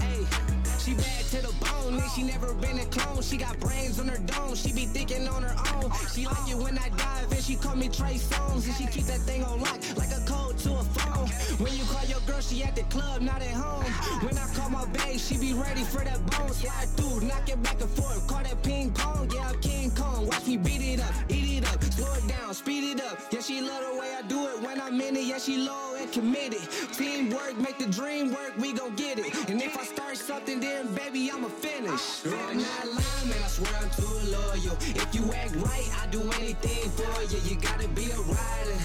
She 2.20 2.26
never 2.26 2.54
been 2.56 2.78
a 2.80 2.86
clone. 2.86 3.22
She 3.22 3.38
got 3.38 3.58
brains 3.60 4.00
on 4.00 4.08
her 4.08 4.18
dome, 4.18 4.56
she 4.56 4.74
be 4.74 4.86
thinking 4.86 5.28
on 5.28 5.44
her 5.44 5.56
own. 5.76 5.92
She 6.14 6.26
like 6.26 6.50
it 6.50 6.58
when 6.58 6.78
I 6.78 6.90
dive, 6.90 7.32
and 7.32 7.44
she 7.44 7.56
call 7.56 7.76
me 7.76 7.88
Trey 7.88 8.16
Songz, 8.16 8.66
and 8.66 8.76
she 8.76 8.86
keep 8.88 9.06
that 9.06 9.20
thing 9.20 9.44
on 9.44 9.62
lock 9.62 9.80
like 9.96 10.12
a 10.12 10.22
code 10.26 10.58
to 10.60 10.74
a 10.74 10.84
phone. 10.84 11.28
When 11.64 11.74
you 11.78 11.84
call 11.86 12.06
your 12.06 12.20
girl, 12.28 12.42
she 12.42 12.64
at 12.64 12.76
the 12.76 12.84
club, 12.84 13.22
not 13.22 13.42
at 13.42 13.52
home. 13.52 13.86
When 14.26 14.38
I 14.38 14.48
call 14.54 14.70
my 14.70 14.86
babe, 14.88 15.20
she 15.20 15.38
be 15.38 15.54
ready 15.54 15.84
for 15.84 16.04
that 16.04 16.20
bone. 16.32 16.52
Slide 16.52 16.90
through, 16.98 17.22
knock 17.28 17.48
it 17.48 17.62
back 17.64 17.80
and 17.80 17.90
forth, 17.90 18.28
call 18.28 18.44
that 18.44 18.62
ping 18.64 18.92
pong. 18.92 19.30
Yeah, 19.34 19.50
I'm 19.50 19.62
King 19.62 19.92
Kong, 19.92 20.28
watch 20.28 20.46
me 20.46 20.58
beat 20.58 20.82
it 20.82 21.00
up, 21.00 21.14
eat 21.30 21.58
it 21.58 21.74
up, 21.74 21.82
slow 21.84 22.14
it 22.16 22.28
down, 22.28 22.54
speed 22.54 22.84
it 22.84 23.02
up. 23.02 23.18
Yeah, 23.32 23.42
she 23.42 23.62
love 23.62 23.84
the 23.94 24.00
way 24.00 24.14
I 24.18 24.22
do 24.24 24.48
it 24.48 24.62
when 24.62 24.82
I'm 24.82 25.00
in 25.00 25.16
it. 25.16 25.26
Yeah, 25.26 25.38
she 25.38 25.58
low 25.58 25.96
and 25.96 26.12
committed. 26.12 26.64
Teamwork 26.94 27.58
make 27.58 27.78
the 27.78 27.88
dream 27.88 28.34
work, 28.34 28.54
we 28.58 28.74
gon' 28.74 28.96
get 28.96 29.20
it. 29.20 29.34
And 29.50 29.62
if 29.62 29.78
I 29.78 29.84
start 29.86 30.18
something, 30.18 30.60
then 30.60 30.94
baby, 30.94 31.32
I'ma 31.32 31.48
finish. 31.48 32.09
Girl, 32.10 32.34
I'm 32.34 32.58
not 32.58 32.86
lying, 32.86 33.30
man, 33.30 33.44
I 33.44 33.48
swear 33.48 33.72
I'm 33.80 33.90
too 33.92 34.04
loyal. 34.28 34.76
If 34.82 35.16
you 35.16 35.32
act 35.32 35.56
right, 35.56 35.90
I 36.02 36.08
do 36.08 36.20
anything 36.42 36.90
for 36.92 37.22
you. 37.32 37.40
You 37.48 37.56
gotta 37.62 37.88
be 37.88 38.12
a 38.12 38.18
rider, 38.18 38.80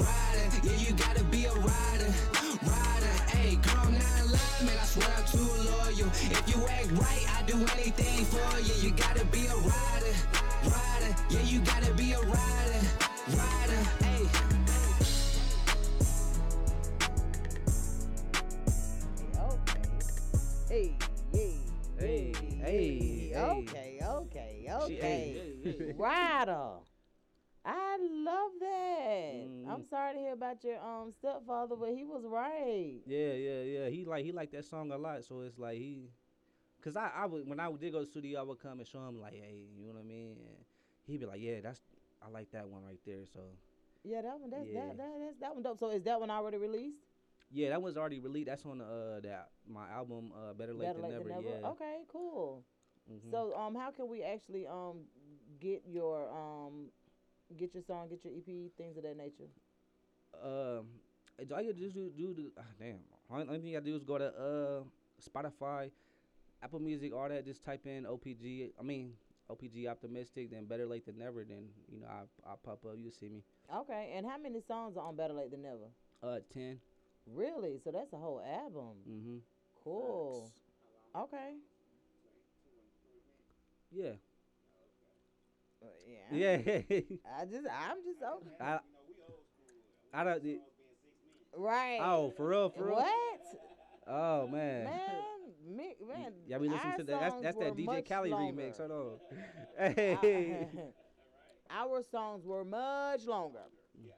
rider. 0.00 0.46
Yeah, 0.62 0.76
you 0.78 0.94
gotta 0.94 1.24
be 1.24 1.44
a 1.44 1.52
rider, 1.52 2.10
rider. 2.64 3.12
Hey, 3.28 3.56
girl, 3.56 3.82
I'm 3.84 3.92
not 3.92 4.24
lying, 4.32 4.64
man, 4.64 4.78
I 4.80 4.86
swear 4.86 5.10
I'm 5.18 5.24
too 5.26 5.50
loyal. 5.68 6.08
If 6.32 6.44
you 6.48 6.66
act 6.66 6.90
right, 6.92 7.24
I 7.36 7.42
do 7.46 7.56
anything 7.76 8.24
for 8.24 8.60
you. 8.60 8.74
You 8.80 8.90
gotta 8.96 9.24
be 9.26 9.46
a 9.48 9.56
rider, 9.56 10.14
rider. 10.64 11.12
Yeah, 11.28 11.42
you 11.42 11.60
gotta 11.60 11.87
hey. 25.86 25.92
Rider. 25.96 26.70
I 27.64 27.98
love 28.00 28.52
that. 28.60 29.48
I'm 29.68 29.82
Mhm. 29.82 29.88
sorry 29.90 30.14
to 30.14 30.18
hear 30.20 30.32
about 30.32 30.64
your 30.64 30.78
um 30.82 31.12
stepfather, 31.12 31.76
but 31.76 31.90
he 31.94 32.04
was 32.04 32.24
right. 32.26 33.00
Yeah, 33.06 33.32
yeah, 33.34 33.62
yeah. 33.62 33.88
He 33.88 34.04
like 34.04 34.24
he 34.24 34.32
liked 34.32 34.52
that 34.52 34.64
song 34.64 34.90
a 34.90 34.96
lot, 34.98 35.24
so 35.24 35.40
it's 35.40 35.58
like 35.58 35.76
he, 35.78 36.10
cause 36.82 36.96
I 36.96 37.10
I 37.14 37.26
would 37.26 37.46
when 37.48 37.60
I 37.60 37.70
did 37.72 37.92
go 37.92 38.00
to 38.00 38.04
the 38.04 38.10
studio, 38.10 38.40
I 38.40 38.42
would 38.44 38.58
come 38.60 38.78
and 38.78 38.88
show 38.88 39.06
him 39.06 39.20
like, 39.20 39.34
hey, 39.34 39.66
you 39.76 39.86
know 39.86 39.94
what 39.94 40.00
I 40.00 40.04
mean? 40.04 40.36
And 40.40 40.64
he'd 41.06 41.20
be 41.20 41.26
like, 41.26 41.40
yeah, 41.42 41.60
that's 41.62 41.80
I 42.22 42.28
like 42.30 42.50
that 42.52 42.68
one 42.68 42.84
right 42.84 43.00
there. 43.04 43.26
So 43.26 43.40
Yeah, 44.04 44.22
that 44.22 44.40
one. 44.40 44.50
That's 44.50 44.66
Yeah. 44.72 44.80
that, 44.88 44.96
that 44.98 45.12
that's 45.20 45.38
that 45.40 45.54
one 45.54 45.62
dope. 45.62 45.78
So 45.78 45.90
is 45.90 46.02
that 46.04 46.18
one 46.20 46.30
already 46.30 46.56
released? 46.58 47.04
yeah, 47.50 47.70
that 47.70 47.80
one's 47.82 47.96
already 47.96 48.20
released. 48.20 48.46
That's 48.46 48.64
on 48.64 48.80
uh 48.80 49.20
that 49.22 49.50
my 49.68 49.88
album 49.90 50.32
uh 50.34 50.54
Better 50.54 50.72
Late 50.74 50.88
Better 50.94 51.00
Than 51.00 51.02
late 51.10 51.18
Never. 51.18 51.28
than 51.28 51.44
never. 51.44 51.60
Yeah. 51.62 51.68
Okay, 51.70 51.96
cool. 52.08 52.64
Mhm. 53.10 53.30
So 53.30 53.54
um, 53.56 53.74
how 53.74 53.90
can 53.90 54.08
we 54.08 54.22
actually 54.22 54.66
um 54.66 55.08
get 55.60 55.82
your 55.86 56.28
um 56.30 56.86
get 57.58 57.74
your 57.74 57.82
song, 57.82 58.08
get 58.08 58.24
your 58.24 58.34
EP, 58.34 58.70
things 58.76 58.96
of 58.96 59.02
that 59.02 59.16
nature? 59.16 59.48
Um, 60.42 60.86
it's 61.38 61.52
all 61.52 61.62
you 61.62 61.72
do 61.72 61.90
do 61.90 62.10
do, 62.16 62.34
do 62.34 62.50
ah, 62.58 62.62
damn. 62.78 62.98
Only, 63.30 63.46
only 63.48 63.60
thing 63.60 63.76
I 63.76 63.80
do 63.80 63.96
is 63.96 64.04
go 64.04 64.18
to 64.18 64.26
uh 64.26 64.82
Spotify, 65.20 65.90
Apple 66.62 66.80
Music, 66.80 67.12
all 67.14 67.28
that. 67.28 67.44
Just 67.44 67.64
type 67.64 67.86
in 67.86 68.04
OPG. 68.04 68.72
I 68.78 68.82
mean 68.82 69.12
OPG 69.50 69.88
Optimistic. 69.88 70.50
Then 70.50 70.66
Better 70.66 70.86
Late 70.86 71.06
Than 71.06 71.18
Never. 71.18 71.44
Then 71.44 71.68
you 71.90 72.00
know 72.00 72.06
I 72.06 72.50
I 72.50 72.54
pop 72.62 72.84
up. 72.84 72.94
You 72.96 73.10
see 73.10 73.28
me. 73.28 73.42
Okay, 73.74 74.12
and 74.14 74.26
how 74.26 74.38
many 74.38 74.60
songs 74.60 74.96
are 74.96 75.06
on 75.06 75.16
Better 75.16 75.34
Late 75.34 75.50
Than 75.50 75.62
Never? 75.62 75.88
Uh, 76.22 76.40
ten. 76.52 76.80
Really? 77.34 77.78
So 77.82 77.90
that's 77.90 78.12
a 78.12 78.16
whole 78.16 78.40
album. 78.40 78.96
Mm-hmm. 79.08 79.36
Cool. 79.84 80.50
Okay. 81.16 81.54
Yeah. 83.90 84.12
Yeah. 86.30 86.56
Yeah. 86.56 86.56
I 87.38 87.44
just, 87.44 87.66
I'm 87.70 87.98
just 88.04 88.22
okay. 88.22 88.56
I, 88.60 88.78
I 90.12 90.24
don't. 90.24 90.42
the- 90.42 90.60
Right. 91.56 91.98
Oh, 92.02 92.30
for 92.36 92.48
real, 92.48 92.68
for 92.70 92.86
real. 92.86 92.96
What? 92.96 93.40
Oh 94.06 94.46
man. 94.46 94.84
Man, 94.84 95.76
me, 95.76 95.94
man. 96.06 96.32
Yeah, 96.46 96.58
we 96.58 96.68
listen 96.68 96.90
our 96.90 96.96
to 96.98 97.04
that. 97.04 97.20
That's, 97.20 97.34
that's 97.42 97.56
that 97.58 97.76
DJ 97.76 98.02
Cali 98.02 98.30
longer. 98.30 98.62
remix. 98.62 98.78
Hold 98.78 98.90
on. 98.92 99.18
Hey. 100.22 100.68
our 101.70 102.02
songs 102.02 102.44
were 102.46 102.64
much 102.64 103.24
longer. 103.26 103.64
Yeah. 104.04 104.12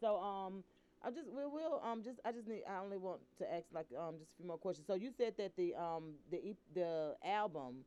So 0.00 0.16
um, 0.20 0.64
I 1.02 1.10
just 1.10 1.28
we 1.30 1.44
will 1.46 1.80
um 1.84 2.02
just 2.02 2.20
I 2.24 2.32
just 2.32 2.48
need 2.48 2.62
I 2.68 2.78
only 2.82 2.98
want 2.98 3.20
to 3.38 3.52
ask 3.52 3.66
like 3.72 3.86
um 3.98 4.16
just 4.18 4.32
a 4.32 4.36
few 4.36 4.46
more 4.46 4.58
questions. 4.58 4.86
So 4.86 4.94
you 4.94 5.10
said 5.16 5.34
that 5.38 5.56
the 5.56 5.74
um 5.74 6.14
the 6.30 6.38
E- 6.38 6.56
the 6.74 7.14
album 7.24 7.84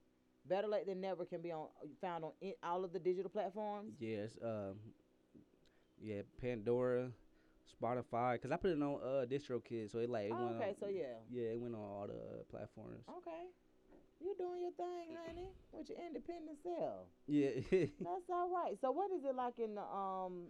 Better 0.51 0.67
Late 0.67 0.85
Than 0.85 0.99
Never 1.01 1.23
can 1.25 1.41
be 1.41 1.51
on 1.51 1.67
found 2.01 2.23
on 2.25 2.31
in, 2.41 2.53
all 2.61 2.83
of 2.83 2.91
the 2.93 2.99
digital 2.99 3.29
platforms. 3.37 3.93
yes. 3.99 4.37
Um. 4.43 4.75
Yeah. 6.03 6.21
Pandora, 6.41 7.09
Spotify. 7.71 8.41
Cause 8.41 8.51
I 8.51 8.57
put 8.57 8.71
it 8.71 8.81
on 8.81 8.99
uh 9.01 9.25
DistroKid, 9.25 9.91
so 9.91 9.99
it 9.99 10.09
like 10.09 10.25
it 10.25 10.33
Oh, 10.35 10.43
went. 10.45 10.55
okay, 10.57 10.69
on, 10.69 10.75
so 10.79 10.87
yeah. 10.87 11.17
Yeah, 11.31 11.53
it 11.55 11.59
went 11.61 11.75
on 11.75 11.81
all 11.81 12.07
the 12.07 12.13
uh, 12.13 12.43
platforms. 12.49 13.03
Okay. 13.17 13.43
you're 14.23 14.35
doing 14.37 14.61
your 14.61 14.71
thing, 14.73 15.15
honey, 15.25 15.49
with 15.71 15.89
your 15.89 15.97
independent 16.05 16.57
self. 16.63 17.07
Yeah. 17.27 17.49
That's 17.71 18.29
all 18.29 18.49
right. 18.53 18.75
So 18.81 18.91
what 18.91 19.09
is 19.11 19.23
it 19.23 19.35
like 19.35 19.57
in 19.57 19.75
the 19.75 19.81
um 19.83 20.47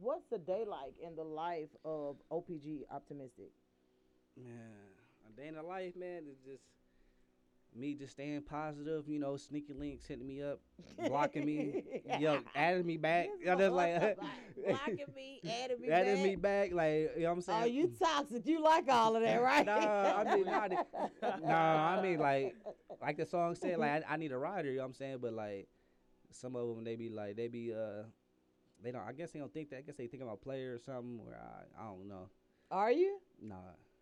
what's 0.00 0.24
the 0.30 0.38
day 0.38 0.64
like 0.68 0.94
in 1.06 1.14
the 1.14 1.24
life 1.24 1.70
of 1.84 2.16
OPG 2.32 2.82
Optimistic? 2.90 3.52
man, 4.36 4.90
a 5.28 5.40
day 5.40 5.48
in 5.48 5.54
the 5.54 5.62
life, 5.62 5.94
man, 5.96 6.24
is 6.30 6.36
just 6.44 6.64
me 7.76 7.94
just 7.94 8.12
staying 8.12 8.42
positive. 8.42 9.08
You 9.08 9.18
know, 9.18 9.36
sneaky 9.36 9.72
links 9.72 10.06
hitting 10.06 10.26
me 10.26 10.42
up, 10.42 10.60
blocking 11.08 11.44
me, 11.44 11.82
yo, 12.18 12.40
adding 12.54 12.86
me 12.86 12.96
back. 12.96 13.28
This 13.40 13.50
I'm 13.50 13.58
just 13.58 13.72
motherfucker, 13.72 13.76
like. 13.76 14.18
blocking 14.68 15.14
me, 15.14 15.40
adding 15.44 15.80
me 15.80 15.88
back. 15.88 16.00
adding 16.00 16.14
back. 16.14 16.24
me 16.24 16.36
back, 16.36 16.72
like 16.72 16.94
you 17.16 17.22
know 17.22 17.28
what 17.28 17.32
I'm 17.32 17.40
saying. 17.42 17.62
Oh, 17.62 17.66
you 17.66 17.92
toxic. 17.98 18.46
You 18.46 18.62
like 18.62 18.88
all 18.88 19.16
of 19.16 19.22
that, 19.22 19.42
right? 19.42 19.66
Nah, 19.66 20.16
I 20.18 20.34
mean, 20.36 20.44
the- 20.44 21.36
nah, 21.44 21.96
I 21.98 22.02
mean, 22.02 22.18
like, 22.18 22.56
like 23.00 23.16
the 23.16 23.26
song 23.26 23.54
said, 23.54 23.78
like, 23.78 24.04
I, 24.08 24.14
I 24.14 24.16
need 24.16 24.32
a 24.32 24.38
rider, 24.38 24.70
you 24.70 24.76
know 24.76 24.82
what 24.82 24.88
I'm 24.88 24.94
saying? 24.94 25.18
But, 25.20 25.32
like, 25.34 25.68
some 26.30 26.56
of 26.56 26.68
them, 26.74 26.84
they 26.84 26.96
be 26.96 27.08
like, 27.08 27.36
they 27.36 27.48
be, 27.48 27.72
uh, 27.72 28.04
they 28.82 28.90
don't, 28.92 29.02
I 29.06 29.12
guess 29.12 29.30
they 29.32 29.38
don't 29.38 29.52
think 29.52 29.70
that. 29.70 29.78
I 29.78 29.80
guess 29.82 29.96
they 29.96 30.06
think 30.06 30.22
I'm 30.22 30.28
a 30.28 30.36
player 30.36 30.74
or 30.74 30.78
something, 30.78 31.20
or 31.26 31.34
I, 31.34 31.82
I 31.82 31.86
don't 31.86 32.08
know. 32.08 32.28
Are 32.70 32.90
you? 32.90 33.18
Nah, 33.40 33.54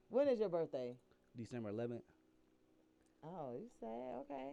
When 0.09 0.29
is 0.29 0.41
your 0.41 0.49
birthday? 0.49 0.97
December 1.37 1.73
11th. 1.73 2.03
Oh, 3.25 3.55
you 3.55 3.69
sad? 3.81 4.25
Okay. 4.31 4.51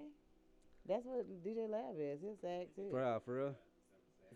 That's 0.88 1.06
what 1.06 1.26
DJ 1.44 1.70
Lab 1.70 1.96
is. 2.00 2.20
He's 2.22 2.40
sad 2.42 2.68
too. 2.76 2.88
For 2.92 3.00
real, 3.02 3.22
for 3.24 3.36
real. 3.36 3.56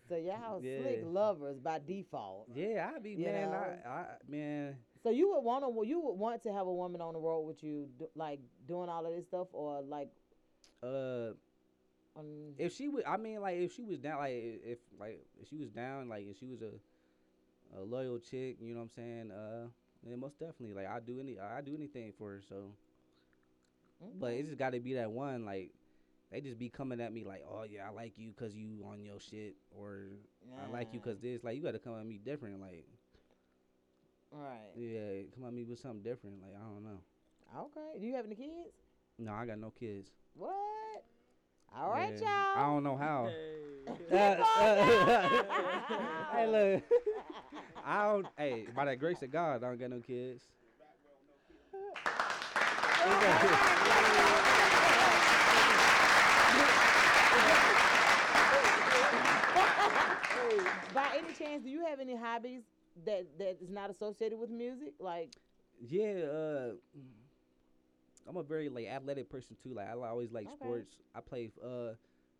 So 0.10 0.18
y'all 0.18 0.62
Yeah. 0.62 0.78
slick 0.82 1.02
lovers 1.06 1.58
by 1.60 1.80
default. 1.80 2.50
Yeah, 2.54 2.92
I 2.96 3.00
be, 3.00 3.12
You 3.12 3.26
man, 3.26 3.50
know? 3.50 3.58
I, 3.86 3.90
I, 3.90 4.06
man, 4.28 4.78
So 5.02 5.10
you 5.10 5.30
would 5.32 5.42
want 5.42 5.64
to, 5.64 5.88
you 5.88 6.00
would 6.02 6.14
want 6.14 6.44
to 6.44 6.54
have 6.54 6.68
a 6.68 6.74
woman 6.74 7.02
on 7.02 7.14
the 7.14 7.20
road 7.20 7.42
with 7.42 7.64
you, 7.64 7.88
do, 7.98 8.08
like 8.16 8.40
doing 8.68 8.90
all 8.90 9.06
of 9.06 9.14
this 9.16 9.26
stuff, 9.26 9.48
or 9.54 9.82
like, 9.82 10.10
uh, 10.84 11.32
um, 12.18 12.54
if 12.60 12.74
she 12.76 12.88
would, 12.88 13.04
I 13.06 13.18
mean, 13.18 13.42
like, 13.42 13.58
if 13.58 13.74
she 13.74 13.84
was 13.84 13.98
down, 13.98 14.20
like, 14.20 14.34
if, 14.34 14.78
like, 15.00 15.26
if 15.42 15.50
she 15.50 15.58
was 15.58 15.70
down, 15.70 16.08
like, 16.08 16.26
if 16.30 16.38
she 16.38 16.46
was 16.46 16.62
a, 16.62 17.80
a 17.80 17.82
loyal 17.82 18.20
chick, 18.20 18.58
you 18.62 18.74
know 18.74 18.82
what 18.82 18.84
I'm 18.84 18.90
saying? 18.90 19.32
Uh, 19.32 19.68
then 20.04 20.20
most 20.20 20.40
definitely, 20.40 20.74
like, 20.74 20.88
I 20.88 21.00
do 21.00 21.20
any, 21.20 21.40
I 21.40 21.62
do 21.62 21.76
anything 21.76 22.14
for 22.18 22.32
her. 22.34 22.42
So, 22.48 22.72
but 24.20 24.34
it 24.34 24.46
just 24.46 24.58
got 24.58 24.72
to 24.72 24.80
be 24.80 24.96
that 24.96 25.12
one, 25.12 25.46
like, 25.46 25.72
they 26.32 26.42
just 26.42 26.58
be 26.58 26.70
coming 26.70 27.00
at 27.00 27.14
me 27.14 27.24
like, 27.24 27.44
oh 27.50 27.64
yeah, 27.70 27.88
I 27.88 27.92
like 27.92 28.14
you 28.18 28.34
cause 28.38 28.56
you 28.56 28.84
on 28.90 29.04
your 29.04 29.20
shit, 29.20 29.56
or 29.72 30.08
I 30.60 30.72
like 30.72 30.94
you 30.94 31.00
cause 31.00 31.20
this. 31.20 31.44
Like, 31.44 31.56
you 31.56 31.62
got 31.62 31.72
to 31.72 31.80
come 31.80 31.98
at 32.00 32.06
me 32.06 32.20
different. 32.24 32.60
Like, 32.60 32.86
right. 34.32 34.72
yeah, 34.76 35.24
come 35.34 35.46
at 35.48 35.54
me 35.54 35.64
with 35.64 35.80
something 35.80 36.02
different. 36.02 36.42
Like, 36.42 36.56
I 36.56 36.64
don't 36.64 36.84
know. 36.84 37.00
Okay. 37.58 38.00
Do 38.00 38.06
you 38.06 38.16
have 38.16 38.26
any 38.26 38.36
kids? 38.36 38.76
No, 39.18 39.34
I 39.34 39.46
got 39.46 39.60
no 39.60 39.72
kids. 39.80 40.10
What? 40.36 40.52
All 41.78 41.92
right, 41.92 42.14
Yeah, 42.20 42.56
y'all. 42.56 42.64
I 42.64 42.68
don't 42.68 42.84
know 42.84 42.98
how. 42.98 43.30
Hey. 43.30 43.52
hey, 46.34 46.48
look. 46.48 46.84
I 47.86 48.08
don't. 48.08 48.26
Hey, 48.38 48.68
by 48.76 48.86
the 48.86 48.96
grace 48.96 49.22
of 49.22 49.32
God, 49.32 49.64
I 49.64 49.68
don't 49.68 49.80
got 49.80 49.90
no 49.90 50.00
kids. 50.00 50.44
By 60.94 61.18
any 61.18 61.34
chance, 61.34 61.64
do 61.64 61.70
you 61.70 61.86
have 61.86 62.00
any 62.00 62.16
hobbies 62.16 62.62
that 63.06 63.26
that 63.38 63.62
is 63.62 63.70
not 63.70 63.90
associated 63.90 64.40
with 64.40 64.50
music? 64.50 64.94
Like, 65.00 65.30
Yeah, 65.88 66.24
uh, 66.24 66.72
I'm 68.28 68.38
a 68.38 68.44
very 68.44 68.70
like 68.70 68.88
athletic 68.88 69.30
person 69.30 69.56
too. 69.62 69.74
Like 69.74 69.88
I 69.90 69.94
always 69.94 70.32
like 70.32 70.48
Okay. 70.48 70.56
sports. 70.56 70.96
I 71.14 71.22
played 71.22 71.52
uh 71.64 71.94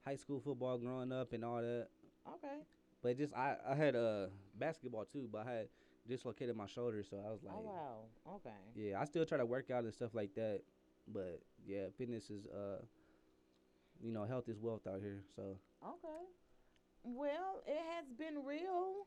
high 0.06 0.16
school 0.16 0.40
football 0.40 0.78
growing 0.78 1.12
up 1.12 1.34
and 1.34 1.44
all 1.46 1.62
that. 1.62 1.88
okay. 2.36 2.58
But 3.04 3.18
just 3.18 3.34
I 3.34 3.56
I 3.68 3.76
had 3.76 3.96
uh 3.96 4.28
basketball 4.58 5.06
too, 5.06 5.28
but 5.32 5.46
I 5.48 5.52
had 5.52 5.68
dislocated 6.08 6.56
my 6.56 6.68
shoulder, 6.68 7.04
so 7.04 7.18
I 7.26 7.32
was 7.32 7.44
like, 7.44 7.56
oh 7.58 7.62
wow. 7.62 8.36
Okay. 8.36 8.50
yeah, 8.76 9.00
I 9.00 9.06
still 9.06 9.26
try 9.26 9.38
to 9.38 9.46
work 9.46 9.72
out 9.72 9.84
and 9.84 9.94
stuff 9.94 10.14
like 10.14 10.34
that. 10.36 10.62
But 11.08 11.42
yeah, 11.66 11.86
fitness 11.98 12.30
is 12.30 12.46
uh, 12.48 12.82
you 14.04 14.12
know, 14.12 14.24
health 14.26 14.50
is 14.50 14.60
wealth 14.60 14.88
out 14.88 15.00
here. 15.02 15.24
So 15.36 15.58
Okay. 15.84 16.24
Well, 17.04 17.62
it 17.68 17.80
has 17.96 18.06
been 18.18 18.44
real 18.44 19.06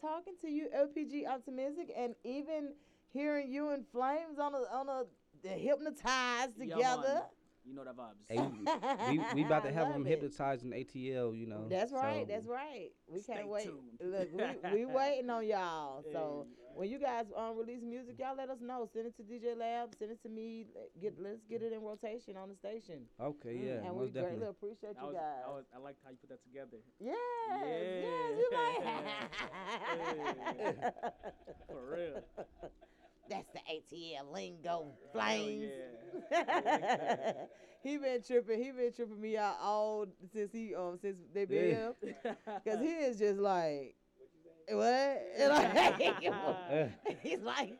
talking 0.00 0.34
to 0.40 0.48
you, 0.48 0.68
OPG 0.74 1.26
Optimistic, 1.28 1.92
and 1.96 2.14
even 2.24 2.72
hearing 3.12 3.52
you 3.52 3.70
and 3.70 3.84
Flames 3.92 4.38
on 4.38 4.54
a 4.54 4.58
on 4.72 4.88
a 4.88 5.02
the 5.42 5.50
hypnotized 5.50 6.52
Yeah, 6.58 6.76
together. 6.76 7.22
Man. 7.70 7.76
You 7.76 7.76
know 7.76 7.84
that 7.84 7.96
vibes. 7.96 8.20
hey, 8.28 9.10
we, 9.10 9.18
we, 9.18 9.24
we 9.34 9.44
about 9.44 9.64
to 9.64 9.72
have 9.78 9.92
them 9.92 10.06
it. 10.06 10.10
hypnotized 10.10 10.64
in 10.64 10.70
ATL. 10.72 11.36
You 11.38 11.46
know. 11.46 11.66
That's 11.68 11.92
right. 11.92 12.26
so- 12.26 12.32
That's 12.32 12.46
right. 12.46 12.90
We 13.06 13.20
Stay 13.20 13.34
can't 13.34 13.48
wait. 13.48 13.64
tuned. 13.64 13.98
Look, 14.02 14.28
we, 14.72 14.84
we 14.84 14.86
waiting 14.94 15.30
on 15.30 15.46
y'all. 15.46 16.02
So 16.12 16.46
Hey. 16.48 16.56
when 16.74 16.88
you 16.90 16.98
guys 16.98 17.26
um 17.36 17.56
release 17.58 17.82
music, 17.82 18.16
y'all 18.18 18.36
let 18.36 18.48
us 18.50 18.58
know. 18.60 18.88
Send 18.92 19.06
it 19.06 19.16
to 19.16 19.22
DJ 19.22 19.56
Lab. 19.58 19.94
Send 19.98 20.10
it 20.12 20.22
to 20.22 20.28
me. 20.28 20.66
let- 20.74 20.90
Get 21.00 21.14
let's 21.20 21.42
get 21.48 21.62
it 21.62 21.72
in 21.72 21.80
rotation 21.82 22.36
on 22.36 22.48
the 22.48 22.54
station. 22.56 23.06
Okay, 23.20 23.54
Mm, 23.54 23.64
yeah, 23.66 23.86
and 23.88 23.96
we 23.96 24.06
definitely. 24.06 24.38
greatly 24.38 24.46
appreciate 24.48 24.96
I 24.98 25.02
you 25.02 25.06
was, 25.08 25.16
guys. 25.16 25.42
I, 25.46 25.48
was, 25.50 25.64
I 25.74 25.78
liked 25.78 25.98
how 26.04 26.10
you 26.10 26.16
put 26.20 26.28
that 26.30 26.42
together. 26.44 26.78
yes, 27.00 27.16
yes, 28.04 28.38
you 28.38 28.48
like. 28.52 28.84
For 31.68 31.80
real. 31.96 32.22
That's 33.30 33.48
the 33.52 33.60
ATL 33.70 34.32
lingo, 34.32 34.92
flames. 35.12 35.70
yeah. 36.30 37.32
he 37.82 37.96
been 37.98 38.22
tripping. 38.22 38.62
He 38.62 38.72
been 38.72 38.92
tripping 38.92 39.20
me 39.20 39.36
out 39.36 39.56
all 39.62 40.06
since 40.32 40.52
he 40.52 40.74
um 40.74 40.98
since 41.00 41.16
they 41.32 41.44
been 41.44 41.68
Yeah. 42.04 42.12
here. 42.24 42.36
Cause 42.66 42.80
he 42.80 42.88
is 42.88 43.18
just 43.18 43.38
like, 43.40 43.94
what? 44.70 45.22
Like, 45.38 46.92
he's 47.22 47.40
like, 47.40 47.78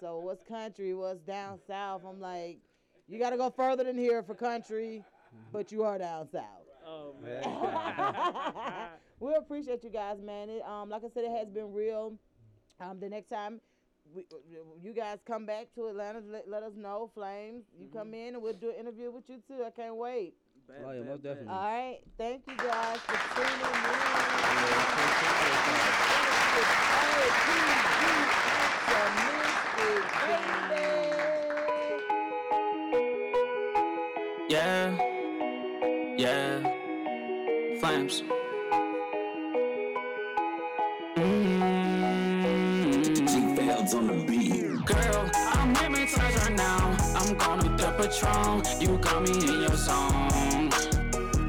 so 0.00 0.20
what's 0.20 0.42
country? 0.44 0.94
What's 0.94 1.20
down 1.22 1.58
south? 1.66 2.02
I'm 2.08 2.20
like, 2.20 2.58
you 3.08 3.18
gotta 3.18 3.36
go 3.36 3.50
further 3.50 3.84
than 3.84 3.98
here 3.98 4.22
for 4.22 4.34
country, 4.34 5.02
but 5.52 5.72
you 5.72 5.84
are 5.84 5.98
down 5.98 6.28
south. 6.30 6.44
Oh 6.86 7.14
man. 7.22 7.42
we 9.20 9.34
appreciate 9.34 9.84
you 9.84 9.90
guys, 9.90 10.20
man. 10.20 10.50
It, 10.50 10.62
um, 10.62 10.88
like 10.90 11.02
I 11.04 11.08
said, 11.14 11.24
it 11.24 11.30
has 11.30 11.48
been 11.48 11.72
real. 11.72 12.14
Um, 12.80 12.98
the 13.00 13.08
next 13.08 13.28
time 13.28 13.60
we, 14.14 14.26
you 14.82 14.92
guys 14.92 15.18
come 15.26 15.46
back 15.46 15.68
to 15.74 15.88
Atlanta, 15.88 16.20
let, 16.30 16.48
let 16.48 16.62
us 16.62 16.72
know. 16.76 17.10
Flames, 17.14 17.64
you 17.78 17.88
come 17.92 18.14
in 18.14 18.34
and 18.34 18.42
we'll 18.42 18.52
do 18.52 18.70
an 18.70 18.76
interview 18.80 19.10
with 19.10 19.24
you 19.28 19.38
too. 19.48 19.64
I 19.66 19.70
can't 19.70 19.96
wait. 19.96 20.34
Bet, 20.68 20.76
Oh, 20.84 20.90
yeah, 20.92 20.98
bet, 21.00 21.06
most 21.08 21.22
bet. 21.22 21.34
definitely. 21.34 21.54
All 21.54 21.62
right, 21.62 21.98
thank 22.18 22.42
you 22.46 22.56
guys 22.56 22.98
for 22.98 23.18
tuning 23.34 23.60
in. 23.60 25.12
Yeah, 34.48 34.94
yeah, 36.18 36.60
flames. 37.80 38.22
G-Felds 43.82 43.94
on 43.94 44.06
the 44.06 44.24
beat. 44.24 44.84
Girl, 44.86 45.30
I'm 45.34 45.74
hypnotized 45.74 46.38
right 46.38 46.56
now. 46.56 46.96
I'm 47.16 47.36
gonna 47.36 47.76
the 47.76 47.90
Patron. 47.98 48.62
You 48.80 48.98
got 48.98 49.22
me 49.22 49.32
in 49.32 49.60
your 49.62 49.76
zone. 49.76 50.70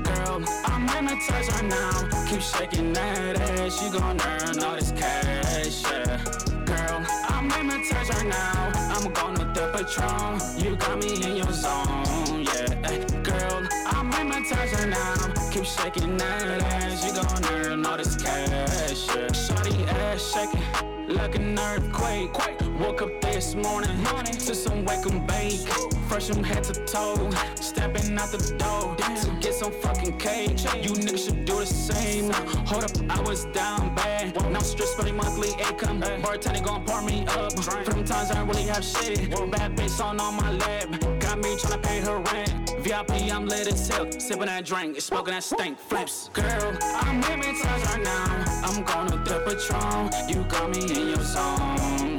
Girl, 0.03 0.43
I'm 0.65 0.87
hypnotized 0.87 1.51
right 1.51 1.65
now. 1.65 2.25
Keep 2.27 2.41
shaking 2.41 2.93
that 2.93 3.39
ass. 3.39 3.81
You 3.83 3.91
gon' 3.91 4.19
earn 4.21 4.63
all 4.63 4.75
this 4.75 4.91
cash, 4.91 5.83
yeah. 5.83 6.23
Girl, 6.65 7.05
I'm 7.29 7.49
hypnotized 7.49 8.09
right 8.13 8.27
now. 8.27 8.71
I'm 8.95 9.11
gonna 9.13 9.53
the 9.53 9.67
Patron. 9.73 10.39
You 10.57 10.75
got 10.75 10.99
me 10.99 11.23
in 11.23 11.37
your 11.37 11.51
zone, 11.51 12.45
yeah. 12.45 13.21
Girl, 13.21 13.67
I'm 13.87 14.11
hypnotized 14.11 14.73
right 14.73 14.89
now. 14.89 15.22
Keep 15.53 15.65
shaking 15.65 16.17
that 16.17 16.63
ass. 16.63 17.05
You 17.05 17.13
gon' 17.13 17.53
earn 17.53 17.85
all 17.85 17.95
this 17.95 18.15
cash, 18.15 19.05
yeah. 19.07 19.27
Shawty 19.27 19.87
ass 19.87 20.33
shaking 20.33 21.15
like 21.15 21.35
an 21.35 21.59
earthquake. 21.59 22.31
Woke 22.79 23.03
up 23.03 23.21
this 23.21 23.53
morning, 23.53 23.95
morning 24.01 24.33
to 24.33 24.55
some 24.55 24.83
wake 24.83 25.05
and 25.05 25.27
bake. 25.27 25.59
Fresh 26.07 26.29
from 26.29 26.43
head 26.43 26.63
to 26.63 26.73
toe, 26.85 27.29
stepping 27.61 28.17
out 28.17 28.31
the 28.31 28.55
door 28.57 28.95
to 28.95 29.37
get 29.41 29.53
some 29.53 29.71
fucking 29.73 30.17
cake. 30.17 30.57
You 30.81 30.93
niggas 30.93 31.25
should 31.25 31.45
do 31.45 31.59
the 31.59 31.67
same. 31.67 32.31
Hold 32.65 32.85
up, 32.85 32.91
I 33.11 33.21
was 33.21 33.45
down 33.53 33.93
bad. 33.93 34.33
Now 34.51 34.57
stress 34.57 34.95
for 34.95 35.03
the 35.03 35.13
monthly 35.13 35.49
income. 35.69 35.99
Bartender 36.23 36.63
gon' 36.63 36.83
pour 36.83 37.03
me 37.03 37.27
up. 37.27 37.53
From 37.59 38.03
times 38.03 38.31
I 38.31 38.33
don't 38.33 38.47
really 38.47 38.63
have 38.63 38.83
shit. 38.83 39.29
Bad 39.51 39.77
bitch 39.77 40.03
on 40.03 40.19
on 40.19 40.33
my 40.33 40.51
lap. 40.51 40.89
Got 41.19 41.37
me 41.37 41.55
tryna 41.57 41.83
pay 41.83 41.99
her 41.99 42.17
rent. 42.17 42.62
VIP, 42.83 43.31
I'm 43.31 43.47
lit 43.47 43.71
as 43.71 43.87
hell. 43.87 44.11
Sipping 44.11 44.47
that 44.47 44.65
drink, 44.65 44.99
smoking 44.99 45.33
that 45.33 45.43
stink. 45.43 45.79
Flips. 45.79 46.29
Girl, 46.33 46.77
I'm 46.81 47.23
hypnotized 47.23 47.85
right 47.87 48.03
now. 48.03 48.43
I'm 48.61 48.83
gonna 48.83 49.23
the 49.23 49.39
Patron. 49.45 50.11
You 50.27 50.43
got 50.49 50.69
me 50.69 50.81
in 50.83 51.07
your 51.07 51.23
zone. 51.23 52.17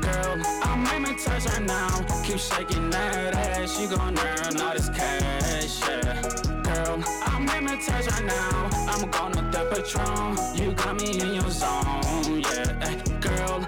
Girl, 0.00 0.42
I'm 0.62 0.86
hypnotized 0.86 1.50
right 1.50 1.62
now. 1.64 2.02
Keep 2.24 2.38
shaking 2.38 2.88
that 2.90 3.34
ass. 3.34 3.78
You 3.78 3.88
gon' 3.88 4.18
earn 4.18 4.58
all 4.58 4.72
this 4.72 4.88
cash, 4.88 5.82
yeah. 5.82 6.22
Girl, 6.62 7.04
I'm 7.26 7.46
hypnotized 7.46 8.10
right 8.10 8.24
now. 8.24 8.70
I'm 8.88 9.10
gonna 9.10 9.50
the 9.52 9.68
Patron. 9.70 10.38
You 10.56 10.72
got 10.72 10.98
me 10.98 11.20
in 11.20 11.34
your 11.34 11.50
zone, 11.50 12.40
yeah. 12.40 13.02
Girl, 13.20 13.60